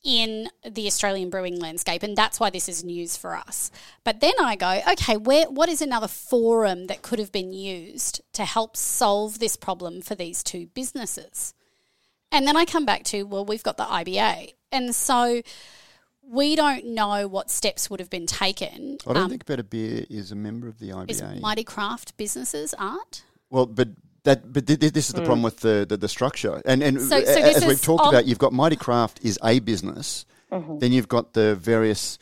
in 0.04 0.48
the 0.64 0.86
Australian 0.86 1.30
brewing 1.30 1.58
landscape, 1.58 2.04
and 2.04 2.16
that's 2.16 2.38
why 2.38 2.48
this 2.48 2.68
is 2.68 2.84
news 2.84 3.16
for 3.16 3.34
us. 3.34 3.72
But 4.04 4.20
then 4.20 4.34
I 4.40 4.54
go, 4.54 4.80
okay, 4.92 5.16
where 5.16 5.50
what 5.50 5.68
is 5.68 5.82
another 5.82 6.06
forum 6.06 6.86
that 6.86 7.02
could 7.02 7.18
have 7.18 7.32
been 7.32 7.52
used 7.52 8.20
to 8.34 8.44
help 8.44 8.76
solve 8.76 9.40
this 9.40 9.56
problem 9.56 10.00
for 10.02 10.14
these 10.14 10.44
two 10.44 10.66
businesses? 10.68 11.54
And 12.30 12.46
then 12.46 12.56
I 12.56 12.64
come 12.64 12.86
back 12.86 13.02
to, 13.04 13.24
well, 13.24 13.44
we've 13.44 13.64
got 13.64 13.76
the 13.76 13.84
IBA. 13.84 14.54
And 14.70 14.94
so 14.94 15.42
we 16.28 16.56
don't 16.56 16.86
know 16.86 17.28
what 17.28 17.50
steps 17.50 17.88
would 17.88 18.00
have 18.00 18.10
been 18.10 18.26
taken. 18.26 18.98
I 19.06 19.12
don't 19.12 19.24
um, 19.24 19.30
think 19.30 19.46
Better 19.46 19.62
Beer 19.62 20.04
is 20.10 20.32
a 20.32 20.36
member 20.36 20.68
of 20.68 20.78
the 20.78 20.90
IBA. 20.90 21.10
Is 21.10 21.22
Mighty 21.40 21.64
Craft 21.64 22.16
businesses 22.16 22.74
aren't? 22.74 23.24
Well, 23.50 23.66
but 23.66 23.88
that, 24.24 24.52
but 24.52 24.66
this 24.66 25.08
is 25.08 25.12
the 25.12 25.22
mm. 25.22 25.24
problem 25.24 25.42
with 25.42 25.60
the, 25.60 25.86
the, 25.88 25.96
the, 25.96 26.08
structure. 26.08 26.60
And, 26.64 26.82
and 26.82 27.00
so, 27.00 27.22
so 27.22 27.40
as 27.40 27.64
we've 27.64 27.80
talked 27.80 28.02
on- 28.02 28.08
about, 28.08 28.26
you've 28.26 28.40
got 28.40 28.52
Mighty 28.52 28.76
Craft 28.76 29.20
is 29.22 29.38
a 29.42 29.60
business. 29.60 30.26
Mm-hmm. 30.50 30.78
Then 30.78 30.92
you've 30.92 31.08
got 31.08 31.32
the 31.32 31.54
various 31.54 32.18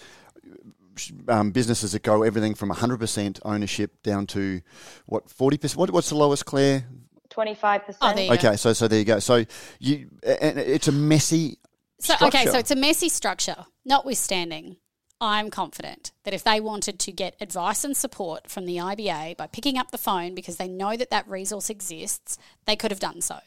um, 1.29 1.51
businesses 1.51 1.93
that 1.93 2.03
go 2.03 2.23
everything 2.23 2.55
from 2.55 2.71
100% 2.71 3.40
ownership 3.45 4.03
down 4.03 4.27
to 4.29 4.61
what 5.07 5.29
40%. 5.29 5.77
What, 5.77 5.90
what's 5.90 6.11
the 6.11 6.14
lowest, 6.14 6.45
Claire? 6.45 6.85
25%. 7.31 7.97
Oh, 8.01 8.35
okay, 8.35 8.57
so 8.57 8.73
so 8.73 8.87
there 8.87 9.01
you 9.01 9.05
go. 9.05 9.19
So 9.19 9.45
you 9.81 10.09
and 10.23 10.57
it's 10.59 10.87
a 10.87 10.93
messy 10.93 11.59
so 12.05 12.14
structure. 12.14 12.38
okay, 12.38 12.51
so 12.51 12.59
it's 12.59 12.71
a 12.71 12.77
messy 12.77 13.09
structure. 13.09 13.67
Notwithstanding, 13.85 14.77
I'm 15.21 15.51
confident 15.51 16.12
that 16.25 16.35
if 16.35 16.45
they 16.45 16.61
wanted 16.61 16.99
to 16.99 17.12
get 17.12 17.37
advice 17.40 17.85
and 17.85 17.97
support 17.97 18.51
from 18.51 18.67
the 18.67 18.77
IBA 18.77 19.37
by 19.37 19.47
picking 19.47 19.79
up 19.79 19.90
the 19.90 19.99
phone 19.99 20.35
because 20.35 20.57
they 20.57 20.69
know 20.69 20.97
that 20.97 21.11
that 21.11 21.29
resource 21.29 21.71
exists, 21.71 22.37
they 22.67 22.77
could 22.77 22.90
have 22.90 23.01
done 23.01 23.21
so. 23.21 23.38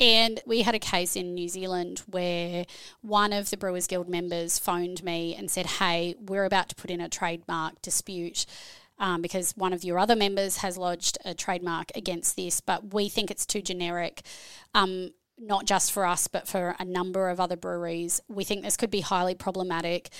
And 0.00 0.40
we 0.46 0.62
had 0.62 0.74
a 0.74 0.80
case 0.80 1.14
in 1.14 1.34
New 1.34 1.48
Zealand 1.48 2.02
where 2.08 2.64
one 3.00 3.32
of 3.32 3.50
the 3.50 3.56
Brewers 3.56 3.86
Guild 3.86 4.08
members 4.08 4.58
phoned 4.58 5.04
me 5.04 5.34
and 5.36 5.50
said, 5.50 5.66
Hey, 5.66 6.16
we're 6.18 6.44
about 6.44 6.68
to 6.70 6.74
put 6.74 6.90
in 6.90 7.00
a 7.00 7.08
trademark 7.08 7.80
dispute. 7.82 8.46
Um, 8.96 9.22
because 9.22 9.56
one 9.56 9.72
of 9.72 9.82
your 9.82 9.98
other 9.98 10.14
members 10.14 10.58
has 10.58 10.78
lodged 10.78 11.18
a 11.24 11.34
trademark 11.34 11.90
against 11.96 12.36
this, 12.36 12.60
but 12.60 12.94
we 12.94 13.08
think 13.08 13.28
it's 13.28 13.44
too 13.44 13.60
generic. 13.60 14.22
Um, 14.72 15.10
not 15.38 15.66
just 15.66 15.92
for 15.92 16.06
us, 16.06 16.28
but 16.28 16.46
for 16.46 16.76
a 16.78 16.84
number 16.84 17.28
of 17.28 17.40
other 17.40 17.56
breweries. 17.56 18.20
We 18.28 18.44
think 18.44 18.62
this 18.62 18.76
could 18.76 18.90
be 18.90 19.00
highly 19.00 19.34
problematic. 19.34 20.10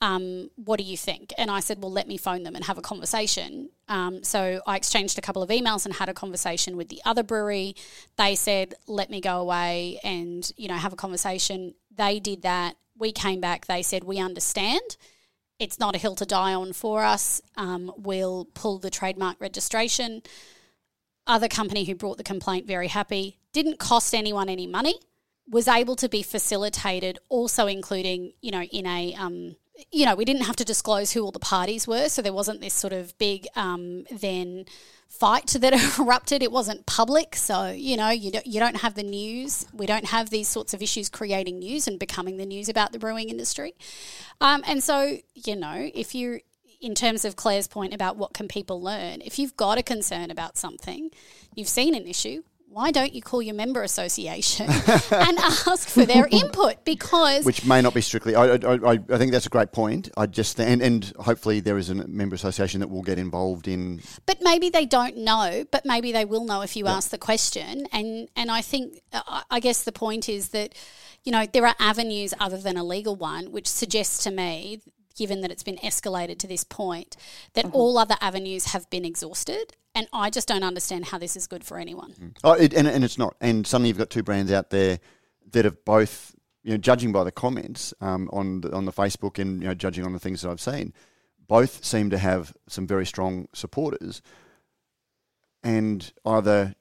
Um, 0.00 0.50
what 0.56 0.78
do 0.78 0.84
you 0.84 0.96
think? 0.96 1.32
And 1.38 1.50
I 1.50 1.60
said, 1.60 1.82
well, 1.82 1.92
let 1.92 2.08
me 2.08 2.16
phone 2.16 2.42
them 2.42 2.56
and 2.56 2.64
have 2.64 2.78
a 2.78 2.82
conversation. 2.82 3.70
Um, 3.88 4.24
so 4.24 4.60
I 4.66 4.76
exchanged 4.76 5.18
a 5.18 5.20
couple 5.20 5.42
of 5.42 5.50
emails 5.50 5.84
and 5.84 5.94
had 5.94 6.08
a 6.08 6.14
conversation 6.14 6.76
with 6.76 6.88
the 6.88 7.00
other 7.04 7.22
brewery. 7.22 7.76
They 8.16 8.34
said, 8.34 8.74
let 8.86 9.10
me 9.10 9.20
go 9.20 9.40
away 9.40 10.00
and, 10.02 10.50
you 10.56 10.68
know, 10.68 10.76
have 10.76 10.92
a 10.92 10.96
conversation. 10.96 11.74
They 11.94 12.18
did 12.18 12.42
that. 12.42 12.76
We 12.98 13.12
came 13.12 13.40
back. 13.40 13.66
They 13.66 13.82
said, 13.82 14.04
we 14.04 14.18
understand. 14.18 14.96
It's 15.58 15.78
not 15.78 15.94
a 15.94 15.98
hill 15.98 16.16
to 16.16 16.26
die 16.26 16.54
on 16.54 16.72
for 16.72 17.04
us. 17.04 17.40
Um, 17.56 17.92
we'll 17.96 18.46
pull 18.54 18.78
the 18.78 18.90
trademark 18.90 19.40
registration. 19.40 20.22
Other 21.26 21.46
company 21.46 21.84
who 21.84 21.94
brought 21.94 22.16
the 22.16 22.24
complaint, 22.24 22.66
very 22.66 22.88
happy. 22.88 23.38
Didn't 23.52 23.78
cost 23.78 24.14
anyone 24.14 24.48
any 24.48 24.66
money. 24.66 24.98
Was 25.50 25.68
able 25.68 25.96
to 25.96 26.08
be 26.08 26.22
facilitated, 26.22 27.18
also 27.28 27.66
including, 27.66 28.32
you 28.40 28.50
know, 28.50 28.62
in 28.62 28.86
a 28.86 29.14
um, 29.14 29.56
you 29.90 30.06
know, 30.06 30.14
we 30.14 30.24
didn't 30.24 30.42
have 30.42 30.56
to 30.56 30.64
disclose 30.64 31.12
who 31.12 31.22
all 31.22 31.32
the 31.32 31.38
parties 31.38 31.88
were, 31.88 32.08
so 32.08 32.22
there 32.22 32.32
wasn't 32.32 32.60
this 32.60 32.74
sort 32.74 32.92
of 32.92 33.16
big 33.18 33.46
um, 33.56 34.04
then 34.10 34.66
fight 35.08 35.46
that 35.60 35.98
erupted. 35.98 36.42
It 36.42 36.52
wasn't 36.52 36.86
public, 36.86 37.36
so 37.36 37.70
you 37.70 37.96
know, 37.96 38.10
you 38.10 38.30
don't, 38.30 38.46
you 38.46 38.60
don't 38.60 38.76
have 38.78 38.94
the 38.94 39.02
news. 39.02 39.66
We 39.72 39.86
don't 39.86 40.06
have 40.06 40.30
these 40.30 40.48
sorts 40.48 40.74
of 40.74 40.82
issues 40.82 41.08
creating 41.08 41.58
news 41.58 41.88
and 41.88 41.98
becoming 41.98 42.36
the 42.36 42.46
news 42.46 42.68
about 42.68 42.92
the 42.92 42.98
brewing 42.98 43.28
industry. 43.28 43.74
Um, 44.40 44.62
and 44.66 44.82
so, 44.82 45.18
you 45.34 45.56
know, 45.56 45.90
if 45.94 46.14
you 46.14 46.40
in 46.80 46.96
terms 46.96 47.24
of 47.24 47.36
Claire's 47.36 47.68
point 47.68 47.94
about 47.94 48.16
what 48.16 48.34
can 48.34 48.48
people 48.48 48.82
learn, 48.82 49.20
if 49.24 49.38
you've 49.38 49.56
got 49.56 49.78
a 49.78 49.84
concern 49.84 50.32
about 50.32 50.58
something, 50.58 51.10
you've 51.54 51.68
seen 51.68 51.94
an 51.94 52.08
issue, 52.08 52.42
why 52.72 52.90
don't 52.90 53.12
you 53.12 53.20
call 53.20 53.42
your 53.42 53.54
member 53.54 53.82
association 53.82 54.66
and 55.10 55.38
ask 55.38 55.88
for 55.88 56.06
their 56.06 56.26
input? 56.30 56.84
Because 56.84 57.44
which 57.44 57.66
may 57.66 57.82
not 57.82 57.92
be 57.92 58.00
strictly. 58.00 58.34
I, 58.34 58.54
I, 58.54 58.92
I 58.92 59.18
think 59.18 59.32
that's 59.32 59.46
a 59.46 59.50
great 59.50 59.72
point. 59.72 60.10
I 60.16 60.26
just 60.26 60.58
and, 60.58 60.80
and 60.80 61.12
hopefully 61.18 61.60
there 61.60 61.76
is 61.76 61.90
a 61.90 61.94
member 61.94 62.34
association 62.34 62.80
that 62.80 62.88
will 62.88 63.02
get 63.02 63.18
involved 63.18 63.68
in. 63.68 64.00
But 64.24 64.38
maybe 64.40 64.70
they 64.70 64.86
don't 64.86 65.18
know. 65.18 65.64
But 65.70 65.84
maybe 65.84 66.12
they 66.12 66.24
will 66.24 66.44
know 66.44 66.62
if 66.62 66.74
you 66.74 66.86
yeah. 66.86 66.94
ask 66.94 67.10
the 67.10 67.18
question. 67.18 67.86
And 67.92 68.28
and 68.34 68.50
I 68.50 68.62
think 68.62 69.00
I 69.50 69.60
guess 69.60 69.82
the 69.82 69.92
point 69.92 70.28
is 70.28 70.48
that 70.48 70.74
you 71.24 71.32
know 71.32 71.46
there 71.46 71.66
are 71.66 71.76
avenues 71.78 72.32
other 72.40 72.58
than 72.58 72.78
a 72.78 72.84
legal 72.84 73.16
one, 73.16 73.52
which 73.52 73.68
suggests 73.68 74.24
to 74.24 74.30
me 74.30 74.80
given 75.14 75.42
that 75.42 75.50
it's 75.50 75.62
been 75.62 75.76
escalated 75.76 76.38
to 76.38 76.46
this 76.46 76.64
point, 76.64 77.18
that 77.52 77.66
mm-hmm. 77.66 77.76
all 77.76 77.98
other 77.98 78.16
avenues 78.22 78.72
have 78.72 78.88
been 78.88 79.04
exhausted. 79.04 79.74
And 79.94 80.08
I 80.12 80.30
just 80.30 80.48
don't 80.48 80.62
understand 80.62 81.06
how 81.06 81.18
this 81.18 81.36
is 81.36 81.46
good 81.46 81.64
for 81.64 81.78
anyone. 81.78 82.12
Mm. 82.12 82.36
Oh, 82.44 82.52
it, 82.52 82.72
and, 82.72 82.88
and 82.88 83.04
it's 83.04 83.18
not. 83.18 83.36
And 83.40 83.66
suddenly 83.66 83.88
you've 83.88 83.98
got 83.98 84.10
two 84.10 84.22
brands 84.22 84.50
out 84.50 84.70
there 84.70 85.00
that 85.50 85.64
have 85.64 85.84
both, 85.84 86.34
you 86.62 86.70
know, 86.72 86.78
judging 86.78 87.12
by 87.12 87.24
the 87.24 87.32
comments 87.32 87.92
um, 88.00 88.30
on 88.32 88.62
the, 88.62 88.72
on 88.72 88.86
the 88.86 88.92
Facebook 88.92 89.38
and 89.38 89.60
you 89.60 89.68
know, 89.68 89.74
judging 89.74 90.04
on 90.04 90.12
the 90.12 90.18
things 90.18 90.42
that 90.42 90.50
I've 90.50 90.60
seen, 90.60 90.94
both 91.46 91.84
seem 91.84 92.08
to 92.10 92.18
have 92.18 92.54
some 92.68 92.86
very 92.86 93.04
strong 93.04 93.48
supporters. 93.52 94.22
And 95.62 96.10
either 96.24 96.74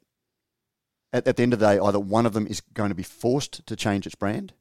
at, 1.12 1.28
at 1.28 1.36
the 1.36 1.44
end 1.44 1.54
of 1.54 1.60
the 1.60 1.66
day, 1.66 1.80
either 1.80 2.00
one 2.00 2.26
of 2.26 2.34
them 2.34 2.48
is 2.48 2.62
going 2.74 2.90
to 2.90 2.96
be 2.96 3.04
forced 3.04 3.66
to 3.66 3.76
change 3.76 4.06
its 4.06 4.16
brand, 4.16 4.54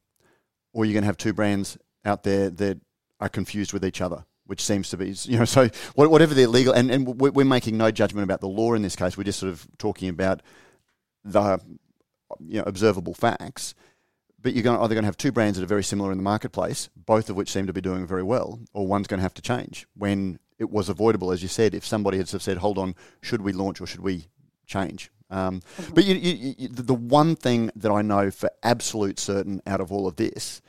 or 0.73 0.85
you're 0.85 0.93
going 0.93 1.03
to 1.03 1.07
have 1.07 1.17
two 1.17 1.33
brands 1.33 1.77
out 2.03 2.23
there 2.23 2.49
that 2.49 2.81
are 3.19 3.29
confused 3.29 3.71
with 3.71 3.85
each 3.85 4.01
other, 4.01 4.25
which 4.51 4.61
seems 4.61 4.89
to 4.89 4.97
be, 4.97 5.15
you 5.23 5.39
know, 5.39 5.45
so 5.57 5.69
whatever 5.95 6.33
they're 6.33 6.45
legal, 6.45 6.73
and, 6.73 6.91
and 6.91 7.07
we're 7.07 7.45
making 7.45 7.77
no 7.77 7.89
judgment 7.89 8.25
about 8.25 8.41
the 8.41 8.49
law 8.49 8.73
in 8.73 8.81
this 8.81 8.97
case. 8.97 9.17
We're 9.17 9.23
just 9.23 9.39
sort 9.39 9.53
of 9.53 9.65
talking 9.77 10.09
about 10.09 10.41
the 11.23 11.57
you 12.45 12.57
know, 12.57 12.63
observable 12.65 13.13
facts. 13.13 13.73
But 14.41 14.53
you're 14.53 14.63
going 14.63 14.77
to, 14.77 14.83
either 14.83 14.93
going 14.93 15.03
to 15.03 15.07
have 15.07 15.15
two 15.15 15.31
brands 15.31 15.57
that 15.57 15.63
are 15.63 15.67
very 15.67 15.85
similar 15.85 16.11
in 16.11 16.17
the 16.17 16.23
marketplace, 16.23 16.89
both 16.97 17.29
of 17.29 17.37
which 17.37 17.49
seem 17.49 17.65
to 17.65 17.71
be 17.71 17.79
doing 17.79 18.05
very 18.05 18.23
well, 18.23 18.59
or 18.73 18.85
one's 18.85 19.07
going 19.07 19.19
to 19.19 19.23
have 19.23 19.35
to 19.35 19.41
change 19.41 19.87
when 19.95 20.37
it 20.59 20.69
was 20.69 20.89
avoidable, 20.89 21.31
as 21.31 21.41
you 21.41 21.47
said. 21.47 21.73
If 21.73 21.85
somebody 21.85 22.17
had 22.17 22.27
said, 22.27 22.57
"Hold 22.57 22.77
on, 22.77 22.93
should 23.21 23.41
we 23.41 23.53
launch 23.53 23.79
or 23.79 23.87
should 23.87 24.01
we 24.01 24.25
change?" 24.65 25.11
Um, 25.29 25.61
mm-hmm. 25.61 25.93
But 25.93 26.03
you, 26.03 26.15
you, 26.15 26.55
you, 26.57 26.67
the 26.67 26.93
one 26.93 27.37
thing 27.37 27.71
that 27.77 27.89
I 27.89 28.01
know 28.01 28.31
for 28.31 28.49
absolute 28.63 29.17
certain 29.17 29.61
out 29.65 29.79
of 29.79 29.93
all 29.93 30.07
of 30.07 30.17
this 30.17 30.61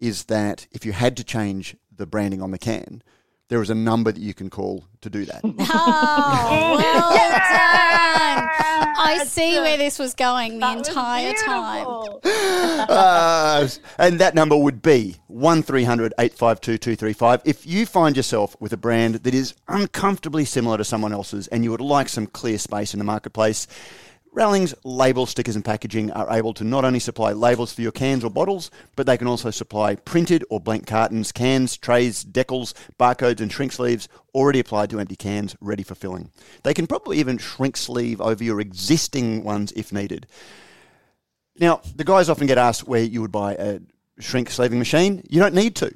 is 0.00 0.24
that 0.24 0.66
if 0.72 0.84
you 0.84 0.90
had 0.90 1.16
to 1.18 1.22
change 1.22 1.76
the 1.94 2.06
branding 2.06 2.42
on 2.42 2.50
the 2.50 2.58
can, 2.58 3.02
there 3.50 3.60
is 3.60 3.68
a 3.68 3.74
number 3.74 4.12
that 4.12 4.20
you 4.20 4.32
can 4.32 4.48
call 4.48 4.84
to 5.02 5.10
do 5.10 5.26
that. 5.26 5.42
Oh, 5.72 6.76
well 6.78 7.10
done. 7.10 8.48
I 8.96 9.24
see 9.26 9.58
where 9.58 9.76
this 9.76 9.98
was 9.98 10.14
going 10.14 10.60
the 10.60 10.72
entire 10.72 11.32
time. 11.34 11.86
uh, 12.24 13.68
and 13.98 14.18
that 14.20 14.34
number 14.34 14.56
would 14.56 14.82
be 14.82 15.16
1300 15.26 16.14
852 16.18 16.78
235. 16.78 17.42
If 17.44 17.66
you 17.66 17.86
find 17.86 18.16
yourself 18.16 18.56
with 18.60 18.72
a 18.72 18.76
brand 18.76 19.16
that 19.16 19.34
is 19.34 19.54
uncomfortably 19.68 20.44
similar 20.44 20.78
to 20.78 20.84
someone 20.84 21.12
else's 21.12 21.48
and 21.48 21.64
you 21.64 21.70
would 21.70 21.80
like 21.80 22.08
some 22.08 22.26
clear 22.26 22.58
space 22.58 22.94
in 22.94 22.98
the 22.98 23.04
marketplace, 23.04 23.66
Rallings 24.32 24.74
label 24.84 25.26
stickers 25.26 25.56
and 25.56 25.64
packaging 25.64 26.12
are 26.12 26.30
able 26.30 26.54
to 26.54 26.62
not 26.62 26.84
only 26.84 27.00
supply 27.00 27.32
labels 27.32 27.72
for 27.72 27.82
your 27.82 27.90
cans 27.90 28.22
or 28.22 28.30
bottles, 28.30 28.70
but 28.94 29.04
they 29.04 29.18
can 29.18 29.26
also 29.26 29.50
supply 29.50 29.96
printed 29.96 30.44
or 30.50 30.60
blank 30.60 30.86
cartons, 30.86 31.32
cans, 31.32 31.76
trays, 31.76 32.24
decals, 32.24 32.72
barcodes, 32.98 33.40
and 33.40 33.52
shrink 33.52 33.72
sleeves 33.72 34.08
already 34.32 34.60
applied 34.60 34.88
to 34.90 35.00
empty 35.00 35.16
cans 35.16 35.56
ready 35.60 35.82
for 35.82 35.96
filling. 35.96 36.30
They 36.62 36.74
can 36.74 36.86
probably 36.86 37.18
even 37.18 37.38
shrink 37.38 37.76
sleeve 37.76 38.20
over 38.20 38.44
your 38.44 38.60
existing 38.60 39.42
ones 39.42 39.72
if 39.72 39.92
needed. 39.92 40.28
Now, 41.58 41.80
the 41.96 42.04
guys 42.04 42.28
often 42.28 42.46
get 42.46 42.56
asked 42.56 42.86
where 42.86 43.02
you 43.02 43.20
would 43.22 43.32
buy 43.32 43.54
a 43.54 43.80
shrink 44.20 44.50
sleeving 44.50 44.78
machine. 44.78 45.24
You 45.28 45.40
don't 45.40 45.54
need 45.54 45.74
to. 45.76 45.92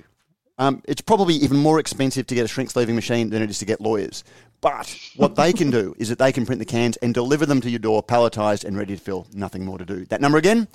Um, 0.58 0.82
it's 0.86 1.00
probably 1.00 1.34
even 1.34 1.56
more 1.56 1.80
expensive 1.80 2.26
to 2.28 2.34
get 2.34 2.44
a 2.44 2.48
shrink 2.48 2.70
sleeving 2.70 2.94
machine 2.94 3.30
than 3.30 3.42
it 3.42 3.50
is 3.50 3.58
to 3.58 3.64
get 3.64 3.80
lawyers. 3.80 4.22
But 4.64 4.98
what 5.16 5.36
they 5.36 5.52
can 5.52 5.70
do 5.70 5.94
is 5.98 6.08
that 6.08 6.18
they 6.18 6.32
can 6.32 6.46
print 6.46 6.58
the 6.58 6.64
cans 6.64 6.96
and 6.96 7.12
deliver 7.12 7.44
them 7.44 7.60
to 7.60 7.68
your 7.68 7.78
door, 7.78 8.02
palletized 8.02 8.64
and 8.64 8.78
ready 8.78 8.96
to 8.96 9.00
fill. 9.00 9.26
Nothing 9.34 9.64
more 9.64 9.76
to 9.76 9.84
do. 9.84 10.06
That 10.06 10.22
number 10.22 10.38
again, 10.38 10.68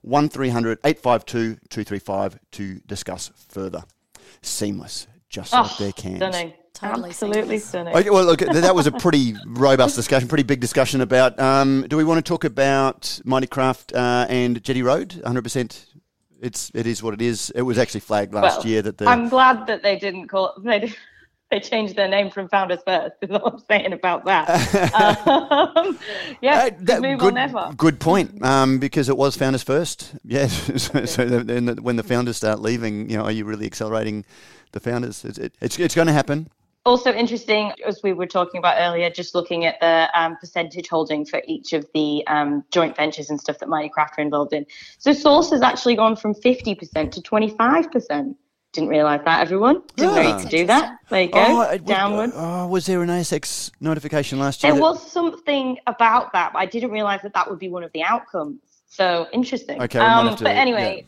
1300 0.00 0.78
852 0.82 1.60
235 1.68 2.38
to 2.52 2.80
discuss 2.86 3.30
further. 3.48 3.84
Seamless, 4.40 5.06
just 5.28 5.54
oh, 5.54 5.62
like 5.62 5.76
their 5.76 5.92
cans. 5.92 6.16
Stunning. 6.16 6.54
Totally 6.72 7.10
Absolutely 7.10 7.58
stunning. 7.58 7.94
Okay, 7.94 8.10
well, 8.10 8.24
look, 8.24 8.40
that 8.40 8.74
was 8.74 8.88
a 8.88 8.92
pretty 8.92 9.36
robust 9.46 9.94
discussion, 9.94 10.26
pretty 10.26 10.42
big 10.42 10.58
discussion 10.58 11.02
about. 11.02 11.38
Um, 11.38 11.86
do 11.88 11.96
we 11.96 12.02
want 12.02 12.24
to 12.24 12.28
talk 12.28 12.44
about 12.44 13.20
Mighty 13.24 13.46
Craft 13.46 13.94
uh, 13.94 14.26
and 14.28 14.62
Jetty 14.64 14.82
Road? 14.82 15.10
100% 15.24 15.86
it's 16.40 16.70
it 16.74 16.86
is 16.86 17.02
what 17.02 17.14
it 17.14 17.22
is. 17.22 17.50
It 17.54 17.62
was 17.62 17.78
actually 17.78 18.00
flagged 18.00 18.34
last 18.34 18.58
Well, 18.58 18.66
year 18.66 18.82
that 18.82 18.98
the 18.98 19.06
I'm 19.06 19.28
glad 19.28 19.66
that 19.66 19.82
they 19.82 19.96
didn't 19.98 20.28
call 20.28 20.54
they 20.58 20.80
did- 20.80 20.96
they 21.54 21.60
changed 21.60 21.94
their 21.94 22.08
name 22.08 22.30
from 22.30 22.48
Founders 22.48 22.80
First. 22.84 23.14
Is 23.22 23.30
all 23.30 23.46
I'm 23.46 23.58
saying 23.70 23.92
about 23.92 24.24
that. 24.24 24.48
um, 24.94 25.98
yeah, 26.42 26.64
Uh, 26.64 26.70
that- 26.80 27.00
move 27.00 27.20
good, 27.20 27.32
on 27.34 27.38
ever. 27.38 27.72
good 27.76 28.00
point. 28.00 28.44
Um, 28.44 28.78
because 28.78 29.08
it 29.08 29.16
was 29.16 29.36
founders 29.36 29.62
first. 29.62 30.14
Yeah. 30.24 30.46
so, 30.48 31.04
so 31.04 31.24
then 31.26 31.66
the- 31.66 31.74
when 31.80 31.96
the 31.96 32.02
founders 32.02 32.36
start 32.36 32.58
leaving, 32.60 33.08
you 33.08 33.16
know, 33.16 33.24
are 33.24 33.30
you 33.32 33.44
really 33.44 33.66
accelerating 33.66 34.24
the 34.72 34.80
founders? 34.80 35.24
It's 35.24 35.38
it, 35.38 35.54
it's, 35.60 35.78
it's 35.78 35.94
going 35.94 36.08
to 36.08 36.12
happen. 36.12 36.48
Also 36.86 37.12
interesting, 37.14 37.72
as 37.86 38.00
we 38.02 38.12
were 38.12 38.26
talking 38.26 38.58
about 38.58 38.76
earlier, 38.78 39.08
just 39.08 39.34
looking 39.34 39.64
at 39.64 39.78
the 39.80 40.08
um, 40.14 40.36
percentage 40.36 40.88
holding 40.88 41.24
for 41.24 41.40
each 41.46 41.72
of 41.72 41.86
the 41.94 42.26
um, 42.26 42.62
joint 42.70 42.94
ventures 42.96 43.30
and 43.30 43.40
stuff 43.40 43.58
that 43.60 43.68
Mighty 43.70 43.88
Craft 43.88 44.18
are 44.18 44.22
involved 44.22 44.52
in. 44.52 44.66
So 44.98 45.12
Source 45.14 45.50
has 45.50 45.62
actually 45.62 45.94
gone 45.96 46.14
from 46.16 46.34
50% 46.34 47.10
to 47.12 47.20
25%. 47.22 48.34
Didn't 48.74 48.88
realise 48.88 49.20
that, 49.24 49.40
everyone. 49.40 49.82
Didn't 49.94 50.16
know 50.16 50.22
Ah. 50.22 50.36
you 50.36 50.40
could 50.42 50.50
do 50.50 50.66
that. 50.66 50.96
There 51.08 51.22
you 51.22 51.28
go. 51.28 51.66
Oh, 51.70 51.78
Downward. 51.78 52.32
Oh, 52.34 52.66
was 52.66 52.86
there 52.86 53.02
an 53.02 53.08
ASX 53.08 53.70
notification 53.80 54.40
last 54.40 54.62
year? 54.64 54.72
There 54.72 54.80
that- 54.80 54.84
was 54.84 55.10
something 55.10 55.78
about 55.86 56.32
that, 56.32 56.52
but 56.52 56.58
I 56.58 56.66
didn't 56.66 56.90
realise 56.90 57.22
that 57.22 57.34
that 57.34 57.48
would 57.48 57.60
be 57.60 57.68
one 57.68 57.84
of 57.84 57.92
the 57.92 58.02
outcomes. 58.02 58.58
So 58.88 59.28
interesting. 59.32 59.80
Okay, 59.80 59.98
um, 60.00 60.26
have 60.28 60.38
to- 60.38 60.44
but 60.44 60.56
anyway, 60.56 61.06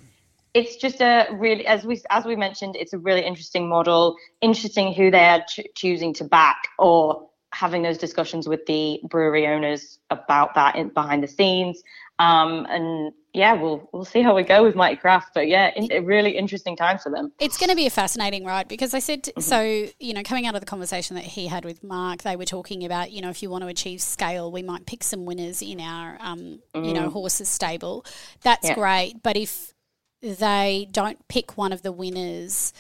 it's 0.55 0.77
just 0.77 1.01
a 1.01 1.27
really, 1.33 1.67
as 1.67 1.85
we 1.85 2.01
as 2.11 2.25
we 2.25 2.37
mentioned, 2.37 2.77
it's 2.77 2.93
a 2.93 2.99
really 2.99 3.23
interesting 3.25 3.69
model. 3.69 4.17
Interesting 4.41 4.95
who 4.95 5.11
they 5.11 5.25
are 5.27 5.41
ch- 5.49 5.61
choosing 5.75 6.15
to 6.15 6.25
back 6.25 6.69
or 6.79 7.27
having 7.53 7.83
those 7.83 7.99
discussions 7.99 8.47
with 8.49 8.65
the 8.67 9.01
brewery 9.05 9.47
owners 9.49 9.99
about 10.11 10.55
that 10.55 10.77
in, 10.77 10.89
behind 10.91 11.23
the 11.23 11.29
scenes. 11.29 11.83
Um, 12.19 12.67
and 12.71 13.13
yeah, 13.35 13.53
we'll 13.53 13.89
we'll 13.93 14.07
see 14.07 14.23
how 14.23 14.35
we 14.35 14.43
go 14.43 14.63
with 14.65 14.75
Mighty 14.75 14.97
Craft. 14.97 15.33
But 15.35 15.49
yeah, 15.49 15.71
in, 15.77 15.93
a 15.93 16.01
really 16.01 16.37
interesting 16.39 16.75
time 16.77 16.97
for 16.99 17.11
them. 17.11 17.33
It's 17.39 17.59
going 17.59 17.69
to 17.69 17.77
be 17.77 17.87
a 17.87 17.91
fascinating 17.91 18.45
ride 18.47 18.69
because 18.69 18.95
I 18.95 19.01
said, 19.01 19.25
Mm-hmm. 19.25 19.41
so, 19.43 19.89
you 20.01 20.15
know, 20.15 20.23
coming 20.23 20.47
out 20.47 20.55
of 20.55 20.61
the 20.63 20.67
conversation 20.67 21.17
that 21.17 21.25
he 21.25 21.47
had 21.49 21.67
with 21.67 21.85
Mark, 21.85 22.23
they 22.23 22.35
were 22.37 22.47
talking 22.47 22.85
about, 22.87 23.11
you 23.13 23.21
know, 23.21 23.29
if 23.29 23.43
you 23.43 23.51
want 23.51 23.63
to 23.63 23.69
achieve 23.69 24.01
scale, 24.01 24.51
we 24.51 24.63
might 24.63 24.87
pick 24.87 25.05
some 25.05 25.27
winners 25.27 25.61
in 25.61 25.79
our, 25.81 26.17
um, 26.21 26.61
you 26.75 26.95
know, 26.95 27.11
horses 27.11 27.49
stable. 27.51 28.05
That's 28.43 28.67
Mm. 28.67 28.69
Yeah. 28.71 28.75
great. 28.75 29.23
But 29.23 29.37
if 29.37 29.75
they 30.23 30.89
don't 30.91 31.29
pick 31.29 31.59
one 31.59 31.73
of 31.73 31.83
the 31.83 31.93
winners 31.93 32.73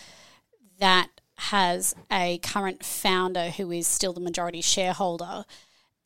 that 0.78 1.09
has 1.39 1.95
a 2.11 2.39
current 2.39 2.82
founder 2.82 3.51
who 3.51 3.70
is 3.70 3.87
still 3.87 4.14
the 4.14 4.20
majority 4.20 4.62
shareholder, 4.62 5.45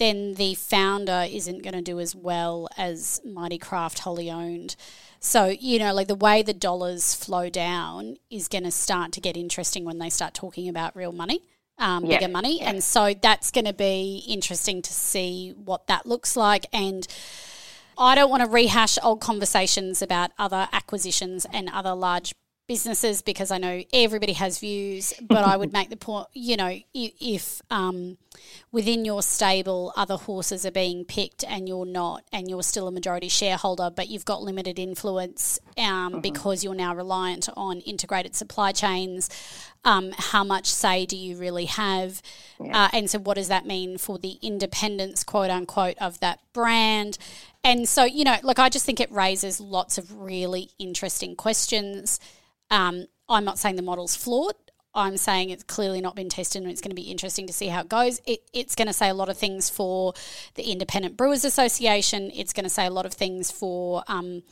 then 0.00 0.34
the 0.34 0.54
founder 0.54 1.26
isn't 1.30 1.62
going 1.62 1.74
to 1.74 1.82
do 1.82 2.00
as 2.00 2.16
well 2.16 2.68
as 2.76 3.20
Mighty 3.24 3.58
Craft 3.58 4.00
wholly 4.00 4.30
owned. 4.30 4.74
So, 5.20 5.46
you 5.46 5.78
know, 5.78 5.92
like 5.92 6.08
the 6.08 6.14
way 6.14 6.42
the 6.42 6.54
dollars 6.54 7.14
flow 7.14 7.50
down 7.50 8.16
is 8.30 8.48
going 8.48 8.64
to 8.64 8.70
start 8.70 9.12
to 9.12 9.20
get 9.20 9.36
interesting 9.36 9.84
when 9.84 9.98
they 9.98 10.08
start 10.08 10.32
talking 10.32 10.68
about 10.68 10.96
real 10.96 11.12
money, 11.12 11.42
um, 11.78 12.06
Yeah. 12.06 12.18
bigger 12.18 12.32
money. 12.32 12.60
And 12.62 12.82
so 12.82 13.14
that's 13.14 13.50
going 13.50 13.66
to 13.66 13.74
be 13.74 14.24
interesting 14.26 14.80
to 14.80 14.92
see 14.92 15.50
what 15.50 15.86
that 15.88 16.06
looks 16.06 16.36
like. 16.36 16.64
And 16.72 17.06
I 17.98 18.14
don't 18.14 18.30
want 18.30 18.42
to 18.42 18.48
rehash 18.48 18.96
old 19.02 19.20
conversations 19.20 20.00
about 20.00 20.30
other 20.38 20.68
acquisitions 20.72 21.46
and 21.52 21.68
other 21.68 21.94
large 21.94 22.34
businesses 22.70 23.20
because 23.20 23.50
I 23.50 23.58
know 23.58 23.82
everybody 23.92 24.32
has 24.34 24.60
views, 24.60 25.12
but 25.20 25.42
I 25.42 25.56
would 25.56 25.72
make 25.78 25.90
the 25.90 25.96
point, 25.96 26.28
you 26.34 26.56
know, 26.56 26.78
if 26.94 27.60
um, 27.68 28.16
within 28.70 29.04
your 29.04 29.24
stable 29.24 29.92
other 29.96 30.14
horses 30.14 30.64
are 30.64 30.70
being 30.70 31.04
picked 31.04 31.42
and 31.48 31.68
you're 31.68 31.84
not, 31.84 32.22
and 32.32 32.48
you're 32.48 32.62
still 32.62 32.86
a 32.86 32.92
majority 32.92 33.28
shareholder, 33.28 33.90
but 33.90 34.08
you've 34.08 34.24
got 34.24 34.44
limited 34.44 34.78
influence 34.78 35.58
um, 35.78 36.20
because 36.20 36.62
you're 36.62 36.76
now 36.76 36.94
reliant 36.94 37.48
on 37.56 37.80
integrated 37.80 38.36
supply 38.36 38.70
chains, 38.70 39.28
um, 39.84 40.12
how 40.16 40.44
much 40.44 40.66
say 40.66 41.04
do 41.06 41.16
you 41.16 41.36
really 41.36 41.64
have? 41.64 42.22
Uh, 42.60 42.88
and 42.92 43.10
so, 43.10 43.18
what 43.18 43.34
does 43.34 43.48
that 43.48 43.66
mean 43.66 43.98
for 43.98 44.16
the 44.16 44.38
independence, 44.42 45.24
quote 45.24 45.50
unquote, 45.50 45.96
of 46.00 46.20
that 46.20 46.38
brand? 46.52 47.18
And 47.64 47.88
so, 47.88 48.04
you 48.04 48.22
know, 48.22 48.36
look, 48.44 48.60
I 48.60 48.68
just 48.68 48.86
think 48.86 49.00
it 49.00 49.10
raises 49.10 49.60
lots 49.60 49.98
of 49.98 50.14
really 50.16 50.70
interesting 50.78 51.34
questions. 51.34 52.20
Um, 52.70 53.06
I'm 53.28 53.44
not 53.44 53.58
saying 53.58 53.76
the 53.76 53.82
model's 53.82 54.16
flawed. 54.16 54.54
I'm 54.94 55.16
saying 55.16 55.50
it's 55.50 55.62
clearly 55.62 56.00
not 56.00 56.16
been 56.16 56.28
tested 56.28 56.62
and 56.62 56.70
it's 56.70 56.80
going 56.80 56.90
to 56.90 56.96
be 56.96 57.10
interesting 57.10 57.46
to 57.46 57.52
see 57.52 57.68
how 57.68 57.82
it 57.82 57.88
goes. 57.88 58.20
It, 58.26 58.40
it's 58.52 58.74
going 58.74 58.88
to 58.88 58.92
say 58.92 59.08
a 59.08 59.14
lot 59.14 59.28
of 59.28 59.38
things 59.38 59.70
for 59.70 60.14
the 60.54 60.64
Independent 60.64 61.16
Brewers 61.16 61.44
Association. 61.44 62.30
It's 62.34 62.52
going 62.52 62.64
to 62.64 62.70
say 62.70 62.86
a 62.86 62.90
lot 62.90 63.06
of 63.06 63.12
things 63.12 63.52
for 63.52 64.02
um, 64.08 64.42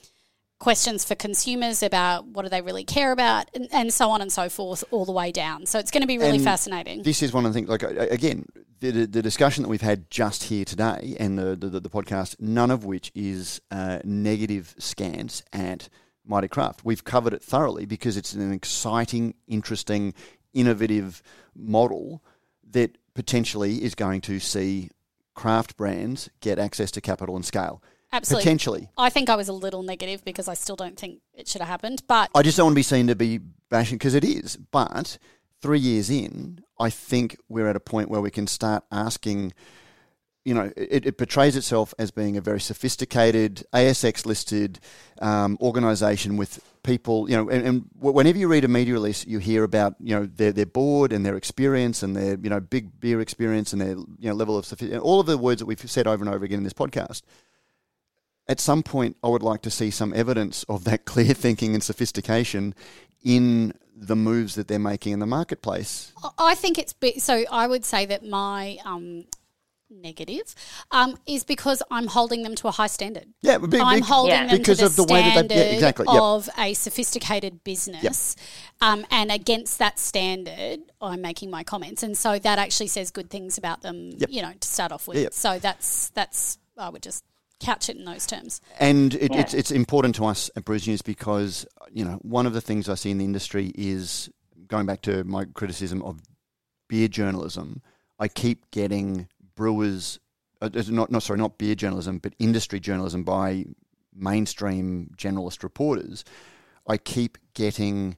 questions 0.60 1.04
for 1.04 1.14
consumers 1.14 1.82
about 1.82 2.26
what 2.26 2.42
do 2.42 2.48
they 2.48 2.60
really 2.60 2.84
care 2.84 3.10
about 3.12 3.50
and, 3.54 3.68
and 3.72 3.92
so 3.92 4.10
on 4.10 4.20
and 4.20 4.32
so 4.32 4.48
forth 4.48 4.84
all 4.92 5.04
the 5.04 5.12
way 5.12 5.32
down. 5.32 5.66
So 5.66 5.78
it's 5.78 5.90
going 5.90 6.02
to 6.02 6.06
be 6.06 6.18
really 6.18 6.36
And 6.36 6.44
fascinating. 6.44 7.02
This 7.02 7.22
is 7.22 7.32
one 7.32 7.44
of 7.44 7.52
the 7.52 7.58
things. 7.58 7.68
Like 7.68 7.82
again, 7.82 8.46
the, 8.80 8.90
the 8.92 9.06
the 9.06 9.22
discussion 9.22 9.62
that 9.62 9.68
we've 9.68 9.80
had 9.80 10.08
just 10.10 10.44
here 10.44 10.64
today 10.64 11.16
and 11.18 11.36
the 11.36 11.56
the, 11.56 11.80
the 11.80 11.90
podcast, 11.90 12.36
none 12.40 12.70
of 12.70 12.84
which 12.84 13.10
is 13.14 13.60
uh, 13.70 13.98
negative 14.04 14.74
scans 14.78 15.42
at 15.52 15.88
Mighty 16.29 16.49
Craft. 16.49 16.85
We've 16.85 17.03
covered 17.03 17.33
it 17.33 17.43
thoroughly 17.43 17.87
because 17.87 18.16
it's 18.16 18.35
an 18.35 18.53
exciting, 18.53 19.35
interesting, 19.47 20.14
innovative 20.53 21.22
model 21.55 22.22
that 22.70 22.99
potentially 23.14 23.83
is 23.83 23.95
going 23.95 24.20
to 24.22 24.39
see 24.39 24.91
craft 25.35 25.76
brands 25.76 26.29
get 26.41 26.59
access 26.59 26.91
to 26.93 27.01
capital 27.01 27.37
and 27.37 27.45
scale. 27.45 27.83
Absolutely. 28.12 28.43
Potentially. 28.43 28.89
I 28.97 29.11
think 29.11 29.29
I 29.29 29.37
was 29.37 29.49
a 29.49 29.53
little 29.53 29.83
negative 29.83 30.24
because 30.24 30.49
I 30.49 30.55
still 30.55 30.76
don't 30.76 30.99
think 30.99 31.20
it 31.35 31.47
should 31.47 31.61
have 31.61 31.68
happened. 31.68 32.03
But 32.09 32.31
I 32.35 32.43
just 32.43 32.57
don't 32.57 32.66
want 32.66 32.74
to 32.74 32.79
be 32.79 32.83
seen 32.83 33.07
to 33.09 33.14
be 33.14 33.39
bashing 33.68 33.99
because 33.99 34.14
it 34.14 34.24
is. 34.24 34.57
But 34.57 35.18
three 35.61 35.79
years 35.79 36.09
in, 36.11 36.64
I 36.81 36.91
think 36.91 37.37
we're 37.49 37.68
at 37.68 37.76
a 37.76 37.81
point 37.81 38.09
where 38.09 38.20
we 38.20 38.31
can 38.31 38.47
start 38.47 38.85
asking. 38.91 39.53
You 40.49 40.55
know, 40.55 40.72
it, 40.76 41.07
it 41.07 41.18
portrays 41.18 41.57
itself 41.57 41.92
as 41.99 42.11
being 42.11 42.36
a 42.36 42.40
very 42.40 42.61
sophisticated 42.61 43.66
ASX 43.72 44.24
listed 44.24 44.80
um, 45.20 45.59
organisation 45.61 46.36
with 46.36 46.61
people. 46.82 47.28
You 47.28 47.36
know, 47.36 47.49
and, 47.51 47.66
and 47.66 47.84
whenever 47.99 48.38
you 48.38 48.49
read 48.49 48.64
a 48.64 48.68
media 48.68 48.94
release, 48.94 49.26
you 49.26 49.38
hear 49.38 49.62
about 49.62 49.94
you 50.01 50.14
know 50.14 50.26
their 50.26 50.53
their 50.53 50.66
board 50.66 51.12
and 51.12 51.24
their 51.26 51.36
experience 51.36 52.03
and 52.03 52.16
their 52.16 52.38
you 52.42 52.51
know 52.51 52.61
big 52.61 52.99
beer 53.01 53.20
experience 53.20 53.72
and 53.72 53.82
their 53.82 53.96
you 53.96 54.28
know 54.28 54.34
level 54.34 54.57
of 54.57 54.64
sophi- 54.64 54.99
all 55.01 55.20
of 55.20 55.26
the 55.26 55.36
words 55.36 55.59
that 55.61 55.66
we've 55.66 55.90
said 55.90 56.07
over 56.07 56.24
and 56.24 56.34
over 56.34 56.44
again 56.44 56.59
in 56.59 56.64
this 56.64 56.72
podcast 56.72 57.22
at 58.49 58.61
some 58.61 58.82
point, 58.82 59.16
I 59.22 59.28
would 59.28 59.42
like 59.42 59.61
to 59.62 59.70
see 59.70 59.90
some 59.90 60.14
evidence 60.14 60.64
of 60.68 60.84
that 60.84 61.05
clear 61.05 61.34
thinking 61.34 61.74
and 61.74 61.82
sophistication 61.82 62.74
in 63.22 63.74
the 63.94 64.16
moves 64.16 64.55
that 64.55 64.68
they're 64.68 64.78
making 64.78 65.12
in 65.12 65.18
the 65.18 65.26
marketplace. 65.26 66.12
I 66.38 66.55
think 66.55 66.78
it's 66.78 66.92
be- 66.92 67.18
so. 67.18 67.44
I 67.51 67.66
would 67.66 67.84
say 67.84 68.07
that 68.07 68.24
my 68.24 68.78
um, 68.84 69.26
negative 69.91 70.55
um, 70.91 71.16
is 71.26 71.45
because 71.45 71.82
I'm 71.91 72.07
holding 72.07 72.43
them 72.43 72.55
to 72.57 72.68
a 72.68 72.70
high 72.70 72.86
standard. 72.86 73.26
Yeah, 73.43 73.59
big, 73.59 73.80
I'm 73.80 74.03
holding 74.03 74.32
Yeah. 74.34 74.47
them 74.47 74.59
because 74.59 74.78
to 74.78 74.84
the 74.84 74.86
of 74.91 74.97
the 74.97 75.12
way 75.12 75.22
that 75.22 75.30
standard 75.32 75.51
they- 75.51 75.57
yeah, 75.68 75.74
exactly, 75.74 76.07
yep. 76.09 76.20
of 76.22 76.49
a 76.59 76.74
sophisticated 76.74 77.64
business, 77.64 78.36
um, 78.80 79.07
and 79.11 79.30
against 79.32 79.78
that 79.78 79.99
standard, 79.99 80.80
I'm 81.01 81.20
making 81.20 81.51
my 81.51 81.64
comments, 81.64 82.03
and 82.03 82.16
so 82.16 82.39
that 82.39 82.59
actually 82.59 82.89
says 82.89 83.11
good 83.11 83.30
things 83.30 83.59
about 83.59 83.82
them. 83.82 84.11
Yep. 84.16 84.30
You 84.30 84.43
know, 84.43 84.53
to 84.59 84.68
start 84.68 84.93
off 84.93 85.09
with. 85.09 85.18
Yep. 85.18 85.32
So 85.34 85.59
that's 85.59 86.11
that's 86.11 86.59
I 86.76 86.89
would 86.91 87.03
just 87.03 87.24
couch 87.61 87.89
it 87.89 87.97
in 87.97 88.05
those 88.05 88.24
terms. 88.26 88.61
And 88.78 89.14
it, 89.14 89.32
Yeah. 89.32 89.41
it's 89.41 89.55
it's 89.55 89.70
important 89.70 90.14
to 90.16 90.26
us 90.26 90.51
at 90.55 90.64
Brews 90.64 90.86
News 90.86 91.03
because 91.03 91.66
you 91.93 92.05
know 92.05 92.18
one 92.22 92.47
of 92.47 92.53
the 92.53 92.61
things 92.61 92.89
I 92.89 92.95
see 92.95 93.11
in 93.11 93.18
the 93.18 93.24
industry 93.24 93.72
is 93.74 94.28
going 94.66 94.86
back 94.86 95.01
to 95.03 95.24
my 95.24 95.45
criticism 95.47 96.03
of 96.03 96.20
beer 96.89 97.09
journalism. 97.09 97.80
I 98.20 98.28
keep 98.28 98.70
getting 98.72 99.28
brewers, 99.59 100.20
uh, 100.62 100.70
uh, 100.72 100.82
not 100.88 101.11
not 101.11 101.24
sorry, 101.24 101.38
not 101.38 101.59
beer 101.59 101.74
journalism, 101.74 102.18
but 102.18 102.32
industry 102.38 102.78
journalism 102.78 103.24
by 103.24 103.66
mainstream 104.14 105.11
generalist 105.16 105.64
reporters. 105.64 106.24
I 106.86 106.96
keep 106.96 107.36
getting 107.54 108.16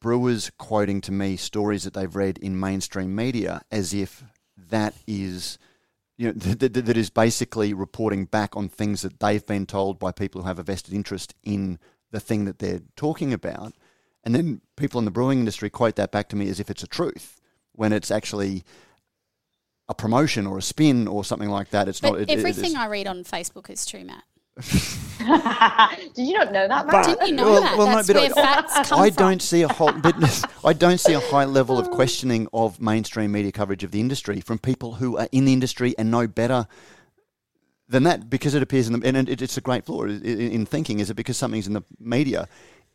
brewers 0.00 0.50
quoting 0.58 1.00
to 1.02 1.12
me 1.12 1.36
stories 1.36 1.84
that 1.84 1.94
they've 1.94 2.14
read 2.14 2.36
in 2.38 2.60
mainstream 2.60 3.14
media 3.14 3.62
as 3.70 3.94
if 3.94 4.22
that 4.56 4.94
is 5.06 5.58
you 6.16 6.26
know, 6.26 6.32
that, 6.32 6.96
is 6.98 7.08
basically 7.08 7.72
reporting 7.72 8.26
back 8.26 8.54
on 8.54 8.68
things 8.68 9.00
that 9.00 9.20
they've 9.20 9.46
been 9.46 9.64
told 9.64 9.98
by 9.98 10.12
people 10.12 10.42
who 10.42 10.48
have 10.48 10.58
a 10.58 10.62
vested 10.62 10.92
interest 10.92 11.34
in 11.42 11.78
the 12.10 12.20
thing 12.20 12.44
that 12.44 12.58
they're 12.58 12.82
talking 12.94 13.32
about. 13.32 13.72
And 14.22 14.34
then 14.34 14.60
people 14.76 14.98
in 14.98 15.06
the 15.06 15.10
brewing 15.10 15.38
industry 15.38 15.70
quote 15.70 15.96
that 15.96 16.12
back 16.12 16.28
to 16.28 16.36
me 16.36 16.50
as 16.50 16.60
if 16.60 16.68
it's 16.68 16.82
a 16.82 16.86
truth 16.86 17.40
when 17.72 17.94
it's 17.94 18.10
actually 18.10 18.64
a 19.90 19.94
promotion 19.94 20.46
or 20.46 20.56
a 20.56 20.62
spin 20.62 21.06
or 21.08 21.24
something 21.24 21.50
like 21.50 21.68
that. 21.70 21.88
It's 21.88 22.00
But 22.00 22.12
not. 22.12 22.20
it- 22.20 22.30
it 22.30 22.38
everything 22.38 22.64
is- 22.70 22.74
I 22.74 22.86
read 22.86 23.06
on 23.06 23.24
Facebook 23.24 23.68
is 23.68 23.84
true, 23.84 24.04
Matt. 24.04 24.22
Did 26.14 26.26
you 26.26 26.34
not 26.38 26.52
know 26.52 26.66
that? 26.68 26.86
Matt? 26.86 27.04
Didn't 27.06 27.28
you 27.28 27.34
know 27.34 27.50
Well- 27.50 27.60
that? 27.62 27.76
well, 27.76 27.86
no, 27.88 27.94
That's 27.96 28.06
but 28.08 28.16
where 28.16 28.24
I- 28.24 28.62
facts 28.62 28.88
come 28.88 29.00
I 29.00 29.10
from. 29.10 29.16
don't 29.16 29.42
see 29.42 29.62
a 29.62 29.68
whole, 29.68 29.92
but 29.92 30.14
I 30.64 30.72
don't 30.72 30.98
see 30.98 31.12
a 31.12 31.20
high 31.20 31.44
level 31.44 31.78
of 31.78 31.90
questioning 31.90 32.46
of 32.52 32.80
mainstream 32.80 33.32
media 33.32 33.52
coverage 33.52 33.84
of 33.84 33.90
the 33.90 34.00
industry 34.00 34.40
from 34.40 34.58
people 34.58 34.94
who 34.94 35.18
are 35.18 35.28
in 35.32 35.44
the 35.44 35.52
industry 35.52 35.94
and 35.98 36.10
know 36.10 36.26
better 36.26 36.66
than 37.88 38.04
that 38.04 38.30
because 38.30 38.54
it 38.54 38.62
appears 38.62 38.86
in 38.88 39.00
the 39.00 39.06
and 39.06 39.28
it, 39.28 39.42
it's 39.42 39.56
a 39.56 39.60
great 39.60 39.84
flaw 39.84 40.04
in, 40.04 40.22
in 40.24 40.66
thinking. 40.66 41.00
Is 41.00 41.10
it 41.10 41.14
because 41.14 41.36
something's 41.36 41.66
in 41.66 41.72
the 41.72 41.82
media? 41.98 42.48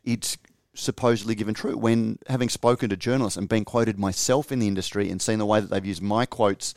It's 0.05 0.37
supposedly 0.75 1.35
given 1.35 1.53
true. 1.53 1.77
When 1.77 2.19
having 2.27 2.49
spoken 2.49 2.89
to 2.89 2.97
journalists 2.97 3.37
and 3.37 3.49
been 3.49 3.65
quoted 3.65 3.97
myself 3.97 4.51
in 4.51 4.59
the 4.59 4.67
industry 4.67 5.09
and 5.09 5.21
seen 5.21 5.39
the 5.39 5.45
way 5.45 5.59
that 5.61 5.69
they've 5.69 5.85
used 5.85 6.01
my 6.01 6.25
quotes 6.25 6.73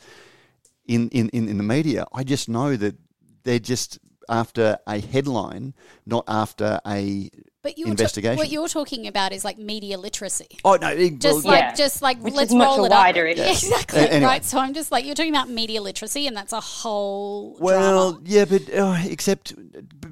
in, 0.87 1.09
in, 1.09 1.29
in, 1.29 1.47
in 1.47 1.57
the 1.57 1.63
media, 1.63 2.05
I 2.13 2.23
just 2.23 2.49
know 2.49 2.75
that 2.75 2.95
they're 3.43 3.59
just 3.59 3.99
after 4.27 4.77
a 4.87 4.99
headline, 4.99 5.73
not 6.05 6.23
after 6.27 6.79
a 6.85 7.31
But 7.63 7.79
you're 7.79 7.87
investigation. 7.87 8.37
what 8.37 8.49
you're 8.51 8.67
talking 8.67 9.07
about 9.07 9.33
is 9.33 9.43
like 9.43 9.57
media 9.57 9.97
literacy. 9.97 10.45
oh 10.63 10.75
no, 10.75 10.89
it- 10.89 11.19
Just 11.19 11.45
well, 11.45 11.53
like, 11.55 11.63
Yeah. 11.63 11.73
just 11.73 12.01
like, 12.03 12.19
Which 12.21 12.35
let's 12.35 12.51
is 12.51 12.55
much 12.55 12.67
roll 12.67 12.85
it 12.85 12.91
wider 12.91 13.25
up. 13.27 13.31
issue. 13.37 13.41
Yeah, 13.41 13.49
exactly. 13.51 13.99
A- 14.01 14.07
anyway. 14.11 14.25
Right. 14.29 14.45
So 14.45 14.59
I'm 14.59 14.75
just 14.75 14.91
like, 14.91 15.03
you're 15.05 15.15
talking 15.15 15.33
about 15.33 15.49
media 15.49 15.81
literacy, 15.81 16.27
and 16.27 16.37
that's 16.37 16.53
a 16.53 16.59
whole 16.61 17.57
Well, 17.59 18.11
drama. 18.13 18.23
yeah, 18.25 18.45
but 18.45 18.71
uh, 18.71 18.97
except, 19.05 19.53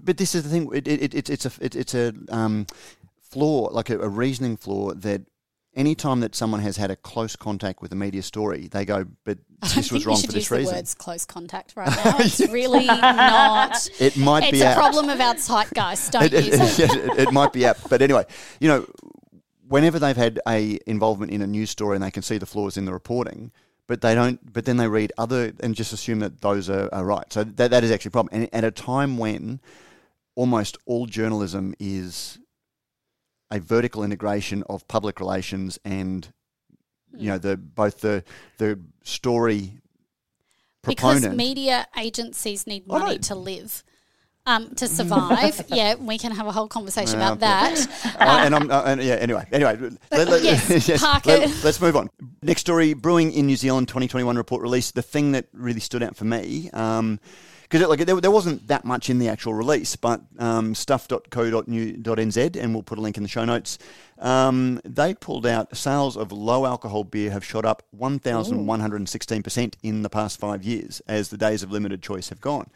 but 0.03 0.17
this 0.17 0.33
is 0.33 0.41
the 0.43 0.49
thing. 0.49 0.67
It, 0.73 0.87
it, 0.87 1.13
it, 1.13 1.29
it's 1.29 1.45
a 1.45 1.51
it, 1.61 1.75
it's 1.75 1.93
a 1.93 2.11
um, 2.29 2.65
flaw, 3.31 3.69
like 3.71 3.89
a, 3.89 3.99
a 3.99 4.09
reasoning 4.09 4.57
flaw 4.57 4.93
that. 4.93 5.21
Any 5.75 5.93
time 5.93 6.21
that 6.21 6.33
someone 6.33 6.61
has 6.61 6.77
had 6.77 6.89
a 6.89 6.95
close 6.95 7.35
contact 7.35 7.83
with 7.83 7.91
a 7.91 7.95
media 7.95 8.23
story, 8.23 8.67
they 8.67 8.83
go, 8.83 9.05
"But 9.25 9.37
this 9.75 9.91
was 9.91 10.07
wrong 10.07 10.19
for 10.19 10.31
this 10.31 10.49
reason." 10.49 10.73
the 10.73 10.77
words 10.79 10.95
close 10.95 11.23
contact 11.23 11.75
right 11.75 11.87
now. 12.03 12.17
It's 12.17 12.39
really 12.49 12.85
not. 12.87 13.87
It 13.99 14.17
might 14.17 14.45
It's 14.45 14.51
be 14.53 14.61
a 14.61 14.69
apt. 14.69 14.79
problem 14.79 15.07
of 15.09 15.19
our 15.21 15.35
zeitgeist. 15.35 16.13
Don't 16.13 16.23
It, 16.23 16.33
it- 16.33 16.45
use 16.45 16.79
it. 16.79 16.89
it- 16.95 17.19
it 17.19 17.31
might 17.31 17.53
be 17.53 17.63
apt, 17.65 17.87
but 17.91 18.01
anyway, 18.01 18.25
you 18.59 18.67
know, 18.69 18.87
whenever 19.67 19.99
they've 19.99 20.17
had 20.17 20.39
a 20.47 20.79
involvement 20.87 21.31
in 21.31 21.43
a 21.43 21.47
news 21.47 21.69
story 21.69 21.95
and 21.95 22.03
they 22.03 22.09
can 22.09 22.23
see 22.23 22.39
the 22.39 22.47
flaws 22.47 22.75
in 22.75 22.85
the 22.85 22.93
reporting, 22.93 23.51
but 23.85 24.01
they 24.01 24.15
don't, 24.15 24.51
but 24.51 24.65
then 24.65 24.77
they 24.77 24.87
read 24.87 25.13
other 25.19 25.53
and 25.59 25.75
just 25.75 25.93
assume 25.93 26.19
that 26.21 26.41
those 26.41 26.71
are, 26.71 26.89
are 26.91 27.05
right. 27.05 27.31
So 27.31 27.43
that 27.43 27.69
that 27.69 27.83
is 27.83 27.91
actually 27.91 28.09
a 28.09 28.17
problem. 28.17 28.33
And 28.41 28.49
at 28.51 28.63
a 28.63 28.71
time 28.71 29.19
when 29.19 29.59
almost 30.33 30.75
all 30.87 31.05
journalism 31.05 31.75
is 31.79 32.39
a 33.51 33.59
vertical 33.59 34.03
integration 34.03 34.63
of 34.69 34.87
public 34.87 35.19
relations 35.19 35.79
and 35.85 36.27
you 37.15 37.29
know 37.29 37.37
the 37.37 37.57
both 37.57 38.01
the 38.01 38.23
the 38.57 38.79
story 39.03 39.79
because 40.85 41.27
media 41.27 41.87
agencies 41.97 42.65
need 42.67 42.83
Oh, 42.89 42.99
money 42.99 43.17
to 43.19 43.35
live. 43.35 43.83
Um, 44.45 44.73
to 44.75 44.87
survive, 44.87 45.65
yeah, 45.67 45.95
we 45.95 46.17
can 46.17 46.31
have 46.31 46.47
a 46.47 46.53
whole 46.53 46.69
conversation 46.69 47.19
Yeah, 47.19 47.33
about 47.33 47.39
that. 47.41 47.87
Uh, 48.17 48.39
and 48.45 48.55
I'm, 48.55 48.71
uh, 48.71 48.83
and 48.85 49.03
yeah. 49.03 49.15
Anyway, 49.15 49.45
anyway, 49.51 49.77
let, 50.09 50.29
let, 50.29 50.41
Yes, 50.41 51.01
park 51.01 51.27
it. 51.27 51.65
us 51.65 51.81
move 51.81 51.97
on. 51.97 52.09
Next 52.41 52.61
story: 52.61 52.93
Brewing 52.93 53.33
in 53.33 53.45
New 53.45 53.57
Zealand 53.57 53.89
2021 53.89 54.37
report 54.37 54.61
released. 54.61 54.95
The 54.95 55.01
thing 55.01 55.33
that 55.33 55.47
really 55.51 55.81
stood 55.81 56.01
out 56.01 56.15
for 56.15 56.23
me, 56.23 56.69
because 57.69 57.87
like 57.87 58.05
there, 58.05 58.19
there 58.21 58.31
wasn't 58.31 58.67
that 58.67 58.85
much 58.85 59.09
in 59.09 59.19
the 59.19 59.27
actual 59.29 59.53
release, 59.53 59.95
but 59.95 60.21
um, 60.39 60.73
stuff.co.nz, 60.75 62.55
and 62.55 62.73
we'll 62.73 62.83
put 62.83 62.97
a 62.97 63.01
link 63.01 63.17
in 63.17 63.23
the 63.23 63.29
show 63.29 63.45
notes. 63.45 63.77
Um, 64.19 64.79
they 64.83 65.13
pulled 65.13 65.45
out 65.45 65.75
sales 65.75 66.15
of 66.17 66.31
low 66.31 66.65
alcohol 66.65 67.03
beer 67.03 67.31
have 67.31 67.43
shot 67.45 67.65
up 67.65 67.83
1,116 67.91 69.43
percent 69.43 69.77
in 69.83 70.01
the 70.01 70.09
past 70.09 70.39
five 70.39 70.63
years 70.63 71.01
as 71.07 71.29
the 71.29 71.37
days 71.37 71.61
of 71.63 71.71
limited 71.71 72.01
choice 72.01 72.29
have 72.29 72.41
gone 72.41 72.69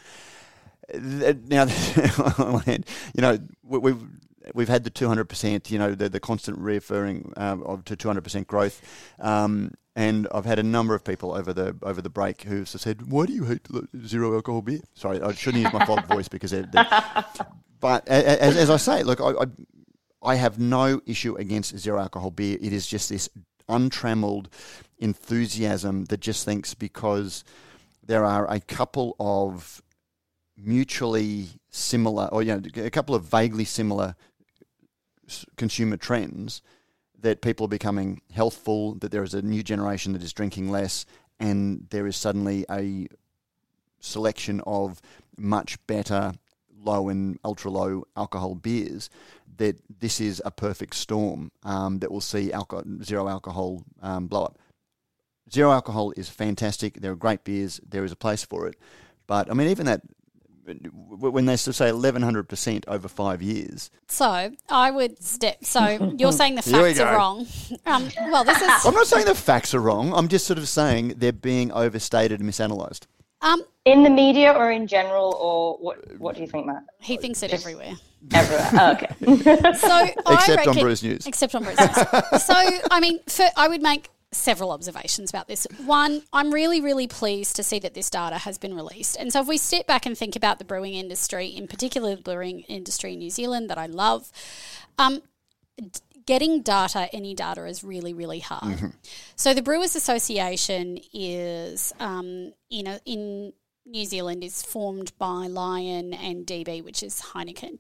now, 0.94 1.66
you 2.68 3.22
know, 3.22 3.38
we- 3.64 3.78
we've 3.80 4.04
we've 4.54 4.70
had 4.70 4.84
the 4.84 4.90
two 4.90 5.08
hundred 5.08 5.26
percent, 5.26 5.70
you 5.72 5.80
know, 5.80 5.94
the, 5.96 6.10
the 6.10 6.20
constant 6.20 6.58
referring 6.60 7.34
um, 7.38 7.64
of 7.64 7.86
to 7.86 7.96
two 7.96 8.08
hundred 8.10 8.24
percent 8.24 8.48
growth, 8.48 8.82
um, 9.20 9.74
and 9.96 10.28
I've 10.34 10.46
had 10.46 10.60
a 10.60 10.64
number 10.64 10.96
of 10.96 11.04
people 11.04 11.34
over 11.34 11.54
the 11.54 11.76
over 11.84 12.02
the 12.02 12.10
break 12.10 12.44
who've 12.44 12.68
said, 12.68 13.12
"Why 13.12 13.26
do 13.26 13.34
you 13.34 13.46
hate 13.46 13.68
zero 14.06 14.34
alcohol 14.36 14.62
beer?" 14.62 14.82
Sorry, 14.94 15.22
I 15.22 15.34
shouldn't 15.34 15.64
use 15.64 15.74
my 15.74 15.86
fog 15.86 16.06
voice 16.14 16.28
because, 16.28 16.52
they're, 16.52 16.64
they're- 16.72 16.88
but 17.80 18.08
as, 18.08 18.58
as 18.58 18.70
I 18.70 18.78
say, 18.78 19.04
look, 19.04 19.20
I, 19.20 19.32
I 19.32 19.46
I 20.24 20.36
have 20.36 20.60
no 20.60 21.02
issue 21.06 21.36
against 21.36 21.78
zero 21.78 22.00
alcohol 22.00 22.32
beer. 22.32 22.58
It 22.62 22.74
is 22.74 22.86
just 22.88 23.10
this 23.10 23.30
untrammeled 23.68 24.50
enthusiasm 25.00 26.06
that 26.06 26.20
just 26.20 26.46
thinks 26.46 26.74
because 26.74 27.44
there 28.06 28.24
are 28.26 28.50
a 28.52 28.60
couple 28.60 29.16
of 29.20 29.82
mutually 30.58 31.48
similar, 31.70 32.26
or 32.32 32.44
you 32.44 32.56
know, 32.56 32.84
a 32.84 32.90
couple 32.92 33.16
of 33.16 33.24
vaguely 33.24 33.66
similar 33.66 34.16
consumer 35.58 35.98
trends 35.98 36.62
that 37.22 37.42
people 37.42 37.66
are 37.66 37.70
becoming 37.70 38.22
healthful, 38.32 38.96
that 38.96 39.12
there 39.12 39.24
is 39.24 39.34
a 39.34 39.42
new 39.42 39.64
generation 39.64 40.14
that 40.14 40.24
is 40.24 40.34
drinking 40.34 40.70
less, 40.70 41.06
and 41.40 41.88
there 41.90 42.08
is 42.08 42.16
suddenly 42.16 42.66
a 42.70 43.08
selection 44.00 44.62
of 44.66 45.02
much 45.38 45.78
better 45.88 46.34
low 46.84 47.10
and 47.10 47.40
ultra 47.44 47.70
low 47.70 48.04
alcohol 48.16 48.56
beers. 48.56 49.10
That 49.58 49.78
this 50.00 50.20
is 50.20 50.42
a 50.44 50.52
perfect 50.52 50.96
storm 50.96 51.52
um, 51.64 52.00
that 52.00 52.12
will 52.12 52.22
see 52.22 52.52
alcohol, 52.52 52.86
zero 53.04 53.28
alcohol 53.28 53.84
um, 54.02 54.28
blow 54.28 54.46
up. 54.46 54.58
Zero 55.52 55.72
alcohol 55.72 56.14
is 56.18 56.30
fantastic. 56.30 57.02
There 57.02 57.12
are 57.12 57.16
great 57.16 57.44
beers. 57.44 57.80
There 57.88 58.06
is 58.06 58.12
a 58.12 58.16
place 58.16 58.44
for 58.44 58.68
it. 58.68 58.76
But 59.28 59.52
I 59.52 59.54
mean, 59.54 59.68
even 59.68 59.86
that 59.86 60.02
when 60.66 61.46
they 61.46 61.56
sort 61.58 61.76
say 61.76 61.90
eleven 61.90 62.22
hundred 62.22 62.48
percent 62.50 62.86
over 62.88 63.08
five 63.08 63.42
years, 63.42 63.90
So 64.08 64.52
I 64.70 64.92
would 64.92 65.22
step. 65.24 65.64
So 65.64 66.14
you're 66.18 66.32
saying 66.32 66.56
the 66.56 66.62
facts 66.64 67.00
are 67.00 67.16
wrong. 67.16 67.48
Um, 67.86 68.10
well, 68.32 68.44
this 68.44 68.62
is 68.62 68.86
I'm 68.86 68.94
not 68.94 69.08
saying 69.08 69.26
the 69.26 69.36
facts 69.36 69.74
are 69.74 69.80
wrong. 69.80 70.14
I'm 70.14 70.28
just 70.28 70.46
sort 70.46 70.60
of 70.60 70.68
saying 70.68 71.16
they're 71.18 71.32
being 71.32 71.72
overstated 71.72 72.40
and 72.40 72.50
misanalyzed. 72.50 73.02
um, 73.42 73.64
In 73.86 74.04
the 74.04 74.10
media 74.10 74.54
or 74.54 74.72
in 74.72 74.88
general, 74.88 75.36
or 75.40 75.78
what? 75.78 76.20
What 76.20 76.36
do 76.36 76.42
you 76.42 76.48
think, 76.48 76.66
Matt? 76.68 76.84
he 77.00 77.18
thinks 77.18 77.42
it 77.44 77.54
everywhere. 77.54 77.94
Everywhere. 78.34 78.70
Oh, 78.74 78.92
okay. 78.92 79.74
So 79.74 79.90
I 79.90 80.14
Except 80.36 80.68
on 80.68 80.76
Brews 80.78 81.02
News. 81.02 81.26
Except 81.26 81.56
on 81.56 81.64
Brews 81.64 81.80
News. 81.80 81.96
so 82.44 82.54
I 82.92 83.00
mean, 83.02 83.20
for, 83.28 83.48
I 83.58 83.68
would 83.68 83.82
make 83.82 84.10
several 84.32 84.72
observations 84.72 85.30
about 85.30 85.48
this. 85.48 85.68
One, 85.86 86.24
I'm 86.32 86.54
really, 86.54 86.80
really 86.80 87.08
pleased 87.08 87.56
to 87.58 87.64
see 87.64 87.80
that 87.80 87.94
this 87.94 88.10
data 88.10 88.38
has 88.40 88.58
been 88.58 88.74
released. 88.74 89.18
And 89.20 89.32
so 89.32 89.42
if 89.42 89.48
we 89.48 89.58
step 89.58 89.88
back 89.88 90.06
and 90.06 90.18
think 90.18 90.36
about 90.36 90.58
the 90.58 90.66
brewing 90.66 90.94
industry, 90.94 91.48
in 91.48 91.68
particular 91.68 92.16
the 92.16 92.22
brewing 92.22 92.62
industry 92.62 93.14
in 93.14 93.20
New 93.20 93.30
Zealand 93.30 93.70
that 93.70 93.78
I 93.78 93.88
love, 93.88 94.32
um, 94.98 95.22
d- 95.78 96.00
getting 96.26 96.62
data, 96.62 97.10
any 97.14 97.34
data, 97.34 97.66
is 97.66 97.84
really, 97.84 98.14
really 98.14 98.40
hard. 98.40 98.94
So 99.36 99.54
the 99.54 99.62
Brewers 99.62 99.96
Association 99.96 101.00
is 101.14 101.94
um, 102.00 102.54
in 102.70 102.88
a, 102.88 103.00
in 103.06 103.54
New 103.86 104.06
Zealand 104.06 104.44
is 104.44 104.62
formed 104.62 105.12
by 105.18 105.48
Lion 105.48 106.14
and 106.14 106.46
DB, 106.46 106.84
which 106.84 107.02
is 107.04 107.22
Heineken. 107.34 107.80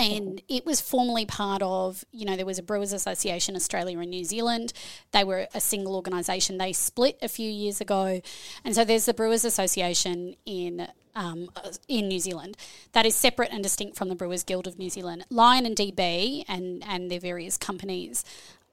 And 0.00 0.42
it 0.48 0.64
was 0.64 0.80
formerly 0.80 1.26
part 1.26 1.62
of, 1.62 2.04
you 2.10 2.24
know, 2.24 2.36
there 2.36 2.46
was 2.46 2.58
a 2.58 2.62
Brewers 2.62 2.92
Association 2.92 3.54
Australia 3.54 3.98
and 3.98 4.10
New 4.10 4.24
Zealand. 4.24 4.72
They 5.12 5.24
were 5.24 5.46
a 5.54 5.60
single 5.60 5.94
organisation. 5.94 6.58
They 6.58 6.72
split 6.72 7.18
a 7.20 7.28
few 7.28 7.50
years 7.50 7.80
ago. 7.80 8.20
And 8.64 8.74
so 8.74 8.84
there's 8.84 9.06
the 9.06 9.14
Brewers 9.14 9.44
Association 9.44 10.36
in 10.46 10.88
um, 11.14 11.50
uh, 11.56 11.70
in 11.88 12.08
New 12.08 12.20
Zealand 12.20 12.56
that 12.92 13.04
is 13.04 13.14
separate 13.16 13.50
and 13.52 13.62
distinct 13.62 13.96
from 13.96 14.08
the 14.08 14.14
Brewers 14.14 14.44
Guild 14.44 14.66
of 14.66 14.78
New 14.78 14.90
Zealand. 14.90 15.24
Lion 15.28 15.66
and 15.66 15.76
DB 15.76 16.44
and, 16.48 16.84
and 16.86 17.10
their 17.10 17.20
various 17.20 17.56
companies 17.56 18.24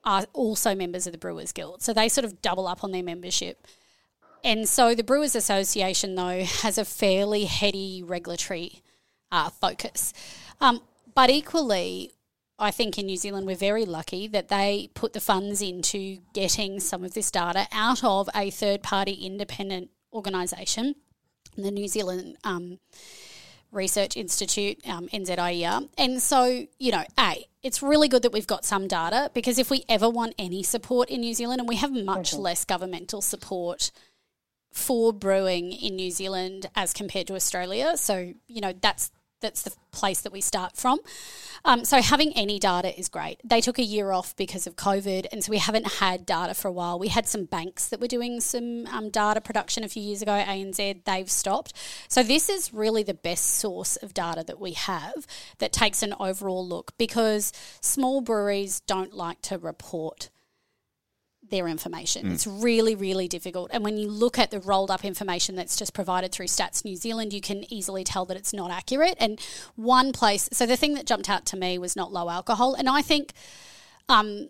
are 0.03 0.25
also 0.33 0.75
members 0.75 1.07
of 1.07 1.13
the 1.13 1.17
Brewers 1.17 1.51
Guild. 1.51 1.81
So 1.81 1.93
they 1.93 2.09
sort 2.09 2.25
of 2.25 2.41
double 2.41 2.67
up 2.67 2.83
on 2.83 2.91
their 2.91 3.03
membership. 3.03 3.65
And 4.43 4.69
so 4.69 4.95
the 4.95 5.03
Brewers 5.03 5.35
Association, 5.35 6.15
though, 6.15 6.43
has 6.43 6.77
a 6.77 6.85
fairly 6.85 7.45
heady 7.45 8.03
regulatory 8.03 8.81
uh, 9.31 9.49
focus. 9.49 10.13
Um, 10.61 10.81
but 11.17 11.31
equally, 11.31 12.11
I 12.59 12.69
think 12.69 12.99
in 12.99 13.07
New 13.07 13.17
Zealand, 13.17 13.47
we're 13.47 13.55
very 13.55 13.85
lucky 13.85 14.27
that 14.27 14.49
they 14.49 14.91
put 14.93 15.13
the 15.13 15.19
funds 15.19 15.63
into 15.63 16.19
getting 16.31 16.79
some 16.79 17.03
of 17.03 17.15
this 17.15 17.31
data 17.31 17.67
out 17.71 18.03
of 18.03 18.29
a 18.35 18.51
third 18.51 18.83
party 18.83 19.13
independent 19.13 19.89
organisation, 20.13 20.93
the 21.55 21.71
New 21.71 21.87
Zealand 21.87 22.37
um, 22.43 22.77
Research 23.71 24.15
Institute, 24.15 24.77
um, 24.87 25.07
NZIER. 25.07 25.89
And 25.97 26.21
so, 26.21 26.67
you 26.77 26.91
know, 26.91 27.03
A, 27.19 27.47
it's 27.63 27.81
really 27.81 28.07
good 28.07 28.21
that 28.21 28.31
we've 28.31 28.45
got 28.45 28.63
some 28.63 28.87
data 28.87 29.31
because 29.33 29.57
if 29.57 29.71
we 29.71 29.85
ever 29.89 30.07
want 30.07 30.35
any 30.37 30.61
support 30.61 31.09
in 31.09 31.21
New 31.21 31.33
Zealand, 31.33 31.61
and 31.61 31.67
we 31.67 31.77
have 31.77 31.91
much 31.91 32.35
less 32.35 32.63
governmental 32.63 33.23
support 33.23 33.89
for 34.71 35.11
brewing 35.11 35.71
in 35.71 35.95
New 35.95 36.11
Zealand 36.11 36.69
as 36.75 36.93
compared 36.93 37.25
to 37.25 37.33
Australia. 37.33 37.97
So, 37.97 38.35
you 38.47 38.61
know, 38.61 38.73
that's 38.79 39.09
that's 39.41 39.61
the 39.63 39.73
place 39.91 40.21
that 40.21 40.31
we 40.31 40.41
start 40.41 40.75
from. 40.75 40.99
Um, 41.65 41.85
so 41.85 42.01
having 42.01 42.33
any 42.33 42.59
data 42.59 42.97
is 42.97 43.09
great. 43.09 43.39
They 43.43 43.61
took 43.61 43.79
a 43.79 43.83
year 43.83 44.11
off 44.11 44.35
because 44.35 44.67
of 44.67 44.75
COVID, 44.75 45.27
and 45.31 45.43
so 45.43 45.51
we 45.51 45.57
haven't 45.57 45.93
had 45.93 46.25
data 46.25 46.53
for 46.53 46.67
a 46.67 46.71
while. 46.71 46.99
We 46.99 47.09
had 47.09 47.27
some 47.27 47.45
banks 47.45 47.87
that 47.87 47.99
were 47.99 48.07
doing 48.07 48.39
some 48.41 48.85
um, 48.87 49.09
data 49.09 49.41
production 49.41 49.83
a 49.83 49.89
few 49.89 50.01
years 50.01 50.21
ago. 50.21 50.31
ANZ 50.31 51.03
they've 51.05 51.29
stopped. 51.29 51.73
So 52.07 52.23
this 52.23 52.49
is 52.49 52.73
really 52.73 53.03
the 53.03 53.13
best 53.13 53.45
source 53.45 53.95
of 53.97 54.13
data 54.13 54.43
that 54.45 54.59
we 54.59 54.73
have 54.73 55.27
that 55.59 55.73
takes 55.73 56.03
an 56.03 56.13
overall 56.19 56.67
look 56.67 56.97
because 56.97 57.51
small 57.81 58.21
breweries 58.21 58.79
don't 58.81 59.13
like 59.13 59.41
to 59.43 59.57
report 59.57 60.29
their 61.49 61.67
information. 61.67 62.31
It's 62.31 62.47
really, 62.47 62.95
really 62.95 63.27
difficult. 63.27 63.69
And 63.73 63.83
when 63.83 63.97
you 63.97 64.09
look 64.09 64.37
at 64.37 64.51
the 64.51 64.59
rolled 64.59 64.91
up 64.91 65.05
information 65.05 65.55
that's 65.55 65.75
just 65.75 65.93
provided 65.93 66.31
through 66.31 66.47
Stats 66.47 66.83
New 66.83 66.95
Zealand, 66.95 67.33
you 67.33 67.41
can 67.41 67.71
easily 67.71 68.03
tell 68.03 68.25
that 68.25 68.37
it's 68.37 68.53
not 68.53 68.71
accurate. 68.71 69.15
And 69.19 69.39
one 69.75 70.11
place, 70.11 70.49
so 70.51 70.65
the 70.65 70.77
thing 70.77 70.93
that 70.95 71.05
jumped 71.05 71.29
out 71.29 71.45
to 71.47 71.57
me 71.57 71.77
was 71.77 71.95
not 71.95 72.11
low 72.11 72.29
alcohol. 72.29 72.75
And 72.75 72.89
I 72.89 73.01
think, 73.01 73.33
um, 74.09 74.49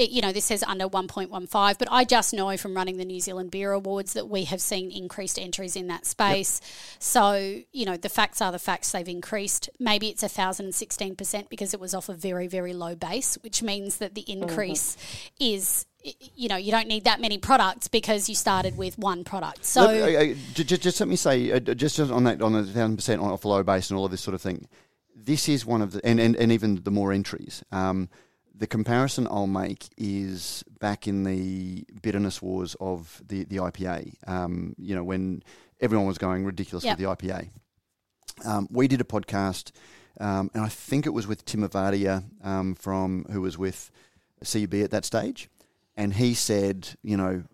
it, 0.00 0.10
you 0.10 0.22
know, 0.22 0.32
this 0.32 0.46
says 0.46 0.62
under 0.62 0.88
1.15, 0.88 1.78
but 1.78 1.88
I 1.90 2.04
just 2.04 2.32
know 2.32 2.56
from 2.56 2.74
running 2.74 2.96
the 2.96 3.04
New 3.04 3.20
Zealand 3.20 3.50
Beer 3.50 3.72
Awards 3.72 4.14
that 4.14 4.28
we 4.28 4.44
have 4.44 4.60
seen 4.60 4.90
increased 4.90 5.38
entries 5.38 5.76
in 5.76 5.88
that 5.88 6.06
space. 6.06 6.62
So, 6.98 7.60
you 7.72 7.84
know, 7.84 7.98
the 7.98 8.08
facts 8.08 8.40
are 8.40 8.50
the 8.50 8.58
facts, 8.58 8.92
they've 8.92 9.06
increased. 9.06 9.68
Maybe 9.78 10.08
it's 10.08 10.24
1,016% 10.24 11.50
because 11.50 11.74
it 11.74 11.80
was 11.80 11.94
off 11.94 12.08
a 12.08 12.14
very, 12.14 12.46
very 12.46 12.72
low 12.72 12.94
base, 12.94 13.36
which 13.42 13.62
means 13.62 13.98
that 13.98 14.14
the 14.14 14.22
increase 14.22 14.96
is. 15.38 15.86
You 16.34 16.48
know, 16.48 16.56
you 16.56 16.72
don't 16.72 16.88
need 16.88 17.04
that 17.04 17.20
many 17.20 17.36
products 17.36 17.86
because 17.86 18.26
you 18.26 18.34
started 18.34 18.78
with 18.78 18.98
one 18.98 19.22
product. 19.22 19.66
So, 19.66 19.82
Look, 19.82 19.90
uh, 19.90 20.18
uh, 20.18 20.34
ju- 20.54 20.64
ju- 20.64 20.78
just, 20.78 20.98
let 20.98 21.10
me 21.10 21.16
say, 21.16 21.52
uh, 21.52 21.58
just 21.60 22.00
on 22.00 22.24
that, 22.24 22.40
on 22.40 22.54
the 22.54 22.64
thousand 22.64 22.96
percent 22.96 23.20
off 23.20 23.44
a 23.44 23.48
low 23.48 23.62
base 23.62 23.90
and 23.90 23.98
all 23.98 24.06
of 24.06 24.10
this 24.10 24.22
sort 24.22 24.34
of 24.34 24.40
thing. 24.40 24.66
This 25.14 25.46
is 25.46 25.66
one 25.66 25.82
of 25.82 25.92
the, 25.92 26.00
and, 26.02 26.18
and, 26.18 26.36
and 26.36 26.52
even 26.52 26.82
the 26.84 26.90
more 26.90 27.12
entries. 27.12 27.62
Um, 27.70 28.08
the 28.60 28.66
comparison 28.66 29.26
I'll 29.26 29.46
make 29.46 29.88
is 29.96 30.62
back 30.78 31.08
in 31.08 31.24
the 31.24 31.84
bitterness 32.02 32.40
wars 32.42 32.76
of 32.78 33.20
the 33.26 33.44
the 33.44 33.56
IPA. 33.56 34.14
Um, 34.28 34.74
you 34.78 34.94
know, 34.94 35.02
when 35.02 35.42
everyone 35.80 36.06
was 36.06 36.18
going 36.18 36.44
ridiculous 36.44 36.84
Yep. 36.84 36.98
with 36.98 37.04
the 37.04 37.16
IPA. 37.16 37.50
Um, 38.44 38.68
we 38.70 38.86
did 38.86 39.00
a 39.00 39.04
podcast, 39.04 39.72
um, 40.20 40.50
and 40.54 40.62
I 40.62 40.68
think 40.68 41.06
it 41.06 41.10
was 41.10 41.26
with 41.26 41.44
Tim 41.44 41.66
Avadia 41.66 42.22
um, 42.44 42.74
from 42.74 43.24
who 43.30 43.40
was 43.40 43.56
with 43.58 43.90
CUB 44.44 44.74
at 44.74 44.90
that 44.90 45.04
stage, 45.04 45.48
and 45.96 46.14
he 46.14 46.34
said, 46.34 46.90
you 47.02 47.16
know, 47.16 47.44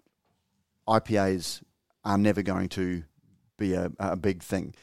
IPAs 0.89 1.63
are 2.05 2.19
never 2.19 2.43
going 2.43 2.69
to 2.71 3.05
be 3.57 3.75
a, 3.75 3.91
a 3.99 4.17
big 4.17 4.43
thing. 4.43 4.75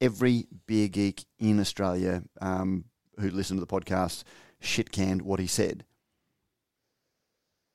Every 0.00 0.46
beer 0.66 0.88
geek 0.88 1.24
in 1.38 1.58
Australia 1.60 2.22
um, 2.40 2.84
who 3.20 3.30
listened 3.30 3.58
to 3.60 3.64
the 3.64 3.80
podcast 3.80 4.24
shit 4.60 4.90
canned 4.92 5.22
what 5.22 5.40
he 5.40 5.46
said. 5.46 5.84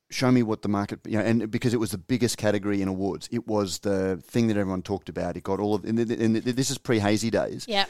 Show 0.08 0.30
me 0.30 0.44
what 0.44 0.62
the 0.62 0.68
market, 0.68 1.00
you 1.04 1.18
know, 1.18 1.24
and 1.24 1.50
because 1.50 1.74
it 1.74 1.80
was 1.80 1.90
the 1.90 1.98
biggest 1.98 2.38
category 2.38 2.80
in 2.80 2.86
awards, 2.86 3.28
it 3.32 3.48
was 3.48 3.80
the 3.80 4.22
thing 4.24 4.46
that 4.46 4.56
everyone 4.56 4.82
talked 4.82 5.08
about. 5.08 5.36
It 5.36 5.42
got 5.42 5.58
all 5.58 5.74
of, 5.74 5.84
and, 5.84 5.98
and 5.98 6.44
th- 6.44 6.54
this 6.54 6.70
is 6.70 6.78
pre 6.78 7.00
hazy 7.00 7.30
days. 7.30 7.64
yeah. 7.68 7.86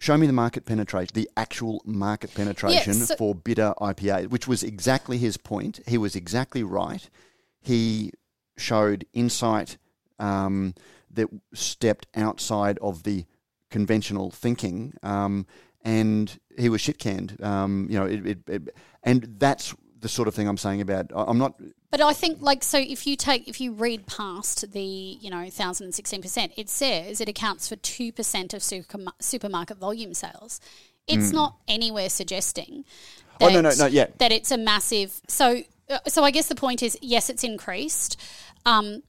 Show 0.00 0.16
me 0.18 0.26
the 0.26 0.32
market 0.32 0.66
penetration, 0.66 1.12
the 1.14 1.30
actual 1.36 1.80
market 1.84 2.34
penetration 2.34 2.94
so- 2.94 3.16
for 3.16 3.34
bitter 3.34 3.74
IPA, 3.80 4.28
which 4.28 4.48
was 4.48 4.62
exactly 4.62 5.18
his 5.18 5.36
point. 5.36 5.80
He 5.86 5.98
was 5.98 6.16
exactly 6.16 6.62
right. 6.64 7.08
He 7.60 8.12
showed 8.56 9.06
insight 9.12 9.76
um, 10.18 10.74
that 11.10 11.28
stepped 11.52 12.06
outside 12.16 12.78
of 12.78 13.04
the 13.04 13.24
conventional 13.70 14.30
thinking, 14.30 14.94
um, 15.02 15.46
and 15.82 16.40
he 16.58 16.68
was 16.68 16.80
shit 16.80 16.98
canned. 16.98 17.36
Um, 17.42 17.86
you 17.90 17.98
know, 17.98 18.06
it, 18.06 18.26
it, 18.26 18.38
it, 18.48 18.76
and 19.02 19.34
that's 19.38 19.74
the 20.00 20.08
sort 20.08 20.28
of 20.28 20.34
thing 20.34 20.48
I'm 20.48 20.56
saying 20.56 20.80
about. 20.80 21.10
I- 21.14 21.24
I'm 21.24 21.38
not. 21.38 21.54
But 21.90 22.00
I 22.00 22.12
think, 22.12 22.42
like, 22.42 22.64
so 22.64 22.78
if 22.78 23.06
you 23.06 23.16
take, 23.16 23.46
if 23.48 23.60
you 23.60 23.72
read 23.72 24.06
past 24.06 24.72
the, 24.72 24.80
you 24.80 25.30
know, 25.30 25.36
1,016%, 25.36 26.52
it 26.56 26.68
says 26.68 27.20
it 27.20 27.28
accounts 27.28 27.68
for 27.68 27.76
2% 27.76 28.52
of 28.52 28.60
superma- 28.62 29.12
supermarket 29.20 29.78
volume 29.78 30.12
sales. 30.12 30.60
It's 31.06 31.32
not 31.32 31.56
anywhere 31.68 32.08
suggesting 32.08 32.84
Hmm. 33.38 33.44
Oh, 33.44 33.48
no, 33.48 33.60
no, 33.60 33.70
no, 33.76 33.86
yeah. 33.86 34.06
that 34.18 34.30
it's 34.32 34.50
a 34.52 34.56
massive. 34.56 35.20
So, 35.28 35.62
uh, 35.90 35.98
so 36.06 36.22
I 36.22 36.30
guess 36.30 36.46
the 36.48 36.54
point 36.54 36.82
is, 36.82 36.96
yes, 37.02 37.28
it's 37.28 37.42
increased. 37.44 38.20
Um, 38.64 39.02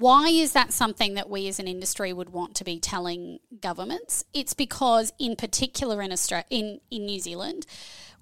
why 0.00 0.28
is 0.28 0.52
that 0.52 0.72
something 0.72 1.14
that 1.14 1.28
we 1.28 1.46
as 1.48 1.58
an 1.60 1.68
industry 1.68 2.12
would 2.12 2.30
want 2.30 2.54
to 2.56 2.64
be 2.64 2.78
telling 2.80 3.38
governments? 3.60 4.24
It's 4.32 4.54
because, 4.54 5.12
in 5.18 5.36
particular, 5.36 6.00
in 6.02 6.10
Australia, 6.10 6.46
in, 6.50 6.80
in 6.90 7.04
New 7.04 7.20
Zealand, 7.20 7.66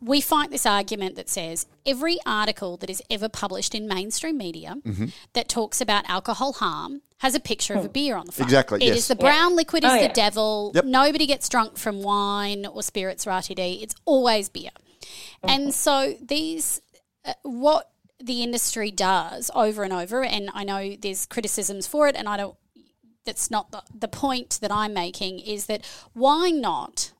we 0.01 0.21
fight 0.21 0.51
this 0.51 0.67
argument 0.67 1.15
that 1.17 1.29
says 1.29 1.67
every 1.87 2.19
article 2.27 2.77
that 2.79 2.91
is 2.91 3.03
ever 3.11 3.29
published 3.29 3.75
in 3.75 3.87
mainstream 3.89 4.37
media 4.39 4.77
Mm-hmm. 4.85 5.07
that 5.35 5.49
talks 5.49 5.81
about 5.81 6.09
alcohol 6.09 6.53
harm 6.55 7.03
has 7.19 7.35
a 7.35 7.41
picture 7.41 7.75
of 7.75 7.85
a 7.85 7.89
beer 7.89 8.17
on 8.17 8.27
the 8.27 8.33
front. 8.33 8.49
Exactly, 8.49 8.81
It 8.83 8.87
yes. 8.89 8.97
is 8.99 9.09
the 9.09 9.17
brown 9.17 9.57
liquid 9.57 9.83
is 9.85 9.91
Oh, 9.91 9.95
the 9.97 10.03
yeah. 10.03 10.13
devil. 10.13 10.71
Yep. 10.75 10.85
Nobody 10.85 11.27
gets 11.27 11.49
drunk 11.49 11.77
from 11.77 12.03
wine 12.03 12.65
or 12.67 12.83
spirits 12.83 13.27
or 13.27 13.31
RTD. 13.31 13.83
It's 13.83 13.95
always 14.05 14.49
beer. 14.49 14.71
And 15.43 15.75
so 15.75 16.15
these, 16.23 16.81
uh, 17.25 17.33
what 17.43 17.91
the 18.23 18.43
industry 18.43 18.91
does 18.91 19.51
over 19.55 19.83
and 19.85 19.93
over, 19.93 20.25
and 20.25 20.51
I 20.53 20.65
know 20.65 20.97
there's 21.01 21.27
criticisms 21.27 21.87
for 21.87 22.09
it, 22.09 22.17
and 22.17 22.29
I 22.29 22.37
don't. 22.37 22.57
That's 23.25 23.51
not 23.51 23.73
the, 23.73 23.83
the 23.95 24.09
point 24.09 24.59
that 24.63 24.73
I'm 24.73 24.95
making. 24.95 25.41
Is 25.41 25.67
that 25.67 25.85
why 26.15 26.51
not 26.51 27.13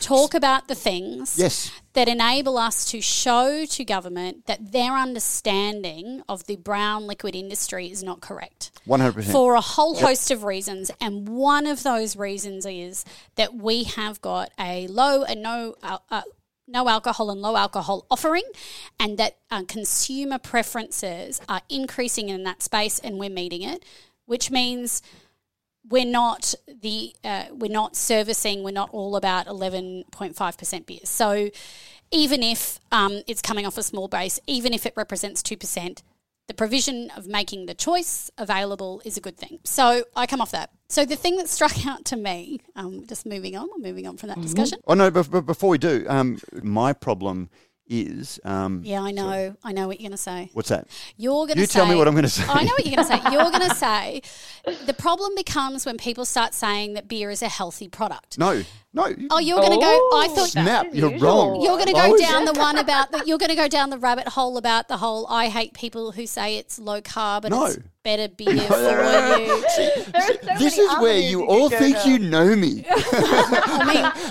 talk 0.00 0.34
about 0.34 0.68
the 0.68 0.74
things 0.74 1.36
Yes. 1.38 1.70
that 1.92 2.08
enable 2.08 2.58
us 2.58 2.90
to 2.90 3.00
show 3.00 3.64
to 3.66 3.84
government 3.84 4.46
that 4.46 4.72
their 4.72 4.92
understanding 4.94 6.22
of 6.28 6.46
the 6.46 6.56
brown 6.56 7.06
liquid 7.06 7.34
industry 7.36 7.90
is 7.90 8.02
not 8.02 8.20
correct 8.20 8.70
100%. 8.86 9.30
for 9.30 9.54
a 9.54 9.60
whole 9.60 9.96
host 9.96 10.30
of 10.30 10.44
reasons. 10.44 10.90
And 11.00 11.28
one 11.28 11.66
of 11.66 11.82
those 11.82 12.16
reasons 12.16 12.66
is 12.66 13.04
that 13.36 13.54
we 13.54 13.84
have 13.84 14.20
got 14.20 14.50
a 14.58 14.86
low 14.88 15.22
and 15.24 15.42
no. 15.42 15.74
Uh, 15.82 15.98
uh, 16.10 16.22
no 16.72 16.88
alcohol 16.88 17.30
and 17.30 17.40
low 17.40 17.56
alcohol 17.56 18.06
offering, 18.10 18.44
and 18.98 19.18
that 19.18 19.36
uh, 19.50 19.62
consumer 19.68 20.38
preferences 20.38 21.40
are 21.48 21.62
increasing 21.68 22.28
in 22.28 22.44
that 22.44 22.62
space, 22.62 22.98
and 22.98 23.18
we're 23.18 23.30
meeting 23.30 23.62
it, 23.62 23.84
which 24.26 24.50
means 24.50 25.02
we're 25.88 26.04
not 26.04 26.54
the 26.82 27.14
uh, 27.24 27.44
we're 27.50 27.70
not 27.70 27.96
servicing. 27.96 28.62
We're 28.62 28.70
not 28.70 28.90
all 28.92 29.16
about 29.16 29.46
eleven 29.46 30.04
point 30.10 30.34
five 30.36 30.56
percent 30.56 30.86
beers. 30.86 31.08
So 31.08 31.50
even 32.10 32.42
if 32.42 32.78
um, 32.90 33.22
it's 33.26 33.42
coming 33.42 33.66
off 33.66 33.78
a 33.78 33.82
small 33.82 34.08
base, 34.08 34.38
even 34.46 34.72
if 34.72 34.86
it 34.86 34.94
represents 34.96 35.42
two 35.42 35.56
percent, 35.56 36.02
the 36.48 36.54
provision 36.54 37.10
of 37.16 37.26
making 37.26 37.66
the 37.66 37.74
choice 37.74 38.30
available 38.36 39.00
is 39.04 39.16
a 39.16 39.20
good 39.20 39.36
thing. 39.38 39.58
So 39.64 40.04
I 40.16 40.26
come 40.26 40.40
off 40.40 40.50
that. 40.50 40.70
So 40.88 41.04
the 41.04 41.16
thing 41.16 41.36
that 41.36 41.48
struck 41.48 41.86
out 41.86 42.04
to 42.06 42.16
me, 42.16 42.60
um, 42.76 43.06
just 43.06 43.26
moving 43.26 43.56
on, 43.56 43.68
moving 43.78 44.06
on 44.06 44.16
from 44.16 44.28
that 44.30 44.40
discussion. 44.40 44.78
Oh 44.86 44.94
no! 44.94 45.10
But, 45.10 45.30
but 45.30 45.42
before 45.42 45.70
we 45.70 45.78
do, 45.78 46.04
um, 46.08 46.38
my 46.62 46.92
problem 46.92 47.48
is 47.86 48.40
um, 48.44 48.82
Yeah, 48.84 49.02
I 49.02 49.10
know. 49.10 49.56
I 49.62 49.72
know 49.72 49.86
what 49.86 50.00
you're 50.00 50.08
going 50.08 50.16
to 50.16 50.22
say. 50.22 50.50
what's 50.54 50.70
that? 50.70 50.88
You're 51.16 51.46
going 51.46 51.56
to 51.56 51.60
You 51.60 51.66
tell 51.66 51.86
me 51.86 51.94
what 51.94 52.08
I'm 52.08 52.14
gonna 52.14 52.28
say. 52.28 52.44
I 52.48 52.62
know 52.64 52.72
what 52.72 52.86
you're 52.86 52.96
going 52.96 53.08
to 53.08 53.16
say. 53.16 53.32
You're 53.32 53.50
going 53.50 53.68
to 53.68 53.74
say 53.74 54.22
the 54.86 54.94
problem 54.94 55.34
becomes 55.34 55.84
when 55.84 55.98
people 55.98 56.24
start 56.24 56.54
saying 56.54 56.94
that 56.94 57.08
beer 57.08 57.30
is 57.30 57.42
a 57.42 57.48
healthy 57.48 57.88
product. 57.88 58.38
No, 58.38 58.62
no. 58.94 59.08
Oh, 59.30 59.38
you're 59.38 59.56
going 59.58 59.72
to 59.72 59.76
go. 59.78 59.86
I 59.86 60.26
Oh, 60.30 60.34
thought 60.34 60.48
Snap, 60.50 60.86
you're 60.92 61.12
usual. 61.12 61.28
wrong. 61.52 61.62
you're 61.62 61.76
going 61.76 61.86
to 61.86 61.92
go 61.92 62.10
was- 62.10 62.20
down 62.20 62.44
the 62.44 62.52
one 62.52 62.76
about 62.78 63.10
the. 63.10 63.22
You're 63.26 63.38
going 63.38 63.50
to 63.50 63.56
go 63.56 63.68
down 63.68 63.88
the 63.90 63.98
rabbit 63.98 64.28
hole 64.28 64.58
about 64.58 64.88
the 64.88 64.96
whole. 64.98 65.26
I 65.28 65.48
hate 65.48 65.72
people 65.74 66.12
who 66.12 66.26
say 66.26 66.56
it's 66.56 66.78
low 66.78 67.00
carb 67.00 67.44
and 67.44 67.52
No. 67.54 67.66
it's 67.66 67.78
better 68.04 68.28
beer 68.28 68.46
for 68.50 68.54
you. 68.56 68.66
There 68.66 69.62
so 69.68 70.58
This 70.58 70.76
is 70.76 70.88
where 70.98 71.12
avenues 71.12 71.30
you 71.30 71.44
all 71.46 71.70
think 71.70 71.96
down. 71.96 72.08
you 72.10 72.18
know 72.18 72.54
me, 72.56 72.84
I 72.90 73.84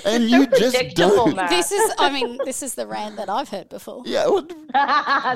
mean, 0.04 0.14
and 0.14 0.30
you 0.30 0.46
just 0.48 0.78
don't. 0.96 1.36
Matt. 1.36 1.50
this 1.50 1.72
is. 1.72 1.92
I 1.98 2.12
mean, 2.12 2.38
this 2.46 2.62
is 2.62 2.76
the 2.76 2.86
rant 2.86 3.16
that 3.18 3.30
I've 3.30 3.50
heard 3.50 3.70
before. 3.70 4.04
Yeah, 4.06 4.28
well, 4.28 4.48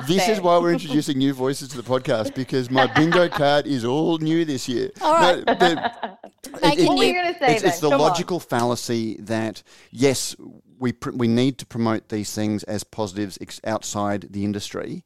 this 0.06 0.28
is 0.28 0.40
why 0.40 0.58
we're 0.58 0.72
introducing 0.72 1.18
new 1.18 1.32
voices 1.32 1.68
to 1.70 1.76
the 1.76 1.82
podcast 1.82 2.34
because 2.34 2.70
my 2.70 2.86
bingo 2.94 3.28
card 3.28 3.66
is 3.66 3.84
all 3.84 4.18
new 4.18 4.44
this 4.44 4.68
year. 4.68 4.90
All 5.00 5.14
right. 5.14 5.44
No, 5.46 5.54
the- 5.54 5.92
Make 6.62 6.74
it- 6.74 6.80
it 6.80 6.88
What 6.88 6.98
were 6.98 7.04
you 7.04 7.12
going 7.12 7.32
to 7.32 7.38
say 7.38 7.52
it's, 7.54 7.62
then? 7.62 7.70
it's 7.70 7.80
the 7.80 7.90
Come 7.90 8.00
on. 8.00 8.08
logical 8.08 8.38
that 9.18 9.62
yes, 9.90 10.36
we 10.78 10.92
pr- 10.92 11.10
we 11.10 11.28
need 11.28 11.58
to 11.58 11.66
promote 11.66 12.08
these 12.08 12.34
things 12.34 12.62
as 12.64 12.84
positives 12.84 13.38
ex- 13.40 13.60
outside 13.64 14.28
the 14.30 14.44
industry. 14.44 15.04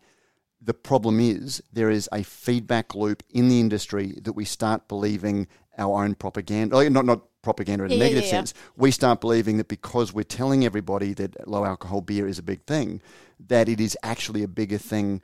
The 0.62 0.74
problem 0.74 1.20
is 1.20 1.62
there 1.72 1.90
is 1.90 2.08
a 2.12 2.22
feedback 2.22 2.94
loop 2.94 3.22
in 3.30 3.48
the 3.48 3.60
industry 3.60 4.18
that 4.22 4.34
we 4.34 4.44
start 4.44 4.88
believing 4.88 5.46
our 5.78 6.04
own 6.04 6.14
propaganda, 6.14 6.76
like, 6.76 6.90
not 6.90 7.06
not 7.06 7.22
propaganda 7.42 7.84
in 7.84 7.92
a 7.92 7.94
Yeah, 7.94 7.98
yeah, 7.98 8.04
negative 8.04 8.24
yeah, 8.24 8.30
yeah. 8.30 8.38
sense. 8.38 8.54
We 8.76 8.90
start 8.90 9.20
believing 9.22 9.56
that 9.56 9.68
because 9.68 10.12
we're 10.12 10.24
telling 10.24 10.64
everybody 10.64 11.14
that 11.14 11.48
low 11.48 11.64
alcohol 11.64 12.02
beer 12.02 12.28
is 12.28 12.38
a 12.38 12.42
big 12.42 12.64
thing, 12.66 13.00
that 13.48 13.68
it 13.68 13.80
is 13.80 13.96
actually 14.02 14.42
a 14.42 14.48
bigger 14.48 14.76
thing 14.78 15.22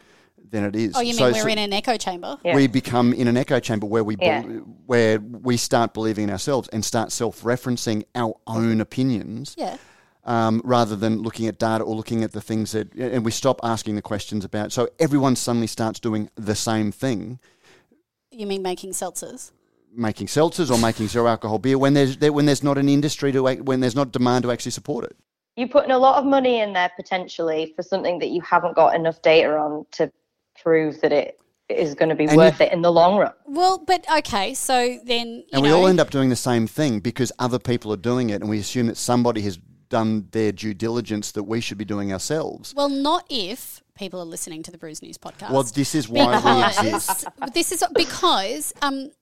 than 0.50 0.64
it 0.64 0.76
is. 0.76 0.92
Oh, 0.96 1.00
you 1.00 1.08
mean 1.08 1.16
So- 1.16 1.32
we're 1.32 1.42
so- 1.42 1.48
in 1.48 1.58
an 1.58 1.72
echo 1.72 1.96
chamber? 1.96 2.38
Yeah. 2.44 2.54
we 2.54 2.66
become 2.66 3.12
in 3.12 3.28
an 3.28 3.36
echo 3.36 3.60
chamber 3.60 3.86
where 3.86 4.04
we 4.04 4.16
Yeah. 4.20 4.42
bel 4.42 4.50
where 4.86 5.18
we 5.20 5.56
start 5.56 5.92
believing 5.94 6.24
in 6.24 6.30
ourselves 6.30 6.68
and 6.72 6.84
start 6.84 7.10
self-referencing 7.12 8.04
our 8.14 8.34
own 8.46 8.80
opinions 8.80 9.54
Yeah. 9.58 9.76
um, 10.24 10.60
rather 10.64 10.94
than 10.96 11.22
looking 11.22 11.46
at 11.48 11.58
data 11.58 11.82
or 11.82 11.94
looking 11.96 12.22
at 12.22 12.32
the 12.32 12.40
things 12.40 12.72
that 12.72 12.94
and 12.94 13.24
we 13.24 13.30
stop 13.32 13.58
asking 13.64 13.96
the 13.96 14.02
questions 14.02 14.44
about 14.44 14.70
so 14.72 14.88
everyone 14.98 15.34
suddenly 15.36 15.66
starts 15.66 15.98
doing 15.98 16.30
the 16.36 16.54
same 16.54 16.92
thing 16.92 17.38
You 18.30 18.46
mean 18.46 18.62
making 18.62 18.90
seltzers? 18.92 19.50
making 19.92 20.26
seltzers 20.26 20.70
or 20.70 20.78
making 20.78 21.08
zero 21.08 21.26
alcohol 21.26 21.58
beer 21.58 21.78
when 21.78 21.94
there's 21.94 22.18
there, 22.18 22.32
when 22.32 22.46
there's 22.46 22.62
not 22.62 22.76
an 22.78 22.88
industry 22.88 23.32
to 23.32 23.48
ac- 23.48 23.62
when 23.62 23.80
there's 23.80 23.96
not 23.96 24.12
demand 24.12 24.42
to 24.44 24.52
actually 24.52 24.72
support 24.72 25.04
it 25.04 25.16
You're 25.56 25.68
putting 25.68 25.90
a 25.90 25.98
lot 25.98 26.18
of 26.18 26.24
money 26.26 26.60
in 26.60 26.74
there 26.74 26.90
potentially 26.96 27.72
for 27.74 27.82
something 27.82 28.18
that 28.20 28.28
you 28.28 28.40
haven't 28.42 28.76
got 28.76 28.94
enough 28.94 29.22
data 29.22 29.56
on 29.56 29.86
to 29.92 30.12
prove 30.66 31.00
that 31.00 31.12
it 31.12 31.38
is 31.68 31.94
going 31.94 32.08
to 32.08 32.16
be 32.16 32.24
and 32.24 32.36
worth 32.36 32.58
you, 32.58 32.66
it 32.66 32.72
in 32.72 32.82
the 32.82 32.90
long 32.90 33.18
run. 33.18 33.32
Well, 33.46 33.78
but 33.78 34.04
okay, 34.18 34.52
so 34.52 34.98
then 35.04 35.44
and 35.52 35.62
we 35.62 35.70
all 35.70 35.86
end 35.86 36.00
up 36.00 36.10
doing 36.10 36.28
the 36.28 36.34
same 36.34 36.66
thing 36.66 36.98
because 36.98 37.30
other 37.38 37.60
people 37.60 37.92
are 37.92 38.02
doing 38.12 38.30
it, 38.30 38.40
and 38.40 38.50
we 38.50 38.58
assume 38.58 38.88
that 38.88 38.96
somebody 38.96 39.42
has 39.42 39.60
done 39.88 40.26
their 40.32 40.50
due 40.50 40.74
diligence 40.74 41.30
that 41.32 41.44
we 41.44 41.60
should 41.60 41.78
be 41.78 41.84
doing 41.84 42.12
ourselves. 42.12 42.74
Well, 42.74 42.88
not 42.88 43.26
if 43.30 43.84
people 43.94 44.20
are 44.20 44.24
listening 44.26 44.64
to 44.64 44.72
the 44.72 44.78
Brews 44.78 45.02
News 45.02 45.18
podcast. 45.18 45.52
Well, 45.52 45.62
this 45.62 45.94
is 45.94 46.08
why 46.08 46.34
because, 46.34 46.82
we 46.82 46.88
exist. 46.88 47.26
This 47.54 47.70
is 47.70 47.84
because, 47.94 48.74
um, 48.82 49.12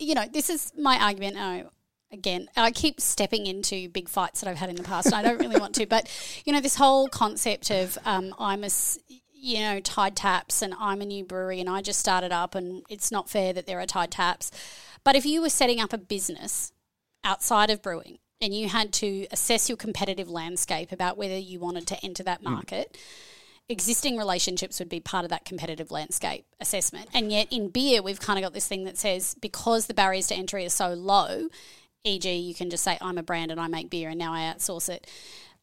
you 0.00 0.14
know, 0.14 0.26
this 0.32 0.50
is 0.50 0.72
my 0.76 0.98
argument. 0.98 1.36
Oh, 1.38 1.70
again, 2.12 2.48
I 2.56 2.72
keep 2.72 3.00
stepping 3.00 3.46
into 3.46 3.88
big 3.90 4.08
fights 4.08 4.40
that 4.40 4.50
I've 4.50 4.56
had 4.56 4.70
in 4.70 4.74
the 4.74 4.82
past, 4.82 5.06
and 5.06 5.14
I 5.14 5.22
don't 5.22 5.38
really 5.38 5.60
want 5.60 5.76
to. 5.76 5.86
But 5.86 6.10
you 6.44 6.52
know, 6.52 6.60
this 6.60 6.74
whole 6.74 7.06
concept 7.08 7.70
of 7.70 7.96
um, 8.04 8.34
I'm 8.40 8.64
a 8.64 8.70
you 9.40 9.60
know 9.60 9.80
Tied 9.80 10.16
Taps 10.16 10.62
and 10.62 10.74
I'm 10.78 11.00
a 11.00 11.06
new 11.06 11.24
brewery 11.24 11.60
and 11.60 11.68
I 11.68 11.82
just 11.82 12.00
started 12.00 12.32
up 12.32 12.54
and 12.54 12.82
it's 12.88 13.10
not 13.10 13.30
fair 13.30 13.52
that 13.52 13.66
there 13.66 13.80
are 13.80 13.86
Tied 13.86 14.10
Taps. 14.10 14.50
But 15.02 15.16
if 15.16 15.24
you 15.24 15.40
were 15.40 15.48
setting 15.48 15.80
up 15.80 15.92
a 15.92 15.98
business 15.98 16.72
outside 17.24 17.70
of 17.70 17.82
brewing 17.82 18.18
and 18.40 18.54
you 18.54 18.68
had 18.68 18.92
to 18.94 19.26
assess 19.30 19.68
your 19.68 19.76
competitive 19.76 20.28
landscape 20.28 20.92
about 20.92 21.18
whether 21.18 21.36
you 21.36 21.60
wanted 21.60 21.86
to 21.88 22.04
enter 22.04 22.22
that 22.22 22.40
hmm. 22.40 22.52
market. 22.52 22.92
Mm. 22.92 22.98
Existing 23.68 24.16
relationships 24.16 24.80
would 24.80 24.88
be 24.88 24.98
part 24.98 25.24
of 25.24 25.30
that 25.30 25.44
competitive 25.44 25.92
landscape 25.92 26.44
assessment. 26.58 27.08
And 27.14 27.30
yet 27.30 27.52
in 27.52 27.68
beer, 27.68 28.02
we've 28.02 28.18
kind 28.18 28.36
of 28.36 28.42
got 28.42 28.52
this 28.52 28.66
thing 28.66 28.82
that 28.84 28.98
says 28.98 29.36
because 29.40 29.86
the 29.86 29.94
barriers 29.94 30.26
to 30.28 30.34
entry 30.34 30.66
are 30.66 30.70
so 30.70 30.92
low, 30.92 31.48
e.g., 32.02 32.28
you 32.34 32.52
can 32.52 32.68
just 32.68 32.82
say, 32.82 32.98
I'm 33.00 33.16
a 33.16 33.22
brand 33.22 33.52
and 33.52 33.60
I 33.60 33.68
make 33.68 33.88
beer 33.88 34.08
and 34.08 34.18
now 34.18 34.32
I 34.32 34.52
outsource 34.52 34.88
it. 34.88 35.06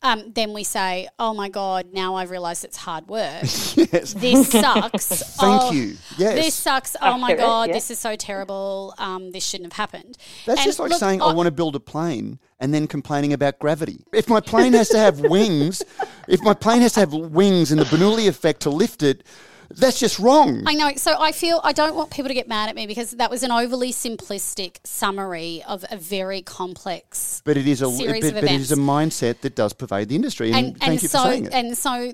Um, 0.03 0.31
then 0.35 0.53
we 0.53 0.63
say, 0.63 1.07
"Oh 1.17 1.33
my 1.33 1.49
god! 1.49 1.87
Now 1.91 2.15
I've 2.15 2.29
realised 2.29 2.63
it's 2.63 2.77
hard 2.77 3.07
work. 3.07 3.41
yes. 3.43 4.13
This 4.13 4.51
sucks. 4.51 5.07
Thank 5.37 5.61
oh, 5.63 5.71
you. 5.71 5.95
Yes, 6.17 6.35
this 6.35 6.53
sucks. 6.53 6.95
Oh 7.01 7.17
my 7.17 7.33
god! 7.33 7.69
Yeah. 7.69 7.73
This 7.73 7.89
is 7.89 7.97
so 7.97 8.15
terrible. 8.15 8.93
Um, 8.99 9.31
this 9.31 9.43
shouldn't 9.43 9.73
have 9.73 9.77
happened." 9.77 10.17
That's 10.45 10.59
and 10.59 10.67
just 10.67 10.79
like 10.79 10.91
look, 10.91 10.99
saying, 10.99 11.21
"I, 11.21 11.25
I 11.25 11.33
want 11.33 11.47
to 11.47 11.51
build 11.51 11.75
a 11.75 11.79
plane," 11.79 12.37
and 12.59 12.73
then 12.73 12.85
complaining 12.85 13.33
about 13.33 13.57
gravity. 13.57 14.05
If 14.13 14.29
my 14.29 14.39
plane 14.39 14.73
has 14.73 14.89
to 14.89 14.99
have 14.99 15.19
wings, 15.19 15.81
if 16.27 16.41
my 16.43 16.53
plane 16.53 16.81
has 16.81 16.93
to 16.93 16.99
have 16.99 17.13
wings 17.13 17.71
and 17.71 17.81
the 17.81 17.85
Bernoulli 17.85 18.27
effect 18.27 18.61
to 18.61 18.69
lift 18.69 19.01
it, 19.01 19.23
that's 19.69 19.99
just 19.99 20.19
wrong. 20.19 20.63
I 20.65 20.73
know. 20.73 20.91
So 20.95 21.19
I 21.19 21.31
feel 21.31 21.59
I 21.63 21.73
don't 21.73 21.95
want 21.95 22.11
people 22.11 22.29
to 22.29 22.33
get 22.33 22.47
mad 22.47 22.69
at 22.69 22.75
me 22.75 22.87
because 22.87 23.11
that 23.11 23.29
was 23.29 23.43
an 23.43 23.51
overly 23.51 23.91
simplistic 23.91 24.77
summary 24.83 25.63
of 25.67 25.85
a 25.89 25.97
very 25.97 26.41
complex. 26.41 27.41
But 27.45 27.57
it 27.57 27.67
is 27.67 27.81
a 27.81 27.89
series 27.91 28.23
but, 28.23 28.27
of 28.29 28.41
but 28.41 28.43
it 28.51 28.61
is 28.61 28.71
a 28.71 28.77
mindset 28.77 29.41
that 29.41 29.55
does 29.55 29.73
pervade 29.73 30.09
the 30.09 30.15
industry. 30.15 30.51
And, 30.51 30.67
and 30.67 30.77
thank 30.77 30.91
and 30.91 31.01
you 31.01 31.07
so, 31.07 31.19
for 31.19 31.29
saying 31.29 31.45
it. 31.45 31.53
And 31.53 31.77
so, 31.77 32.13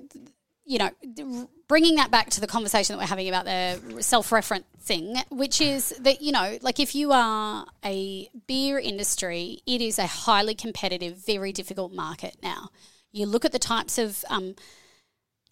you 0.66 0.80
know, 0.80 1.50
bringing 1.68 1.96
that 1.96 2.12
back 2.12 2.30
to 2.32 2.42
the 2.42 2.48
conversation 2.48 2.96
that 2.96 3.02
we're 3.02 3.08
having 3.08 3.28
about 3.28 3.46
the 3.46 4.02
self-referencing, 4.02 5.24
which 5.30 5.62
is 5.62 5.90
that 6.02 6.22
you 6.22 6.32
know, 6.32 6.58
like 6.62 6.80
if 6.80 6.96
you 6.96 7.12
are 7.12 7.66
a 7.84 8.30
beer 8.48 8.80
industry, 8.80 9.60
it 9.66 9.82
is 9.82 10.00
a 10.00 10.08
highly 10.08 10.56
competitive, 10.56 11.18
very 11.18 11.52
difficult 11.52 11.92
market 11.92 12.38
now. 12.42 12.70
You 13.12 13.26
look 13.28 13.46
at 13.46 13.52
the 13.52 13.60
types 13.60 13.98
of 13.98 14.26
um, 14.30 14.56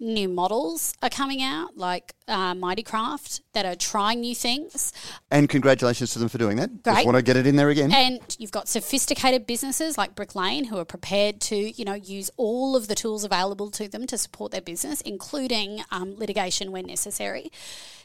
new 0.02 0.28
models 0.28 0.95
are 1.02 1.10
coming 1.10 1.41
out, 1.41 1.78
like 1.78 2.14
uh, 2.28 2.56
Mighty 2.56 2.82
Craft, 2.82 3.41
that 3.54 3.66
are 3.66 3.76
trying 3.76 4.22
new 4.22 4.34
things. 4.34 4.91
And 5.30 5.47
congratulations 5.47 6.12
to 6.14 6.20
them 6.20 6.28
for 6.28 6.39
doing 6.39 6.58
that. 6.58 6.84
Great. 6.84 6.95
Just 6.95 7.06
want 7.06 7.18
to 7.18 7.22
get 7.22 7.38
it 7.38 7.45
in 7.45 7.56
there 7.56 7.70
again. 7.70 7.91
And 7.93 8.20
you've 8.39 8.52
got 8.52 8.68
sophisticated 8.68 9.45
businesses 9.45 9.97
like 9.97 10.16
Brick 10.16 10.36
Lane 10.36 10.66
who 10.66 10.78
are 10.78 10.86
prepared 10.86 11.39
to, 11.41 11.56
you 11.56 11.86
know, 11.86 11.93
use 11.93 12.32
all 12.36 12.76
of 12.76 12.88
the 12.88 12.95
tools 12.95 13.24
available 13.24 13.70
to 13.72 13.88
them 13.88 14.08
to 14.08 14.18
support 14.18 14.52
their 14.52 14.62
business, 14.62 15.02
including 15.02 15.82
um, 15.91 16.16
litigation 16.16 16.72
when 16.72 16.88
necessary. 16.88 17.52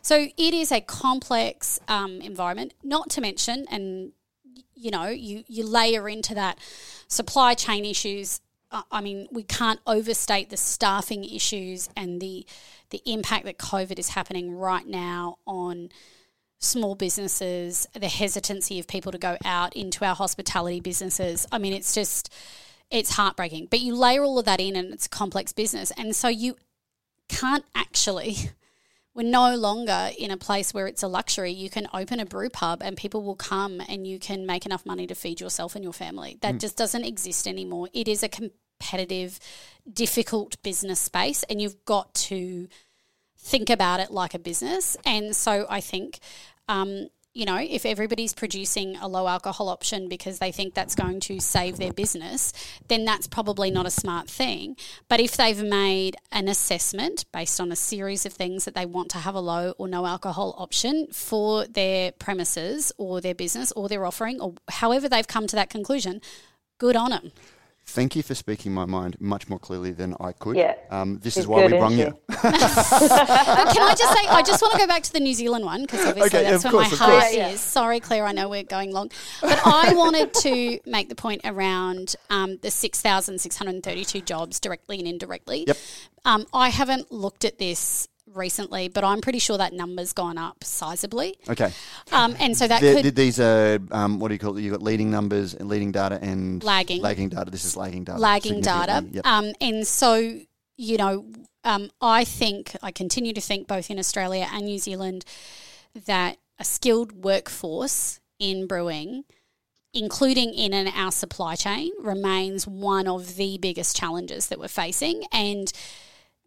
So 0.03 0.29
it 0.37 0.55
is 0.55 0.71
a 0.71 0.81
complex 0.81 1.81
um, 1.89 2.21
environment, 2.21 2.75
not 2.85 3.11
to 3.11 3.21
mention, 3.21 3.67
and 3.71 4.13
you 4.77 4.91
know, 4.91 5.07
you, 5.07 5.43
you 5.49 5.67
layer 5.67 6.09
into 6.09 6.35
that 6.35 6.59
supply 7.09 7.55
chain 7.55 7.85
issues 7.85 8.41
I 8.71 9.01
mean, 9.01 9.29
we 9.31 9.43
can't 9.43 9.81
overstate 9.87 10.51
the 10.51 10.57
staffing 10.57 11.25
issues 11.25 11.89
and 11.97 12.21
the 12.21 12.47
the 12.91 13.01
impact 13.07 13.45
that 13.45 13.59
COVID 13.59 13.99
is 13.99 14.11
happening 14.11 14.57
right 14.57 14.87
now 14.87 15.39
on 15.47 15.91
small 16.59 16.95
businesses, 16.95 17.87
the 17.95 18.09
hesitancy 18.09 18.79
of 18.79 18.87
people 18.87 19.13
to 19.13 19.19
go 19.19 19.37
out 19.45 19.75
into 19.77 20.05
our 20.05 20.15
hospitality 20.15 20.81
businesses. 20.81 21.47
I 21.53 21.59
mean, 21.59 21.73
it's 21.73 21.95
just 21.95 22.33
it's 22.91 23.17
heartbreaking. 23.17 23.69
But 23.71 23.81
you 23.81 23.95
layer 23.95 24.23
all 24.23 24.39
of 24.39 24.45
that 24.45 24.61
in 24.61 24.77
and 24.77 24.93
it's 24.93 25.07
a 25.07 25.11
complex 25.11 25.53
business. 25.53 25.93
And 25.97 26.15
so 26.15 26.29
you 26.29 26.57
can't 27.29 27.65
actually 27.75 28.51
we're 29.17 29.23
no 29.29 29.57
longer 29.57 30.11
in 30.19 30.31
a 30.31 30.37
place 30.37 30.75
where 30.75 30.87
it's 30.87 31.03
a 31.03 31.09
luxury. 31.09 31.51
You 31.51 31.71
can 31.71 31.89
open 31.95 32.21
a 32.21 32.27
brew 32.27 32.51
pub 32.51 32.83
and 32.85 32.99
people 32.99 33.23
will 33.23 33.35
come 33.35 33.81
and 33.89 34.07
you 34.07 34.19
can 34.19 34.45
make 34.45 34.67
enough 34.67 34.85
money 34.85 35.07
to 35.07 35.15
feed 35.15 35.41
yourself 35.41 35.75
and 35.75 35.83
your 35.83 35.95
family. 35.95 36.37
That 36.43 36.57
mm. 36.57 36.61
just 36.61 36.77
doesn't 36.77 37.05
exist 37.05 37.49
anymore. 37.49 37.89
It 37.95 38.09
is 38.09 38.23
a 38.23 38.29
competitive, 38.29 39.41
difficult 39.91 40.63
business 40.63 41.01
space, 41.01 41.45
and 41.45 41.63
you've 41.63 41.83
got 41.87 42.13
to 42.15 42.69
think 43.39 43.71
about 43.71 44.01
it 44.01 44.11
like 44.11 44.35
a 44.35 44.39
business. 44.39 44.99
And 45.05 45.35
so 45.35 45.67
I 45.69 45.81
think. 45.81 46.21
Um, 46.69 47.09
you 47.37 47.45
know, 47.45 47.59
if 47.59 47.85
everybody's 47.85 48.33
producing 48.33 48.97
a 48.97 49.07
low 49.07 49.29
alcohol 49.29 49.69
option 49.69 50.09
because 50.09 50.39
they 50.39 50.51
think 50.51 50.73
that's 50.73 50.95
going 50.95 51.21
to 51.21 51.39
save 51.39 51.77
their 51.77 51.93
business, 51.93 52.51
then 52.89 53.05
that's 53.05 53.27
probably 53.27 53.71
not 53.71 53.85
a 53.85 53.91
smart 53.91 54.31
thing. 54.31 54.75
But 55.07 55.21
if 55.21 55.37
they've 55.37 55.63
made 55.63 56.17
an 56.33 56.49
assessment 56.49 57.27
based 57.33 57.61
on 57.61 57.71
a 57.71 57.77
series 57.77 58.25
of 58.25 58.33
things 58.33 58.65
that 58.65 58.75
they 58.75 58.87
want 58.87 59.11
to 59.11 59.19
have 59.19 59.35
a 59.35 59.41
low 59.41 59.75
or 59.77 59.87
no 59.87 60.07
alcohol 60.07 60.55
option 60.57 61.09
for 61.13 61.67
their 61.67 62.11
premises 62.13 62.91
or 62.97 63.21
their 63.21 63.35
business 63.35 63.71
or 63.73 63.91
their 63.91 64.07
offering, 64.07 64.41
or 64.41 64.55
however 64.71 65.07
they've 65.07 65.29
come 65.29 65.47
to 65.47 65.57
that 65.57 65.69
conclusion, 65.69 66.23
good 66.79 66.97
on 66.97 67.11
them. 67.11 67.33
Thank 67.89 68.17
you 68.17 68.23
for 68.23 68.35
speaking 68.35 68.75
my 68.75 68.85
mind 68.85 69.17
much 69.21 69.49
more 69.49 69.61
clearly 69.61 69.93
than 69.93 70.17
I 70.19 70.33
could. 70.33 70.57
Yeah. 70.57 70.75
Um, 70.91 71.19
this 71.23 71.37
is 71.37 71.47
why 71.47 71.67
we 71.67 71.79
brung 71.79 71.97
you. 71.97 72.19
Can 72.29 72.53
I 72.53 73.95
just 73.97 74.13
say, 74.13 74.27
I 74.29 74.43
just 74.45 74.61
want 74.61 74.75
to 74.75 74.79
go 74.79 74.89
back 74.89 75.05
to 75.05 75.13
the 75.13 75.21
New 75.21 75.33
Zealand 75.33 75.65
one 75.65 75.83
because 75.83 76.05
obviously 76.05 76.41
okay, 76.41 76.51
that's 76.51 76.65
where 76.65 76.73
course, 76.73 76.91
my 76.91 77.07
heart 77.07 77.33
is. 77.33 77.61
Sorry, 77.61 78.01
Claire, 78.01 78.27
I 78.27 78.33
know 78.33 78.49
we're 78.49 78.65
going 78.65 78.93
long. 78.93 79.11
But 79.41 79.61
I 79.65 79.95
wanted 79.97 80.35
to 80.35 80.81
make 80.85 81.09
the 81.09 81.15
point 81.15 81.43
around 81.45 82.17
um, 82.29 82.59
the 82.59 82.73
6,632 82.73 84.21
jobs 84.21 84.59
directly 84.59 84.99
and 84.99 85.07
indirectly. 85.07 85.65
Yep. 85.69 85.77
Um, 86.25 86.45
I 86.53 86.71
haven't 86.71 87.13
looked 87.13 87.45
at 87.45 87.59
this 87.59 88.09
recently, 88.37 88.89
but 88.89 89.05
I'm 89.05 89.21
pretty 89.21 89.39
sure 89.39 89.59
that 89.59 89.73
number's 89.73 90.13
gone 90.13 90.39
up 90.39 90.61
sizably. 90.61 91.35
Okay. 91.49 91.73
Um, 92.13 92.37
and 92.39 92.57
so 92.57 92.67
that 92.67 92.81
the, 92.81 93.03
could... 93.03 93.17
These 93.17 93.41
are, 93.41 93.79
um, 93.91 94.19
what 94.19 94.29
do 94.29 94.35
you 94.35 94.39
call 94.39 94.57
it? 94.57 94.63
You've 94.63 94.73
got 94.73 94.83
leading 94.83 95.11
numbers 95.11 95.55
and 95.55 95.69
leading 95.69 95.93
data 95.93 96.19
and... 96.23 96.63
Lagging. 96.63 97.03
Lagging 97.03 97.29
data. 97.29 97.51
This 97.51 97.65
is 97.65 97.77
lagging 97.77 98.05
data. 98.05 98.19
Lagging 98.19 98.61
data. 98.61 99.05
Yep. 99.11 99.27
Um, 99.27 99.53
and 99.61 99.87
so, 99.87 100.39
you 100.77 100.97
know, 100.97 101.27
um, 101.65 101.91
I 102.01 102.25
think, 102.25 102.77
I 102.83 102.93
continue 102.93 103.33
to 103.33 103.41
think 103.41 103.67
both 103.67 103.91
in 103.91 103.99
Australia 103.99 104.49
and 104.53 104.67
New 104.67 104.79
Zealand 104.79 105.25
that 106.07 106.37
a 106.59 106.65
skilled 106.65 107.25
workforce 107.25 108.21
in 108.39 108.67
brewing 108.67 109.25
including 109.97 110.53
in 110.53 110.73
an, 110.75 110.89
our 110.89 111.11
supply 111.11 111.55
chain, 111.55 111.91
remains 111.99 112.67
one 112.67 113.09
of 113.09 113.37
the 113.37 113.59
biggest 113.59 113.97
challenges 113.97 114.49
that 114.49 114.59
we're 114.59 114.69
facing. 114.69 115.25
And 115.33 115.73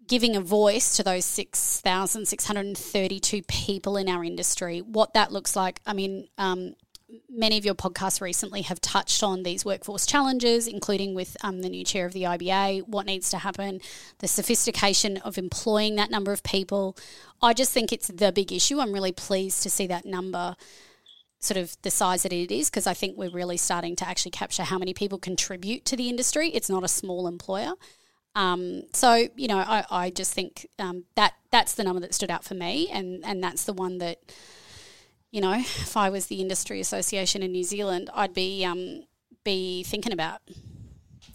giving 0.10 0.36
a 0.36 0.42
voice 0.42 0.98
to 0.98 1.04
those 1.04 1.24
6,632 1.24 3.44
people 3.44 3.96
in 3.96 4.10
our 4.10 4.24
industry, 4.24 4.80
what 4.80 5.14
that 5.14 5.32
looks 5.32 5.56
like. 5.56 5.80
I 5.86 5.94
mean, 5.94 6.28
um, 6.38 6.74
many 7.30 7.58
of 7.60 7.66
your 7.66 7.76
podcasts 7.76 8.20
recently 8.20 8.64
have 8.64 8.82
touched 8.82 9.22
on 9.24 9.44
these 9.44 9.64
workforce 9.64 10.08
challenges, 10.08 10.68
including 10.68 11.14
with 11.14 11.38
um, 11.44 11.62
the 11.62 11.70
new 11.70 11.86
chair 11.86 12.08
of 12.08 12.14
the 12.14 12.24
IBA, 12.24 12.88
what 12.88 13.06
needs 13.06 13.30
to 13.30 13.38
happen, 13.38 13.82
the 14.18 14.28
sophistication 14.28 15.18
of 15.18 15.38
employing 15.38 15.96
that 15.96 16.10
number 16.10 16.34
of 16.34 16.42
people. 16.44 16.98
I 17.42 17.54
just 17.54 17.72
think 17.72 17.94
it's 17.94 18.08
the 18.08 18.32
big 18.32 18.52
issue. 18.52 18.80
I'm 18.80 18.94
really 18.94 19.12
pleased 19.12 19.62
to 19.64 19.70
see 19.70 19.86
that 19.88 20.06
number 20.06 20.56
sort 21.40 21.58
of 21.58 21.78
the 21.84 21.92
size 21.92 22.24
that 22.24 22.34
it 22.34 22.52
is 22.52 22.70
because 22.70 22.86
I 22.86 22.94
think 22.94 23.18
we're 23.18 23.30
really 23.30 23.56
starting 23.58 23.96
to 23.98 24.08
actually 24.08 24.32
capture 24.32 24.64
how 24.64 24.78
many 24.78 24.94
people 24.94 25.18
contribute 25.18 25.86
to 25.86 25.96
the 25.96 26.10
industry. 26.10 26.50
It's 26.50 26.70
not 26.70 26.84
a 26.84 26.90
small 26.90 27.28
employer. 27.28 27.74
Um, 28.36 28.84
so 28.94 29.28
you 29.36 29.48
know, 29.48 29.58
I, 29.58 29.84
I 29.90 30.10
just 30.10 30.34
think 30.34 30.68
um, 30.78 31.06
that 31.16 31.34
that's 31.52 31.74
the 31.74 31.84
number 31.84 32.00
that 32.02 32.14
stood 32.14 32.32
out 32.32 32.44
for 32.44 32.56
me, 32.56 32.90
and 32.92 33.24
and 33.26 33.44
that's 33.44 33.64
the 33.64 33.74
one 33.74 33.98
that 34.00 34.20
you 35.32 35.42
know, 35.42 35.54
if 35.54 35.96
I 35.96 36.10
was 36.10 36.28
the 36.28 36.42
industry 36.42 36.80
association 36.80 37.44
in 37.44 37.52
New 37.52 37.64
Zealand, 37.64 38.10
I'd 38.14 38.34
be 38.34 38.66
um, 38.66 39.04
be 39.44 39.84
thinking 39.84 40.14
about. 40.14 40.42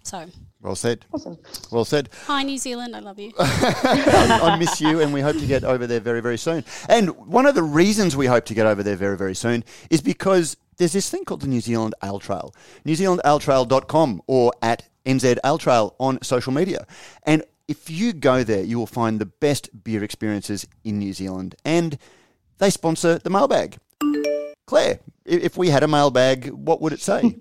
So 0.03 0.27
well 0.65 0.75
said. 0.75 1.05
Awesome. 1.13 1.39
Well 1.71 1.85
said. 1.85 2.09
Hi, 2.27 2.43
New 2.43 2.57
Zealand. 2.57 2.97
I 2.97 3.01
love 3.01 3.19
you. 3.19 3.33
I 3.39 4.57
miss 4.59 4.81
you, 4.81 5.01
and 5.01 5.13
we 5.13 5.21
hope 5.21 5.37
to 5.37 5.47
get 5.47 5.63
over 5.63 5.87
there 5.87 6.01
very, 6.01 6.23
very 6.23 6.39
soon. 6.39 6.65
And 6.89 7.11
one 7.17 7.45
of 7.45 7.55
the 7.55 7.63
reasons 7.63 8.17
we 8.17 8.27
hope 8.27 8.47
to 8.47 8.55
get 8.55 8.67
over 8.67 8.83
there 8.83 8.97
very, 8.97 9.17
very 9.17 9.35
soon 9.35 9.63
is 9.91 10.01
because 10.01 10.57
there's 10.79 10.93
this 10.93 11.11
thing 11.11 11.25
called 11.25 11.43
the 11.43 11.49
New 11.49 11.61
Zealand 11.61 11.95
Ale 12.03 12.19
Trail. 12.19 12.55
NewZealandAleTrail.com 12.87 14.23
or 14.27 14.53
at 14.63 14.89
NZ 15.05 15.39
Ale 15.45 15.59
Trail 15.59 15.95
on 15.99 16.21
social 16.23 16.53
media. 16.53 16.87
And 17.25 17.45
if 17.69 17.89
you 17.91 18.13
go 18.13 18.45
there, 18.45 18.63
you 18.63 18.79
will 18.79 18.87
find 18.87 19.21
the 19.21 19.27
best 19.27 19.85
beer 19.85 20.03
experiences 20.05 20.67
in 20.85 20.99
New 20.99 21.13
Zealand, 21.13 21.55
and 21.65 21.99
they 22.59 22.71
sponsor 22.71 23.19
the 23.19 23.31
mailbag. 23.31 23.79
Claire, 24.67 25.01
if 25.25 25.57
we 25.57 25.69
had 25.69 25.83
a 25.83 25.89
mailbag, 25.89 26.49
what 26.51 26.81
would 26.81 26.93
it 26.93 27.01
say? 27.01 27.37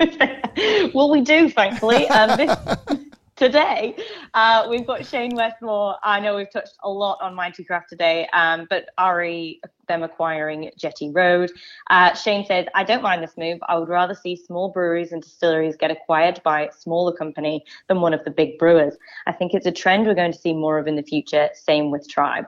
well, 0.94 1.10
we 1.10 1.20
do, 1.20 1.48
thankfully. 1.50 2.08
Um, 2.08 2.36
this, 2.36 2.76
today, 3.36 3.96
uh, 4.34 4.66
we've 4.68 4.86
got 4.86 5.04
Shane 5.04 5.34
Westmore. 5.34 5.96
I 6.02 6.20
know 6.20 6.36
we've 6.36 6.50
touched 6.50 6.76
a 6.82 6.88
lot 6.88 7.18
on 7.20 7.34
Mighty 7.34 7.64
Craft 7.64 7.88
today, 7.88 8.28
um, 8.32 8.66
but 8.70 8.86
RE, 9.02 9.60
them 9.88 10.02
acquiring 10.02 10.70
Jetty 10.76 11.10
Road. 11.10 11.50
Uh, 11.90 12.14
Shane 12.14 12.46
says, 12.46 12.66
I 12.74 12.84
don't 12.84 13.02
mind 13.02 13.22
this 13.22 13.36
move. 13.36 13.58
I 13.68 13.78
would 13.78 13.88
rather 13.88 14.14
see 14.14 14.36
small 14.36 14.70
breweries 14.70 15.12
and 15.12 15.22
distilleries 15.22 15.76
get 15.76 15.90
acquired 15.90 16.40
by 16.44 16.66
a 16.66 16.72
smaller 16.72 17.12
company 17.12 17.64
than 17.88 18.00
one 18.00 18.14
of 18.14 18.24
the 18.24 18.30
big 18.30 18.58
brewers. 18.58 18.96
I 19.26 19.32
think 19.32 19.54
it's 19.54 19.66
a 19.66 19.72
trend 19.72 20.06
we're 20.06 20.14
going 20.14 20.32
to 20.32 20.38
see 20.38 20.52
more 20.52 20.78
of 20.78 20.86
in 20.86 20.96
the 20.96 21.02
future. 21.02 21.48
Same 21.54 21.90
with 21.90 22.08
Tribe. 22.08 22.46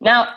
Now, 0.00 0.34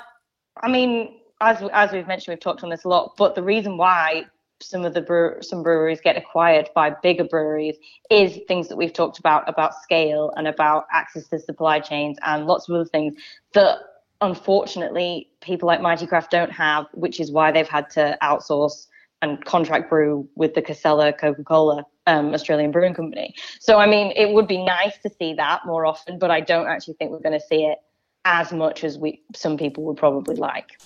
I 0.62 0.70
mean, 0.70 1.20
as 1.42 1.62
as 1.74 1.92
we've 1.92 2.08
mentioned, 2.08 2.34
we've 2.34 2.40
talked 2.40 2.64
on 2.64 2.70
this 2.70 2.86
a 2.86 2.88
lot. 2.88 3.16
But 3.18 3.36
the 3.36 3.44
reason 3.44 3.78
why 3.78 4.26
some 4.62 4.86
of 4.86 4.94
the 4.94 5.02
brew- 5.02 5.42
some 5.42 5.64
breweries 5.64 6.00
get 6.02 6.18
acquired 6.18 6.70
by 6.74 6.92
bigger 7.04 7.26
breweries 7.26 7.76
is 8.10 8.40
things 8.48 8.68
that 8.70 8.78
we've 8.78 8.94
talked 8.94 9.20
about 9.20 9.48
about 9.50 9.74
scale 9.76 10.34
and 10.38 10.48
about 10.48 10.86
access 10.92 11.28
to 11.28 11.40
supply 11.40 11.80
chains 11.80 12.18
and 12.24 12.46
lots 12.46 12.70
of 12.70 12.76
other 12.76 12.86
things 12.86 13.14
that 13.54 13.80
unfortunately 14.22 15.30
people 15.42 15.68
like 15.68 15.82
Mighty 15.82 16.08
Craft 16.08 16.32
don't 16.32 16.52
have, 16.52 16.86
which 16.94 17.20
is 17.20 17.32
why 17.32 17.52
they've 17.52 17.68
had 17.68 17.90
to 17.92 18.18
outsource 18.24 18.88
and 19.22 19.44
contract 19.46 19.90
brew 19.90 20.28
with 20.36 20.54
the 20.54 20.62
Casella 20.62 21.12
Coca-Cola 21.12 21.84
um, 22.08 22.34
Australian 22.34 22.72
Brewing 22.72 22.94
Company. 22.94 23.34
So 23.60 23.78
I 23.78 23.88
mean, 23.88 24.14
it 24.16 24.34
would 24.34 24.48
be 24.48 24.64
nice 24.64 24.98
to 25.00 25.10
see 25.10 25.34
that 25.34 25.66
more 25.66 25.86
often, 25.86 26.18
but 26.18 26.32
I 26.32 26.40
don't 26.40 26.68
actually 26.68 26.94
think 26.96 27.12
we're 27.12 27.20
going 27.20 27.40
to 27.40 27.46
see 27.46 27.66
it 27.66 27.80
as 28.24 28.54
much 28.54 28.84
as 28.84 28.98
we 28.98 29.22
some 29.36 29.58
people 29.58 29.84
would 29.84 29.98
probably 29.98 30.36
like. 30.36 30.80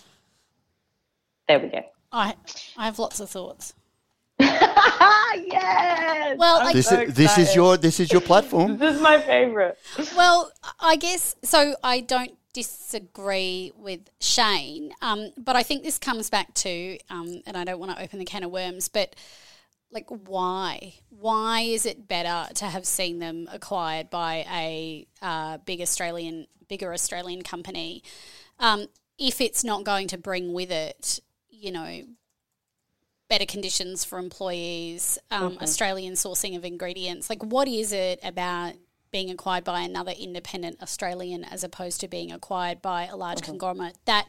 There 1.47 1.59
we 1.59 1.67
go. 1.67 1.81
I 2.11 2.35
I 2.77 2.85
have 2.85 2.99
lots 2.99 3.19
of 3.19 3.29
thoughts. 3.29 3.73
yes. 4.39 6.37
Well, 6.37 6.59
I'm 6.59 6.65
like- 6.65 6.75
This 6.75 6.87
so 6.87 7.01
is 7.01 7.13
this 7.13 7.37
is 7.37 7.55
your 7.55 7.77
this 7.77 7.99
is 7.99 8.11
your 8.11 8.21
platform. 8.21 8.77
This 8.79 8.95
is 8.95 9.01
my 9.01 9.19
favorite. 9.19 9.77
Well, 10.15 10.51
I 10.79 10.95
guess 10.95 11.35
so. 11.43 11.75
I 11.83 11.99
don't 12.01 12.31
disagree 12.53 13.71
with 13.75 14.01
Shane, 14.19 14.93
um, 15.01 15.29
but 15.37 15.55
I 15.55 15.63
think 15.63 15.83
this 15.83 15.99
comes 15.99 16.29
back 16.29 16.53
to, 16.55 16.97
um, 17.09 17.41
and 17.45 17.55
I 17.55 17.63
don't 17.63 17.79
want 17.79 17.95
to 17.95 18.01
open 18.01 18.17
the 18.17 18.25
can 18.25 18.43
of 18.43 18.51
worms, 18.51 18.87
but 18.87 19.15
like 19.91 20.07
why? 20.09 20.95
Why 21.09 21.61
is 21.61 21.85
it 21.85 22.07
better 22.07 22.51
to 22.55 22.65
have 22.65 22.85
seen 22.85 23.19
them 23.19 23.47
acquired 23.51 24.09
by 24.09 24.45
a 24.51 25.07
uh, 25.21 25.57
big 25.59 25.81
Australian, 25.81 26.47
bigger 26.67 26.93
Australian 26.93 27.43
company, 27.43 28.03
um, 28.59 28.87
if 29.17 29.41
it's 29.41 29.63
not 29.63 29.83
going 29.83 30.07
to 30.07 30.17
bring 30.17 30.53
with 30.53 30.71
it, 30.71 31.19
you 31.59 31.71
know, 31.71 32.01
better 33.29 33.45
conditions 33.45 34.03
for 34.03 34.17
employees, 34.17 35.19
um, 35.29 35.57
Australian 35.61 36.13
sourcing 36.13 36.55
of 36.57 36.65
ingredients. 36.65 37.29
Like, 37.29 37.43
what 37.43 37.67
is 37.67 37.93
it 37.93 38.19
about 38.23 38.73
being 39.11 39.29
acquired 39.29 39.63
by 39.63 39.81
another 39.81 40.11
independent 40.11 40.81
Australian 40.81 41.43
as 41.43 41.63
opposed 41.63 42.01
to 42.01 42.07
being 42.07 42.31
acquired 42.31 42.81
by 42.81 43.05
a 43.05 43.15
large 43.15 43.41
conglomerate 43.41 43.97
that 44.05 44.27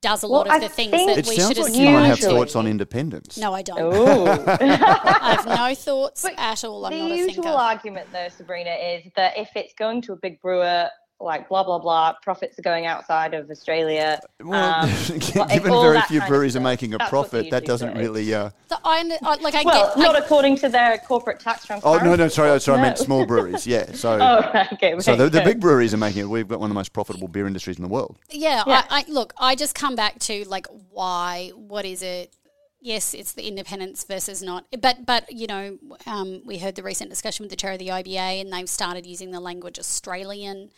does 0.00 0.22
a 0.22 0.28
Well, 0.28 0.38
lot 0.38 0.46
of 0.46 0.52
I 0.54 0.58
the 0.60 0.68
things 0.68 0.92
that 0.92 1.18
It 1.18 1.26
we 1.26 1.36
sounds 1.36 1.56
should 1.56 1.64
like 1.64 1.74
you 1.74 1.90
might 1.90 2.06
have 2.06 2.18
thoughts 2.18 2.56
on 2.56 2.66
independence. 2.66 3.36
No, 3.36 3.52
I 3.52 3.62
don't. 3.62 3.78
Oh. 3.80 4.26
I 4.60 5.34
have 5.34 5.46
no 5.46 5.74
thoughts 5.74 6.22
But 6.22 6.34
at 6.38 6.64
all. 6.64 6.86
I'm 6.86 6.92
the 6.92 6.98
not 7.00 7.10
a 7.10 7.16
usual 7.16 7.48
argument, 7.48 8.08
though, 8.12 8.28
Sabrina, 8.28 8.70
is 8.70 9.04
that 9.16 9.36
if 9.36 9.50
it's 9.56 9.74
going 9.74 10.00
to 10.02 10.12
a 10.12 10.16
big 10.16 10.40
brewer, 10.40 10.88
like 11.20 11.48
blah 11.48 11.62
blah 11.62 11.78
blah, 11.78 12.14
profits 12.22 12.58
are 12.58 12.62
going 12.62 12.86
outside 12.86 13.34
of 13.34 13.50
Australia. 13.50 14.20
Well, 14.42 14.84
um, 14.84 14.90
given 15.48 15.70
very 15.70 16.00
few 16.02 16.20
breweries 16.22 16.56
are 16.56 16.60
making 16.60 16.94
a 16.94 16.98
that's 16.98 17.12
what 17.12 17.30
they 17.30 17.38
profit, 17.42 17.50
that 17.50 17.64
doesn't 17.66 17.94
say. 17.94 17.98
really. 18.00 18.32
Uh, 18.34 18.50
So 18.68 18.76
I, 18.84 19.00
under- 19.00 19.16
I- 19.22 19.36
like 19.36 19.54
I 19.54 19.62
Well, 19.62 19.92
get, 19.94 19.98
not 20.02 20.16
I, 20.16 20.20
according 20.20 20.56
to 20.58 20.68
their 20.68 20.98
corporate 20.98 21.40
tax 21.40 21.66
oh 21.84 21.98
no, 21.98 22.14
no, 22.16 22.28
sorry, 22.28 22.58
sorry, 22.60 22.78
I 22.78 22.82
meant 22.82 22.98
small 22.98 23.26
breweries. 23.30 23.66
Yeah, 23.66 23.92
so 23.92 24.18
Oh, 24.20 24.64
okay. 24.72 24.98
so 25.00 25.14
the, 25.16 25.28
the 25.28 25.42
big 25.42 25.60
breweries 25.60 25.92
are 25.94 25.98
making 25.98 26.22
it. 26.22 26.28
We've 26.28 26.48
got 26.48 26.60
one 26.60 26.70
of 26.70 26.74
the 26.74 26.78
most 26.78 26.92
profitable 26.92 27.28
beer 27.28 27.46
industries 27.46 27.76
in 27.76 27.82
the 27.82 27.88
world. 27.88 28.16
yeah, 28.30 28.62
Yeah. 28.66 28.84
I, 28.90 29.00
I 29.00 29.04
look. 29.10 29.34
I 29.38 29.54
just 29.54 29.74
come 29.74 29.94
back 29.96 30.18
to 30.20 30.44
like 30.48 30.66
why? 30.90 31.50
What 31.54 31.84
is 31.84 32.02
it? 32.02 32.34
Yes, 32.82 33.12
it's 33.12 33.32
the 33.32 33.46
independence 33.46 34.04
versus 34.04 34.42
not. 34.42 34.64
But 34.80 35.04
but 35.04 35.30
you 35.30 35.46
know, 35.46 35.76
um, 36.06 36.40
we 36.46 36.56
heard 36.58 36.76
the 36.76 36.82
recent 36.82 37.10
discussion 37.10 37.42
with 37.44 37.50
the 37.50 37.56
chair 37.56 37.72
of 37.72 37.78
the 37.78 37.88
IBA, 37.88 38.40
and 38.40 38.50
they've 38.50 38.68
started 38.68 39.04
using 39.06 39.32
the 39.32 39.40
language 39.40 39.78
Australian 39.78 40.70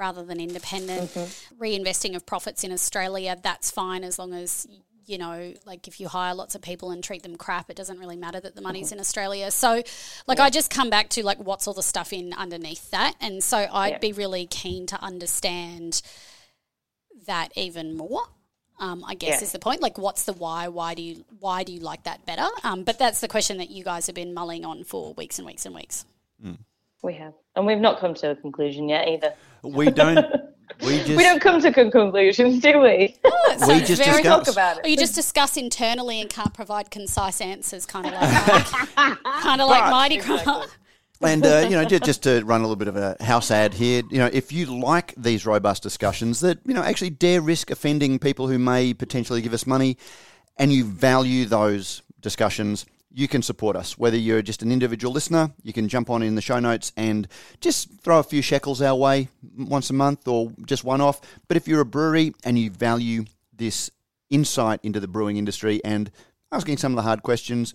rather 0.00 0.24
than 0.24 0.40
independent. 0.40 1.10
Reinvesting 1.60 2.16
of 2.16 2.26
profits 2.26 2.64
in 2.64 2.72
Australia, 2.72 3.36
that's 3.40 3.70
fine 3.70 4.02
as 4.02 4.18
long 4.18 4.32
as 4.32 4.66
you 5.06 5.18
know, 5.18 5.52
like 5.66 5.88
if 5.88 5.98
you 5.98 6.06
hire 6.06 6.34
lots 6.34 6.54
of 6.54 6.62
people 6.62 6.92
and 6.92 7.02
treat 7.02 7.24
them 7.24 7.34
crap, 7.36 7.68
it 7.68 7.74
doesn't 7.76 7.98
really 7.98 8.16
matter 8.16 8.38
that 8.38 8.54
the 8.54 8.60
money's 8.60 8.92
in 8.92 9.00
Australia. 9.00 9.50
So, 9.50 9.82
like, 10.28 10.38
I 10.38 10.50
just 10.50 10.70
come 10.70 10.88
back 10.88 11.08
to 11.10 11.24
like 11.24 11.38
what's 11.38 11.66
all 11.66 11.74
the 11.74 11.82
stuff 11.82 12.12
in 12.12 12.32
underneath 12.32 12.92
that, 12.92 13.14
and 13.20 13.42
so 13.42 13.66
I'd 13.72 13.88
Yeah. 13.94 13.98
be 13.98 14.12
really 14.12 14.46
keen 14.46 14.86
to 14.86 15.02
understand 15.02 16.00
that 17.26 17.48
even 17.56 17.96
more. 17.96 18.22
Um, 18.78 19.02
I 19.04 19.14
guess 19.14 19.40
Yeah. 19.40 19.46
is 19.46 19.52
the 19.52 19.58
point. 19.58 19.82
Like, 19.82 19.98
what's 19.98 20.24
the 20.24 20.32
why? 20.32 20.68
Why 20.68 20.94
do 20.94 21.02
you 21.02 21.24
why 21.40 21.64
do 21.64 21.72
you 21.72 21.80
like 21.80 22.04
that 22.04 22.24
better? 22.24 22.48
Um, 22.62 22.84
but 22.84 22.98
that's 22.98 23.20
the 23.20 23.28
question 23.28 23.58
that 23.58 23.68
you 23.70 23.82
guys 23.82 24.06
have 24.06 24.14
been 24.14 24.32
mulling 24.32 24.64
on 24.64 24.84
for 24.84 25.12
weeks 25.14 25.38
and 25.38 25.46
weeks 25.46 25.66
and 25.66 25.74
weeks. 25.74 26.04
We 27.02 27.14
have, 27.14 27.32
and 27.56 27.66
we've 27.66 27.78
not 27.78 27.98
come 28.00 28.14
to 28.14 28.30
a 28.30 28.36
conclusion 28.36 28.88
yet 28.88 29.08
either. 29.08 29.32
We 29.62 29.90
don't. 29.90 30.24
We 30.84 30.98
just. 30.98 31.08
We 31.10 31.24
don't 31.24 31.42
come 31.42 31.60
to 31.60 31.72
con- 31.72 31.90
conclusions, 31.90 32.60
do 32.62 32.78
we? 32.80 32.88
It 32.88 33.18
we 33.66 33.80
just 33.80 34.00
very- 34.02 34.22
discuss. 34.22 34.22
Talk 34.22 34.48
about 34.48 34.76
Or 34.78 34.80
it. 34.84 34.90
you 34.90 34.96
just 34.96 35.16
discuss 35.16 35.56
internally 35.56 36.20
and 36.20 36.30
can't 36.30 36.54
provide 36.54 36.90
concise 36.92 37.40
answers, 37.40 37.84
kind 37.84 38.06
of 38.06 38.12
like, 38.12 38.64
kind 39.42 39.60
of 39.60 39.68
like 39.68 39.90
Mighty 39.90 40.18
Craft. 40.18 40.78
And 41.20 41.44
uh, 41.44 41.66
you 41.68 41.70
know, 41.70 41.84
just, 41.84 42.04
just 42.04 42.22
to 42.22 42.42
run 42.44 42.60
a 42.60 42.62
little 42.64 42.76
bit 42.76 42.86
of 42.88 42.96
a 42.96 43.16
house 43.22 43.50
ad 43.50 43.74
here, 43.74 44.02
you 44.10 44.18
know, 44.18 44.30
if 44.32 44.52
you 44.52 44.66
like 44.66 45.12
these 45.16 45.44
robust 45.44 45.82
discussions 45.82 46.38
that 46.40 46.60
you 46.64 46.72
know 46.72 46.82
actually 46.82 47.10
dare 47.10 47.42
risk 47.42 47.70
offending 47.70 48.18
people 48.20 48.46
who 48.48 48.58
may 48.58 48.94
potentially 48.94 49.42
give 49.42 49.52
us 49.52 49.66
money, 49.66 49.98
and 50.56 50.72
you 50.72 50.84
value 50.84 51.44
those 51.46 52.00
discussions, 52.20 52.86
you 53.12 53.28
can 53.28 53.42
support 53.42 53.76
us. 53.76 53.98
Whether 53.98 54.16
you're 54.16 54.42
just 54.42 54.62
an 54.62 54.70
individual 54.70 55.12
listener, 55.12 55.52
you 55.62 55.72
can 55.72 55.88
jump 55.88 56.10
on 56.10 56.22
in 56.22 56.36
the 56.36 56.40
show 56.40 56.60
notes 56.60 56.92
and 56.96 57.26
just 57.60 58.00
throw 58.00 58.18
a 58.18 58.22
few 58.24 58.42
shekels 58.42 58.80
our 58.80 58.94
way 58.94 59.28
once 59.58 59.90
a 59.90 59.94
month 59.94 60.28
or 60.28 60.52
just 60.64 60.84
one 60.84 61.00
off. 61.00 61.20
But 61.48 61.56
if 61.56 61.66
you're 61.66 61.80
a 61.80 61.86
brewery 61.86 62.34
and 62.44 62.58
you 62.58 62.70
value 62.70 63.24
this 63.52 63.90
insight 64.30 64.80
into 64.82 65.00
the 65.00 65.08
brewing 65.08 65.36
industry 65.36 65.80
and 65.84 66.10
asking 66.52 66.76
some 66.78 66.92
of 66.92 66.96
the 66.96 67.02
hard 67.02 67.22
questions, 67.22 67.74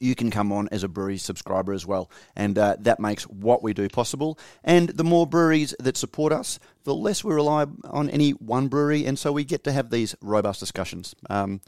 you 0.00 0.14
can 0.14 0.30
come 0.30 0.52
on 0.52 0.68
as 0.70 0.84
a 0.84 0.88
brewery 0.88 1.18
subscriber 1.18 1.72
as 1.72 1.86
well. 1.86 2.10
And 2.36 2.56
uh, 2.58 2.76
that 2.80 3.00
makes 3.00 3.24
what 3.24 3.62
we 3.62 3.72
do 3.72 3.88
possible. 3.88 4.38
And 4.62 4.90
the 4.90 5.04
more 5.04 5.26
breweries 5.26 5.74
that 5.80 5.96
support 5.96 6.32
us, 6.32 6.58
the 6.84 6.94
less 6.94 7.24
we 7.24 7.34
rely 7.34 7.66
on 7.84 8.10
any 8.10 8.30
one 8.30 8.68
brewery. 8.68 9.06
And 9.06 9.18
so 9.18 9.32
we 9.32 9.44
get 9.44 9.64
to 9.64 9.72
have 9.72 9.90
these 9.90 10.14
robust 10.20 10.60
discussions. 10.60 11.14
Um, 11.28 11.60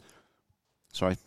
sorry, 0.93 1.17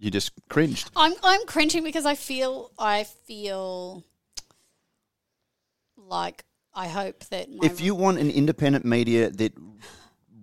you 0.00 0.10
just 0.10 0.32
cringed. 0.48 0.90
I'm 0.96 1.12
I'm 1.22 1.46
cringing 1.46 1.84
because 1.84 2.06
I 2.06 2.14
feel 2.14 2.72
I 2.78 3.04
feel 3.04 4.02
like 5.96 6.44
I 6.74 6.88
hope 6.88 7.24
that 7.26 7.50
my 7.50 7.66
If 7.66 7.80
you 7.80 7.94
want 7.94 8.18
an 8.18 8.30
independent 8.30 8.84
media 8.84 9.30
that 9.30 9.52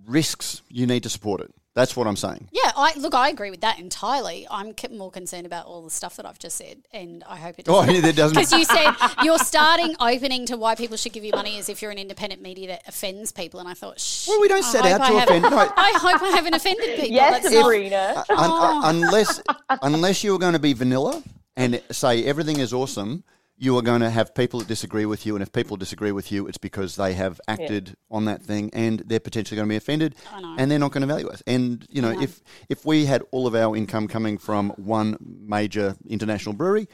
risks, 0.06 0.62
you 0.70 0.86
need 0.86 1.04
to 1.04 1.10
support 1.10 1.42
it. 1.42 1.54
That's 1.78 1.96
what 1.96 2.08
I'm 2.08 2.16
saying. 2.16 2.50
yeah, 2.52 2.72
I 2.76 2.94
look, 2.98 3.14
I 3.14 3.30
agree 3.30 3.52
with 3.52 3.62
that 3.62 3.78
entirely. 3.78 4.48
I'm 4.50 4.74
more 4.92 5.12
concerned 5.12 5.46
about 5.46 5.68
all 5.68 5.84
the 5.84 5.92
stuff 5.92 6.16
that 6.18 6.26
I've 6.26 6.40
just 6.40 6.58
said, 6.58 6.78
and 6.92 7.24
I 7.30 7.38
hope 7.38 7.60
it 7.60 7.68
Oh, 7.70 7.86
doesn't. 7.86 8.02
that 8.08 8.16
doesn't. 8.16 8.36
Because 8.36 8.52
you 8.52 8.66
said 8.66 8.94
your 9.24 9.38
starting 9.38 9.96
opening 10.00 10.48
to 10.48 10.58
why 10.58 10.74
people 10.74 10.98
should 10.98 11.14
give 11.14 11.24
you 11.24 11.34
money 11.34 11.58
is 11.58 11.70
if 11.70 11.82
you're 11.84 11.92
an 11.92 12.00
independent 12.00 12.42
media 12.42 12.68
that 12.70 12.82
offends 12.88 13.32
people, 13.32 13.60
and 13.60 13.70
I 13.70 13.76
thought, 13.76 14.00
Shh, 14.00 14.28
Well, 14.28 14.42
we 14.42 14.48
don't 14.48 14.64
I 14.64 14.68
set 14.68 14.86
hope 14.86 14.94
out 14.94 15.02
I 15.02 15.08
to 15.12 15.20
haven't- 15.20 15.46
offend. 15.46 15.56
No. 15.56 15.74
I 15.78 15.92
hope 16.02 16.22
I 16.24 16.30
haven't 16.30 16.54
offended 16.56 16.96
people. 17.00 17.16
yes, 17.16 17.44
That's 17.44 17.54
not- 17.56 17.62
Sabrina. 17.62 18.24
Uh, 18.28 18.36
un- 18.36 18.52
un- 18.52 18.96
unless 18.96 19.42
unless 19.84 20.24
you 20.24 20.34
are 20.36 20.40
going 20.40 20.54
to 20.54 20.60
be 20.60 20.74
vanilla 20.74 21.22
and 21.56 21.82
say 21.92 22.24
everything 22.26 22.60
is 22.60 22.74
awesome, 22.74 23.24
you 23.60 23.76
are 23.78 23.82
going 23.82 24.02
to 24.02 24.10
have 24.10 24.36
people 24.36 24.60
that 24.60 24.68
disagree 24.68 25.06
with 25.06 25.26
you, 25.26 25.36
and 25.36 25.42
if 25.42 25.52
people 25.52 25.78
disagree 25.78 26.12
with 26.12 26.32
you, 26.32 26.48
it's 26.48 26.60
because 26.60 26.96
they 26.96 27.14
have 27.14 27.42
acted 27.48 27.96
on 28.12 28.26
that 28.26 28.42
thing, 28.44 28.70
and 28.74 29.00
they're 29.06 29.20
potentially 29.20 29.56
going 29.56 29.68
to 29.68 29.72
be 29.74 29.76
offended, 29.78 30.16
and 30.58 30.70
they're 30.70 30.78
not 30.80 30.92
going 30.92 31.02
to 31.02 31.08
value 31.08 31.28
us. 31.28 31.42
And 31.48 31.86
you 31.90 32.02
know, 32.02 32.14
know. 32.14 32.22
if 32.22 32.42
if 32.70 32.86
we 32.86 33.06
had 33.06 33.24
all 33.32 33.48
of 33.48 33.56
our 33.56 33.76
income 33.76 34.08
coming 34.08 34.38
from 34.38 34.70
one 34.78 35.18
major 35.22 35.96
international 36.08 36.54
brewery. 36.56 36.88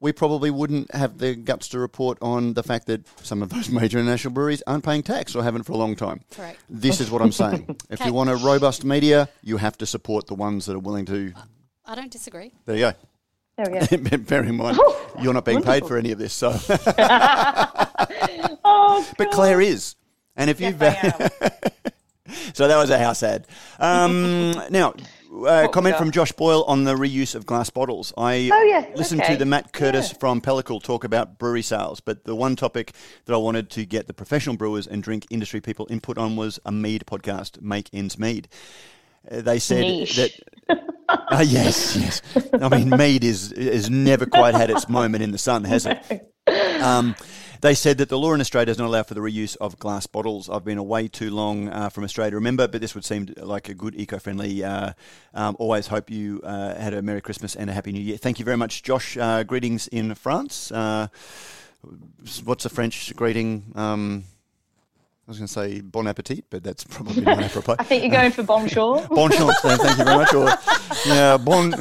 We 0.00 0.12
probably 0.12 0.52
wouldn't 0.52 0.94
have 0.94 1.18
the 1.18 1.34
guts 1.34 1.66
to 1.70 1.80
report 1.80 2.18
on 2.22 2.54
the 2.54 2.62
fact 2.62 2.86
that 2.86 3.04
some 3.24 3.42
of 3.42 3.48
those 3.48 3.68
major 3.80 3.98
international 3.98 4.32
breweries 4.32 4.62
aren't 4.64 4.84
paying 4.84 5.02
tax 5.02 5.34
or 5.34 5.42
haven't 5.42 5.64
for 5.64 5.72
a 5.72 5.76
long 5.76 5.96
time. 5.96 6.20
Correct. 6.30 6.60
This 6.70 7.00
is 7.00 7.10
what 7.10 7.20
I'm 7.20 7.32
saying. 7.42 7.66
If 7.90 8.00
Okay. 8.00 8.06
you 8.06 8.12
want 8.14 8.30
a 8.30 8.36
robust 8.36 8.84
media, 8.84 9.28
you 9.42 9.56
have 9.56 9.76
to 9.78 9.86
support 9.86 10.28
the 10.28 10.36
ones 10.36 10.66
that 10.66 10.76
are 10.76 10.78
willing 10.78 11.04
to. 11.06 11.32
I 11.84 11.96
don't 11.96 12.12
disagree. 12.12 12.52
There 12.64 12.76
you 12.76 12.82
go. 12.82 12.92
There 13.58 13.66
we 13.90 13.98
go. 14.08 14.16
Bear 14.18 14.44
in 14.44 14.56
mind, 14.56 14.78
Oh, 14.80 15.10
you're 15.20 15.34
not 15.34 15.44
being 15.44 15.62
paid 15.62 15.84
for 15.86 15.96
any 15.98 16.12
of 16.12 16.18
this, 16.18 16.32
so 16.32 16.50
oh, 18.64 19.06
But 19.18 19.30
Claire 19.32 19.60
is. 19.60 19.96
And 20.36 20.48
if 20.48 20.60
Yes, 20.60 20.72
you've. 20.72 20.82
I 20.82 20.86
am. 20.86 22.52
so 22.54 22.68
that 22.68 22.76
was 22.76 22.90
a 22.90 22.98
house 22.98 23.22
ad. 23.24 23.46
Um, 23.80 24.52
now, 24.70 24.94
uh, 25.44 25.66
comment 25.68 25.96
from 25.96 26.12
Josh 26.12 26.30
Boyle 26.32 26.62
on 26.64 26.84
the 26.84 26.94
reuse 26.94 27.34
of 27.34 27.46
glass 27.46 27.68
bottles. 27.70 28.12
I 28.16 28.48
Oh, 28.52 28.62
yes, 28.62 28.96
listened 28.96 29.22
okay. 29.22 29.32
to 29.32 29.38
the 29.38 29.44
Matt 29.44 29.72
Curtis 29.72 30.10
Yeah. 30.12 30.18
from 30.18 30.40
Pellicle 30.40 30.80
talk 30.82 31.02
about 31.04 31.38
brewery 31.38 31.62
sales, 31.62 31.98
but 32.00 32.24
the 32.24 32.36
one 32.36 32.54
topic 32.54 32.92
that 33.26 33.34
I 33.34 33.38
wanted 33.38 33.70
to 33.70 33.84
get 33.84 34.06
the 34.06 34.14
professional 34.14 34.56
brewers 34.56 34.86
and 34.86 35.02
drink 35.02 35.26
industry 35.30 35.60
people 35.60 35.86
input 35.90 36.16
on 36.16 36.36
was 36.36 36.60
a 36.64 36.70
mead 36.72 37.04
podcast, 37.06 37.60
Make 37.60 37.88
Ends 37.92 38.18
Mead. 38.18 38.48
They 39.30 39.58
said 39.58 39.80
Niche. 39.82 40.16
that. 40.16 40.84
Uh, 41.08 41.44
yes, 41.46 41.96
yes. 41.96 42.22
I 42.52 42.68
mean, 42.68 42.90
mead 42.90 43.24
is 43.24 43.52
has 43.56 43.90
never 43.90 44.26
quite 44.26 44.54
had 44.54 44.70
its 44.70 44.88
moment 44.88 45.22
in 45.22 45.32
the 45.32 45.38
sun, 45.38 45.64
has 45.64 45.86
it? 45.86 46.24
Um, 46.80 47.14
they 47.60 47.74
said 47.74 47.98
that 47.98 48.08
the 48.08 48.18
law 48.18 48.32
in 48.32 48.40
Australia 48.40 48.66
does 48.66 48.78
not 48.78 48.86
allow 48.86 49.02
for 49.02 49.14
the 49.14 49.20
reuse 49.20 49.56
of 49.56 49.78
glass 49.78 50.06
bottles. 50.06 50.48
I've 50.48 50.64
been 50.64 50.78
away 50.78 51.08
too 51.08 51.30
long 51.30 51.68
uh, 51.68 51.88
from 51.88 52.04
Australia 52.04 52.30
to 52.30 52.36
remember, 52.36 52.68
but 52.68 52.80
this 52.80 52.94
would 52.94 53.04
seem 53.04 53.34
like 53.36 53.68
a 53.68 53.74
good 53.74 53.94
eco-friendly. 53.96 54.62
Uh, 54.64 54.92
um, 55.34 55.56
always 55.58 55.88
hope 55.88 56.08
you 56.08 56.40
uh, 56.44 56.74
had 56.76 56.94
a 56.94 57.02
Merry 57.02 57.20
Christmas 57.20 57.56
and 57.56 57.68
a 57.68 57.72
Happy 57.72 57.92
New 57.92 58.00
Year. 58.00 58.16
Thank 58.16 58.38
you 58.38 58.44
very 58.44 58.56
much, 58.56 58.82
Josh. 58.82 59.16
Uh, 59.18 59.42
greetings 59.42 59.88
in 59.88 60.14
France. 60.14 60.70
Uh, 60.70 61.08
what's 62.44 62.64
a 62.64 62.68
French 62.70 63.14
greeting? 63.16 63.72
Um, 63.74 64.24
I 65.28 65.30
was 65.30 65.36
going 65.36 65.46
to 65.48 65.52
say 65.52 65.80
bon 65.82 66.06
appetit, 66.06 66.46
but 66.48 66.64
that's 66.64 66.84
probably 66.84 67.20
not 67.20 67.38
apropos. 67.42 67.76
I 67.78 67.84
think 67.84 68.02
you're 68.02 68.10
going 68.10 68.32
for 68.32 68.42
bonjour. 68.42 69.06
Bon 69.08 69.30
chance, 69.30 69.60
then. 69.60 69.76
Thank 69.78 69.98
you 69.98 70.04
very 70.04 70.16
much. 70.16 70.32
Or, 70.32 70.48
yeah, 71.06 71.36
bon. 71.36 71.74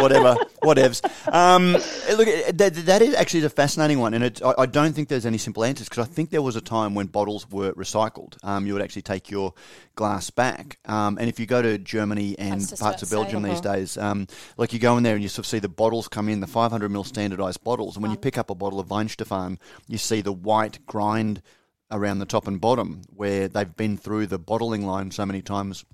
whatever, 0.00 0.36
whatevs. 0.62 1.02
Um, 1.30 1.72
look, 2.16 2.56
that, 2.56 2.72
that 2.86 3.02
is 3.02 3.14
actually 3.14 3.44
a 3.44 3.50
fascinating 3.50 3.98
one, 3.98 4.14
and 4.14 4.24
it, 4.24 4.42
I, 4.42 4.54
I 4.60 4.66
don't 4.66 4.94
think 4.94 5.08
there's 5.08 5.26
any 5.26 5.36
simple 5.36 5.62
answers 5.62 5.90
because 5.90 6.08
I 6.08 6.10
think 6.10 6.30
there 6.30 6.40
was 6.40 6.56
a 6.56 6.62
time 6.62 6.94
when 6.94 7.06
bottles 7.06 7.50
were 7.50 7.74
recycled. 7.74 8.42
Um, 8.42 8.66
you 8.66 8.72
would 8.72 8.82
actually 8.82 9.02
take 9.02 9.30
your 9.30 9.52
glass 9.94 10.30
back, 10.30 10.78
um, 10.86 11.18
and 11.18 11.28
if 11.28 11.38
you 11.38 11.44
go 11.44 11.60
to 11.60 11.76
Germany 11.76 12.34
and 12.38 12.66
parts 12.78 13.02
of 13.02 13.08
to 13.10 13.14
say. 13.14 13.16
Belgium 13.16 13.42
these 13.42 13.60
days, 13.60 13.98
um, 13.98 14.26
like 14.56 14.72
you 14.72 14.78
go 14.78 14.96
in 14.96 15.02
there 15.02 15.14
and 15.14 15.22
you 15.22 15.28
sort 15.28 15.40
of 15.40 15.50
see 15.50 15.58
the 15.58 15.68
bottles 15.68 16.08
come 16.08 16.30
in, 16.30 16.40
the 16.40 16.46
500 16.46 16.90
ml 16.90 17.04
standardized 17.04 17.62
bottles, 17.62 17.96
and 17.96 18.02
when 18.02 18.10
you 18.10 18.16
pick 18.16 18.38
up 18.38 18.48
a 18.48 18.54
bottle 18.54 18.80
of 18.80 18.88
Weihenstephan, 18.88 19.58
you 19.86 19.98
see 19.98 20.22
the 20.22 20.32
white 20.32 20.84
grind 20.86 21.42
around 21.92 22.18
the 22.18 22.26
top 22.26 22.48
and 22.48 22.60
bottom 22.60 23.02
where 23.14 23.46
they've 23.46 23.76
been 23.76 23.96
through 23.96 24.26
the 24.26 24.38
bottling 24.38 24.84
line 24.84 25.10
so 25.10 25.24
many 25.24 25.42
times 25.42 25.84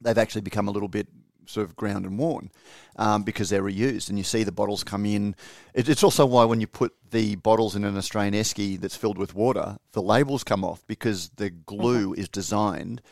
they've 0.00 0.18
actually 0.18 0.40
become 0.42 0.68
a 0.68 0.70
little 0.70 0.88
bit 0.88 1.08
sort 1.50 1.66
of 1.66 1.76
ground 1.76 2.06
and 2.06 2.18
worn 2.18 2.50
um, 2.96 3.22
because 3.22 3.50
they're 3.50 3.62
reused. 3.62 4.08
And 4.08 4.16
you 4.16 4.24
see 4.24 4.44
the 4.44 4.52
bottles 4.52 4.84
come 4.84 5.04
in. 5.04 5.34
It, 5.74 5.88
it's 5.88 6.04
also 6.04 6.24
why 6.24 6.44
when 6.44 6.60
you 6.60 6.66
put 6.66 6.94
the 7.10 7.34
bottles 7.36 7.76
in 7.76 7.84
an 7.84 7.96
Australian 7.96 8.34
esky 8.34 8.80
that's 8.80 8.96
filled 8.96 9.18
with 9.18 9.34
water, 9.34 9.78
the 9.92 10.02
labels 10.02 10.44
come 10.44 10.64
off 10.64 10.86
because 10.86 11.30
the 11.30 11.50
glue 11.50 12.14
is 12.14 12.28
designed 12.28 13.02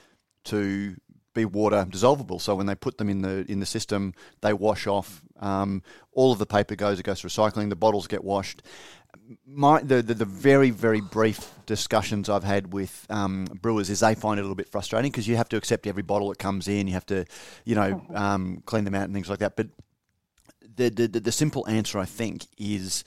to 0.44 0.96
be 1.34 1.44
water 1.44 1.86
dissolvable. 1.88 2.40
So 2.40 2.54
when 2.54 2.66
they 2.66 2.74
put 2.74 2.98
them 2.98 3.08
in 3.08 3.22
the 3.22 3.44
in 3.48 3.60
the 3.60 3.66
system, 3.66 4.14
they 4.40 4.52
wash 4.52 4.86
off. 4.86 5.22
Um, 5.40 5.82
all 6.12 6.32
of 6.32 6.38
the 6.38 6.46
paper 6.46 6.74
goes. 6.74 6.98
It 6.98 7.04
goes 7.04 7.20
to 7.20 7.28
recycling. 7.28 7.68
The 7.68 7.76
bottles 7.76 8.06
get 8.06 8.24
washed. 8.24 8.62
My 9.46 9.82
the, 9.82 10.02
the, 10.02 10.14
the 10.14 10.24
very 10.24 10.70
very 10.70 11.00
brief 11.00 11.50
discussions 11.66 12.28
I've 12.28 12.44
had 12.44 12.72
with 12.72 13.06
um, 13.10 13.44
brewers 13.60 13.90
is 13.90 14.00
they 14.00 14.14
find 14.14 14.38
it 14.38 14.42
a 14.42 14.44
little 14.44 14.56
bit 14.56 14.68
frustrating 14.68 15.10
because 15.10 15.28
you 15.28 15.36
have 15.36 15.48
to 15.50 15.56
accept 15.56 15.86
every 15.86 16.02
bottle 16.02 16.30
that 16.30 16.38
comes 16.38 16.68
in. 16.68 16.86
You 16.86 16.94
have 16.94 17.06
to, 17.06 17.24
you 17.64 17.74
know, 17.74 18.02
um, 18.14 18.62
clean 18.64 18.84
them 18.84 18.94
out 18.94 19.04
and 19.04 19.14
things 19.14 19.28
like 19.28 19.40
that. 19.40 19.56
But 19.56 19.68
the 20.76 20.88
the, 20.88 21.08
the, 21.08 21.20
the 21.20 21.32
simple 21.32 21.66
answer 21.68 21.98
I 21.98 22.04
think 22.04 22.46
is 22.56 23.04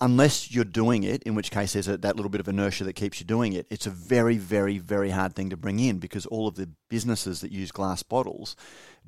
unless 0.00 0.52
you're 0.52 0.64
doing 0.64 1.02
it, 1.02 1.22
in 1.24 1.34
which 1.34 1.50
case 1.50 1.72
there's 1.72 1.88
a, 1.88 1.96
that 1.98 2.16
little 2.16 2.30
bit 2.30 2.40
of 2.40 2.48
inertia 2.48 2.84
that 2.84 2.94
keeps 2.94 3.20
you 3.20 3.26
doing 3.26 3.52
it, 3.52 3.66
it's 3.70 3.86
a 3.86 3.90
very, 3.90 4.36
very, 4.36 4.78
very 4.78 5.10
hard 5.10 5.34
thing 5.34 5.50
to 5.50 5.56
bring 5.56 5.78
in 5.80 5.98
because 5.98 6.26
all 6.26 6.46
of 6.46 6.54
the 6.54 6.68
businesses 6.88 7.40
that 7.40 7.50
use 7.50 7.72
glass 7.72 8.02
bottles 8.02 8.56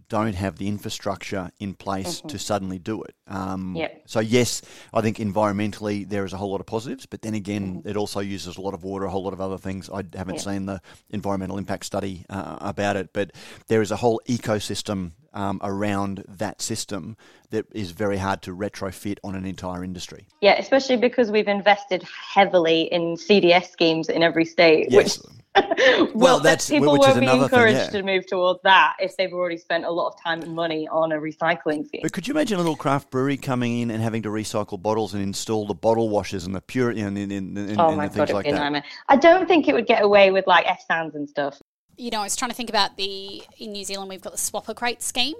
don't 0.08 0.34
have 0.34 0.58
the 0.58 0.68
infrastructure 0.68 1.50
in 1.58 1.72
place 1.72 2.20
to 2.28 2.38
suddenly 2.38 2.78
do 2.78 3.02
it. 3.02 3.14
Um, 3.26 3.76
Yep. 3.76 4.02
So, 4.06 4.20
yes, 4.20 4.60
I 4.92 5.00
think 5.00 5.16
environmentally 5.16 6.06
there 6.06 6.24
is 6.26 6.34
a 6.34 6.36
whole 6.36 6.50
lot 6.50 6.60
of 6.60 6.66
positives, 6.66 7.06
but 7.06 7.22
then 7.22 7.32
again, 7.34 7.82
it 7.86 7.96
also 7.96 8.20
uses 8.20 8.58
a 8.58 8.60
lot 8.60 8.74
of 8.74 8.84
water, 8.84 9.06
a 9.06 9.10
whole 9.10 9.24
lot 9.24 9.32
of 9.32 9.40
other 9.40 9.56
things. 9.56 9.88
I 9.88 10.02
haven't 10.14 10.34
Yeah. 10.36 10.40
seen 10.52 10.66
the 10.66 10.82
environmental 11.08 11.56
impact 11.56 11.86
study 11.86 12.26
uh, 12.28 12.58
about 12.60 12.96
it, 12.96 13.14
but 13.14 13.30
there 13.68 13.80
is 13.80 13.90
a 13.90 13.96
whole 13.96 14.20
ecosystem 14.28 15.12
um, 15.34 15.60
around 15.62 16.24
that 16.28 16.60
system 16.60 17.16
that 17.50 17.66
is 17.72 17.90
very 17.90 18.16
hard 18.18 18.42
to 18.42 18.56
retrofit 18.56 19.18
on 19.22 19.34
an 19.34 19.44
entire 19.44 19.84
industry. 19.84 20.26
Yeah, 20.40 20.54
especially 20.58 20.96
because 20.96 21.30
we've 21.30 21.48
invested 21.48 22.02
heavily 22.34 22.82
in 22.82 23.16
CDS 23.16 23.70
schemes 23.70 24.08
in 24.08 24.22
every 24.22 24.44
state, 24.44 24.88
Yes. 24.90 25.18
which 25.22 25.32
Well, 25.54 26.08
well, 26.14 26.40
that's- 26.40 26.70
people 26.70 26.96
won't 26.98 27.14
be 27.20 27.26
another 27.26 27.40
thing, 27.40 27.42
encouraged 27.58 27.76
yeah. 27.92 28.00
to 28.00 28.02
move 28.02 28.26
towards 28.26 28.60
that 28.62 28.94
if 29.00 29.14
they've 29.18 29.32
already 29.32 29.58
spent 29.58 29.84
a 29.84 29.90
lot 29.90 30.08
of 30.08 30.14
time 30.22 30.40
and 30.40 30.54
money 30.54 30.88
on 30.88 31.12
a 31.12 31.16
recycling 31.16 31.86
scheme. 31.86 32.00
But 32.02 32.12
could 32.12 32.26
you 32.26 32.32
imagine 32.32 32.56
a 32.56 32.60
little 32.62 32.76
craft 32.76 33.10
brewery 33.10 33.36
coming 33.36 33.80
in 33.80 33.90
and 33.90 34.02
having 34.02 34.22
to 34.22 34.30
recycle 34.30 34.80
bottles 34.80 35.12
and 35.12 35.22
install 35.22 35.66
the 35.66 35.74
bottle 35.74 36.08
washers 36.08 36.46
and 36.46 36.54
the 36.54 36.62
pure 36.62 36.88
and, 36.90 37.00
and, 37.00 37.30
and, 37.30 37.58
and, 37.58 37.78
oh 37.78 37.90
and 37.90 38.00
god, 38.00 38.12
things 38.14 38.30
like 38.32 38.46
that? 38.46 38.54
nightmare. 38.54 38.84
I 39.10 39.16
don't 39.16 39.46
think 39.46 39.68
it 39.68 39.74
would 39.74 39.86
get 39.86 40.02
away 40.02 40.30
with 40.30 40.46
like 40.46 40.64
F 40.66 40.80
stands 40.80 41.14
and 41.14 41.28
stuff. 41.28 41.60
You 42.02 42.10
know, 42.10 42.20
I 42.20 42.24
was 42.24 42.34
trying 42.36 42.50
to 42.50 42.56
think 42.56 42.68
about 42.68 42.96
the 42.96 43.42
in 43.58 43.72
New 43.72 43.84
Zealand 43.84 44.08
we've 44.08 44.20
got 44.20 44.32
the 44.32 44.38
swappa 44.38 44.74
crate 44.74 45.02
scheme. 45.02 45.36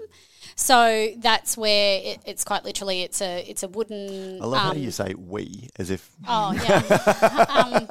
So 0.55 1.09
that's 1.17 1.57
where 1.57 1.99
it, 2.03 2.19
it's 2.25 2.43
quite 2.43 2.63
literally 2.63 3.01
it's 3.01 3.21
a 3.21 3.43
it's 3.49 3.63
a 3.63 3.67
wooden. 3.67 4.41
I 4.41 4.45
love 4.45 4.61
how 4.61 4.71
um, 4.71 4.77
you 4.77 4.91
say 4.91 5.13
we 5.15 5.67
as 5.77 5.89
if 5.89 6.09
Oh 6.27 6.53
yeah, 6.53 7.45
um, 7.49 7.87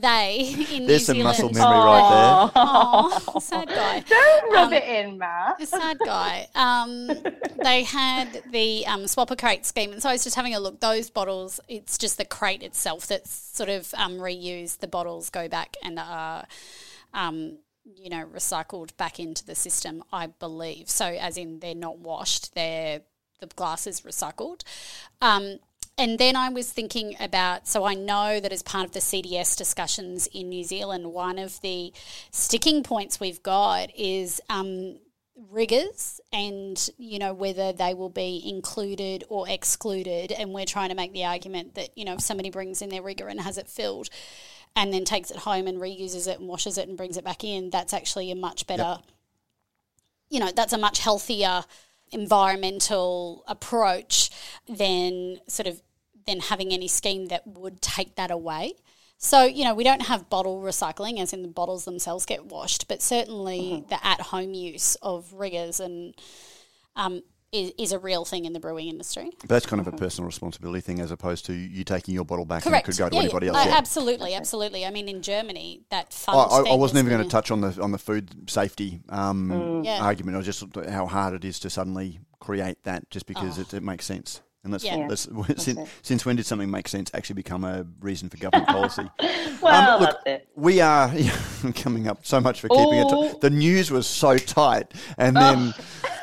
they 0.00 0.54
in 0.72 0.86
there's 0.86 1.08
New 1.08 1.14
some 1.14 1.22
muscle 1.22 1.48
Zealand. 1.52 1.56
memory 1.56 1.78
right 1.78 2.50
there. 2.52 2.52
Oh, 2.56 3.38
sad 3.40 3.68
guy. 3.68 4.00
Don't 4.08 4.52
rub 4.52 4.66
Um, 4.68 4.72
it 4.74 4.84
in, 4.84 5.18
Matt. 5.18 5.66
Sad 5.68 5.98
guy. 6.04 6.48
Um, 6.54 7.06
they 7.62 7.84
had 7.84 8.42
the 8.50 8.86
um, 8.86 9.02
swappa 9.04 9.38
crate 9.38 9.64
scheme, 9.64 9.92
and 9.92 10.02
so 10.02 10.08
I 10.08 10.12
was 10.12 10.24
just 10.24 10.36
having 10.36 10.54
a 10.54 10.60
look. 10.60 10.80
Those 10.80 11.10
bottles, 11.10 11.60
it's 11.68 11.96
just 11.96 12.18
the 12.18 12.24
crate 12.24 12.62
itself 12.62 13.06
that's 13.06 13.30
sort 13.30 13.68
of 13.70 13.94
um, 13.96 14.14
reused. 14.18 14.80
The 14.80 14.88
bottles 14.88 15.30
go 15.30 15.48
back 15.48 15.76
and 15.84 15.98
are, 15.98 16.44
um, 17.14 17.58
you 17.84 18.10
know, 18.10 18.26
recycled 18.26 18.96
back 18.96 19.18
into 19.18 19.44
the 19.44 19.54
system. 19.54 20.02
I 20.12 20.26
believe 20.26 20.88
so, 20.90 21.06
as 21.06 21.36
in 21.36 21.60
they're 21.60 21.74
not 21.74 21.98
washed. 21.98 22.54
They're 22.54 23.02
the 23.40 23.46
glass 23.46 23.86
is 23.86 24.02
recycled. 24.02 24.62
Um, 25.20 25.58
and 25.98 26.18
then 26.18 26.36
I 26.36 26.48
was 26.48 26.70
thinking 26.70 27.16
about, 27.20 27.68
so 27.68 27.84
I 27.84 27.94
know 27.94 28.40
that 28.40 28.52
as 28.52 28.62
part 28.62 28.86
of 28.86 28.92
the 28.92 29.00
CDS 29.00 29.56
discussions 29.56 30.26
in 30.28 30.48
New 30.48 30.64
Zealand, 30.64 31.12
one 31.12 31.38
of 31.38 31.60
the 31.60 31.92
sticking 32.30 32.82
points 32.82 33.20
we've 33.20 33.42
got 33.42 33.90
is 33.94 34.40
um, 34.48 34.98
riggers 35.50 36.20
and, 36.32 36.88
you 36.96 37.18
know, 37.18 37.34
whether 37.34 37.72
they 37.72 37.92
will 37.92 38.08
be 38.08 38.42
included 38.46 39.24
or 39.28 39.46
excluded. 39.48 40.32
And 40.32 40.54
we're 40.54 40.64
trying 40.64 40.88
to 40.88 40.94
make 40.94 41.12
the 41.12 41.24
argument 41.24 41.74
that, 41.74 41.96
you 41.98 42.06
know, 42.06 42.14
if 42.14 42.20
somebody 42.20 42.50
brings 42.50 42.80
in 42.80 42.88
their 42.88 43.02
rigger 43.02 43.28
and 43.28 43.40
has 43.40 43.58
it 43.58 43.68
filled 43.68 44.08
and 44.76 44.92
then 44.92 45.04
takes 45.04 45.30
it 45.30 45.38
home 45.38 45.66
and 45.66 45.78
reuses 45.78 46.28
it 46.28 46.38
and 46.38 46.48
washes 46.48 46.78
it 46.78 46.88
and 46.88 46.96
brings 46.96 47.16
it 47.16 47.24
back 47.24 47.44
in, 47.44 47.70
that's 47.70 47.92
actually 47.92 48.30
a 48.30 48.36
much 48.36 48.66
better, 48.66 48.98
you 50.28 50.40
know, 50.40 50.50
that's 50.54 50.72
a 50.72 50.78
much 50.78 51.00
healthier 51.00 51.64
environmental 52.12 53.44
approach 53.46 54.30
than 54.68 55.38
sort 55.48 55.66
of 55.66 55.82
than 56.26 56.40
having 56.40 56.72
any 56.72 56.88
scheme 56.88 57.26
that 57.26 57.46
would 57.46 57.80
take 57.80 58.14
that 58.16 58.30
away. 58.30 58.74
So, 59.22 59.44
you 59.44 59.64
know, 59.64 59.74
we 59.74 59.84
don't 59.84 60.02
have 60.02 60.30
bottle 60.30 60.62
recycling, 60.62 61.20
as 61.20 61.32
in 61.32 61.42
the 61.42 61.48
bottles 61.48 61.84
themselves 61.84 62.24
get 62.24 62.46
washed, 62.46 62.88
but 62.88 63.02
certainly 63.02 63.84
the 63.88 64.04
at 64.04 64.20
home 64.20 64.54
use 64.54 64.96
of 65.02 65.32
riggers 65.34 65.78
and 65.78 66.14
um, 66.96 67.22
is, 67.52 67.72
is 67.78 67.92
a 67.92 67.98
real 67.98 68.24
thing 68.24 68.44
in 68.44 68.52
the 68.52 68.60
brewing 68.60 68.88
industry. 68.88 69.30
But 69.40 69.48
that's 69.48 69.66
kind 69.66 69.80
of 69.80 69.86
a 69.88 69.92
personal 69.96 70.26
responsibility 70.26 70.80
thing 70.80 71.00
as 71.00 71.10
opposed 71.10 71.46
to 71.46 71.52
you 71.52 71.82
taking 71.84 72.14
your 72.14 72.24
bottle 72.24 72.44
back 72.44 72.62
Correct. 72.62 72.86
and 72.86 72.94
it 72.94 72.96
could 72.96 72.98
go 72.98 73.08
to 73.08 73.14
Yeah, 73.16 73.22
anybody 73.22 73.46
yeah. 73.46 73.52
else. 73.54 73.66
Uh, 73.66 73.68
yeah. 73.70 73.76
Absolutely, 73.76 74.34
absolutely. 74.34 74.86
I 74.86 74.90
mean, 74.90 75.08
in 75.08 75.20
Germany, 75.22 75.82
that 75.90 76.06
I, 76.28 76.32
fund. 76.32 76.38
I, 76.38 76.42
I 76.42 76.62
spend 76.64 76.80
wasn't 76.80 76.98
even 77.00 77.10
going 77.10 77.24
to 77.24 77.28
touch 77.30 77.50
on 77.50 77.60
the 77.60 77.80
on 77.82 77.92
the 77.92 77.98
food 77.98 78.48
safety 78.50 79.00
um, 79.08 79.50
Mm. 79.50 79.84
Yeah. 79.84 80.00
argument. 80.02 80.36
I 80.36 80.38
was 80.38 80.46
just 80.46 80.64
how 80.88 81.06
hard 81.06 81.34
it 81.34 81.44
is 81.44 81.58
to 81.60 81.70
suddenly 81.70 82.20
create 82.38 82.82
that 82.84 83.08
just 83.10 83.26
because 83.26 83.58
it, 83.58 83.74
it 83.74 83.82
makes 83.82 84.04
sense. 84.04 84.40
And 84.62 84.72
let's, 84.72 84.84
Oh. 84.84 84.88
Yeah. 84.88 85.06
let's 85.08 85.22
since, 85.62 85.78
it. 85.78 85.88
since 86.02 86.26
when 86.26 86.36
did 86.36 86.44
something 86.44 86.70
make 86.70 86.86
sense 86.86 87.10
actually 87.14 87.34
become 87.36 87.64
a 87.64 87.86
reason 88.00 88.28
for 88.28 88.36
government 88.36 88.68
policy? 88.76 89.08
Well, 89.62 89.94
Um, 89.94 90.00
look, 90.02 90.10
that's 90.24 90.42
it. 90.42 90.48
We 90.54 90.80
are 90.82 91.10
coming 91.74 92.06
up 92.08 92.26
so 92.26 92.40
much 92.40 92.60
for 92.60 92.68
keeping 92.68 92.94
it. 92.98 93.06
Oh. 93.08 93.32
T- 93.32 93.38
the 93.40 93.48
news 93.50 93.90
was 93.90 94.06
so 94.06 94.36
tight, 94.36 94.92
and 95.16 95.34
then, 95.34 95.72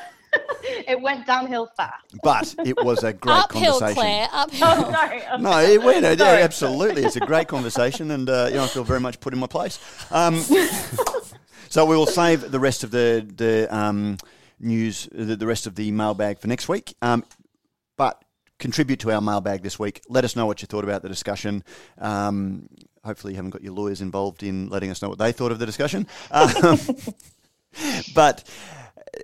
It 0.87 1.01
went 1.01 1.25
downhill 1.25 1.69
fast. 1.75 2.03
but 2.23 2.55
it 2.65 2.81
was 2.83 3.03
a 3.03 3.13
great 3.13 3.33
uphill, 3.35 3.79
conversation. 3.79 3.95
Claire, 3.95 4.29
uphill. 4.31 4.67
Oh, 4.69 4.91
sorry. 4.91 5.25
I'm 5.25 5.41
No, 5.41 5.59
it 5.59 5.81
went. 5.81 6.19
Yeah, 6.19 6.25
absolutely. 6.25 7.03
It's 7.03 7.15
a 7.15 7.21
great 7.21 7.47
conversation, 7.47 8.11
and 8.11 8.29
uh, 8.29 8.47
you 8.49 8.55
know, 8.55 8.63
I 8.63 8.67
feel 8.67 8.83
very 8.83 8.99
much 8.99 9.19
put 9.19 9.33
in 9.33 9.39
my 9.39 9.47
place. 9.47 9.79
Um, 10.11 10.35
so 11.69 11.85
we 11.85 11.95
will 11.95 12.05
save 12.05 12.51
the 12.51 12.59
rest 12.59 12.83
of 12.83 12.91
the 12.91 13.27
the 13.35 13.67
um, 13.75 14.17
news, 14.59 15.09
the, 15.11 15.35
the 15.35 15.47
rest 15.47 15.67
of 15.67 15.75
the 15.75 15.91
mailbag 15.91 16.39
for 16.39 16.47
next 16.47 16.69
week. 16.69 16.95
Um, 17.01 17.23
but 17.97 18.23
contribute 18.59 18.99
to 19.01 19.11
our 19.11 19.21
mailbag 19.21 19.63
this 19.63 19.77
week. 19.79 20.01
Let 20.09 20.23
us 20.23 20.35
know 20.35 20.45
what 20.45 20.61
you 20.61 20.67
thought 20.67 20.83
about 20.83 21.01
the 21.01 21.09
discussion. 21.09 21.63
Um, 21.97 22.69
hopefully, 23.03 23.33
you 23.33 23.37
haven't 23.37 23.51
got 23.51 23.63
your 23.63 23.73
lawyers 23.73 24.01
involved 24.01 24.43
in 24.43 24.69
letting 24.69 24.89
us 24.89 25.01
know 25.01 25.09
what 25.09 25.19
they 25.19 25.31
thought 25.31 25.51
of 25.51 25.59
the 25.59 25.65
discussion. 25.65 26.07
Um, 26.31 26.79
but 28.13 28.43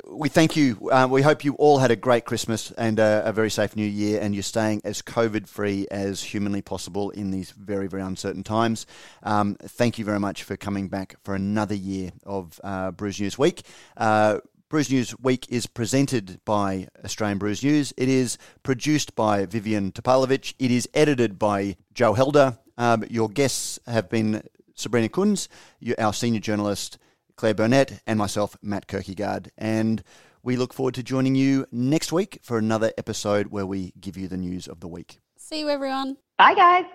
we 0.07 0.29
thank 0.29 0.55
you. 0.55 0.89
Uh, 0.89 1.07
we 1.09 1.21
hope 1.21 1.43
you 1.43 1.53
all 1.55 1.77
had 1.77 1.91
a 1.91 1.95
great 1.95 2.25
Christmas 2.25 2.71
and 2.71 2.99
a, 2.99 3.23
a 3.25 3.33
very 3.33 3.49
safe 3.49 3.75
New 3.75 3.85
Year, 3.85 4.19
and 4.21 4.33
you're 4.33 4.43
staying 4.43 4.81
as 4.83 5.01
COVID 5.01 5.47
free 5.47 5.87
as 5.91 6.21
humanly 6.21 6.61
possible 6.61 7.09
in 7.11 7.31
these 7.31 7.51
very, 7.51 7.87
very 7.87 8.01
uncertain 8.01 8.43
times. 8.43 8.85
Um, 9.21 9.55
thank 9.61 9.99
you 9.99 10.05
very 10.05 10.19
much 10.19 10.43
for 10.43 10.57
coming 10.57 10.87
back 10.87 11.15
for 11.23 11.35
another 11.35 11.75
year 11.75 12.11
of 12.25 12.59
uh, 12.63 12.91
News 12.99 13.37
Week. 13.37 13.63
Uh, 13.97 14.39
Brews 14.69 14.89
News 14.89 15.17
Week 15.19 15.45
is 15.49 15.67
presented 15.67 16.39
by 16.45 16.87
Australian 17.05 17.37
Brews 17.37 17.63
News. 17.63 17.93
It 17.95 18.09
is 18.09 18.39
produced 18.63 19.15
by 19.15 19.45
Vivian 19.45 19.91
Topalovic. 19.91 20.55
It 20.57 20.71
is 20.71 20.89
edited 20.95 21.37
by 21.37 21.77
Joe 21.93 22.13
Helder. 22.13 22.57
Um, 22.77 23.03
your 23.07 23.29
guests 23.29 23.77
have 23.85 24.09
been 24.09 24.41
Sabrina 24.73 25.09
Kunz, 25.09 25.47
our 25.99 26.11
senior 26.11 26.39
journalist, 26.39 26.97
Claire 27.35 27.53
Burnett, 27.53 28.01
and 28.05 28.17
myself, 28.19 28.55
Matt 28.61 28.87
Kirkegaard. 28.87 29.49
And 29.57 30.03
we 30.43 30.55
look 30.55 30.73
forward 30.73 30.93
to 30.95 31.03
joining 31.03 31.35
you 31.35 31.65
next 31.71 32.11
week 32.11 32.39
for 32.41 32.57
another 32.57 32.91
episode 32.97 33.47
where 33.47 33.65
we 33.65 33.93
give 33.99 34.17
you 34.17 34.27
the 34.27 34.37
news 34.37 34.67
of 34.67 34.79
the 34.79 34.87
week. 34.87 35.19
See 35.37 35.59
you, 35.59 35.69
everyone. 35.69 36.17
Bye, 36.37 36.55
guys. 36.55 36.85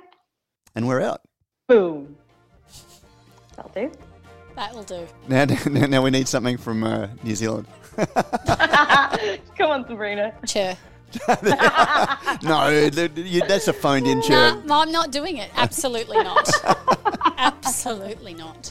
And 0.75 0.87
we're 0.87 1.01
out. 1.03 1.23
Boom. 1.67 2.17
That'll 3.57 3.73
do. 3.73 3.93
That'll 4.55 4.83
do. 4.85 5.07
Now, 5.29 5.45
now 5.87 6.03
we 6.03 6.11
need 6.11 6.29
something 6.29 6.57
from 6.57 6.85
uh, 6.85 7.09
New 7.23 7.35
Zealand. 7.35 7.67
Come 9.57 9.71
on, 9.71 9.87
Sabrina. 9.89 10.35
Cheer. 10.47 10.77
no, 12.43 12.91
that's 12.91 13.67
a 13.67 13.73
phoned 13.73 14.07
in 14.07 14.19
Nah, 14.19 14.25
chair. 14.27 14.57
no, 14.67 14.81
I'm 14.83 14.93
not 14.93 15.11
doing 15.11 15.39
it. 15.39 15.51
Absolutely 15.57 16.19
not. 16.23 16.51
Absolutely 17.39 18.35
not. 18.35 18.71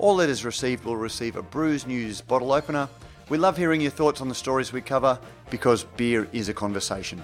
All 0.00 0.14
letters 0.14 0.46
received 0.46 0.86
will 0.86 0.96
receive 0.96 1.36
a 1.36 1.42
Brews 1.42 1.86
News 1.86 2.22
bottle 2.22 2.52
opener. 2.52 2.88
We 3.28 3.36
love 3.36 3.58
hearing 3.58 3.82
your 3.82 3.90
thoughts 3.90 4.22
on 4.22 4.30
the 4.30 4.34
stories 4.34 4.72
we 4.72 4.80
cover 4.80 5.18
because 5.50 5.84
beer 5.84 6.26
is 6.32 6.48
a 6.48 6.54
conversation. 6.54 7.22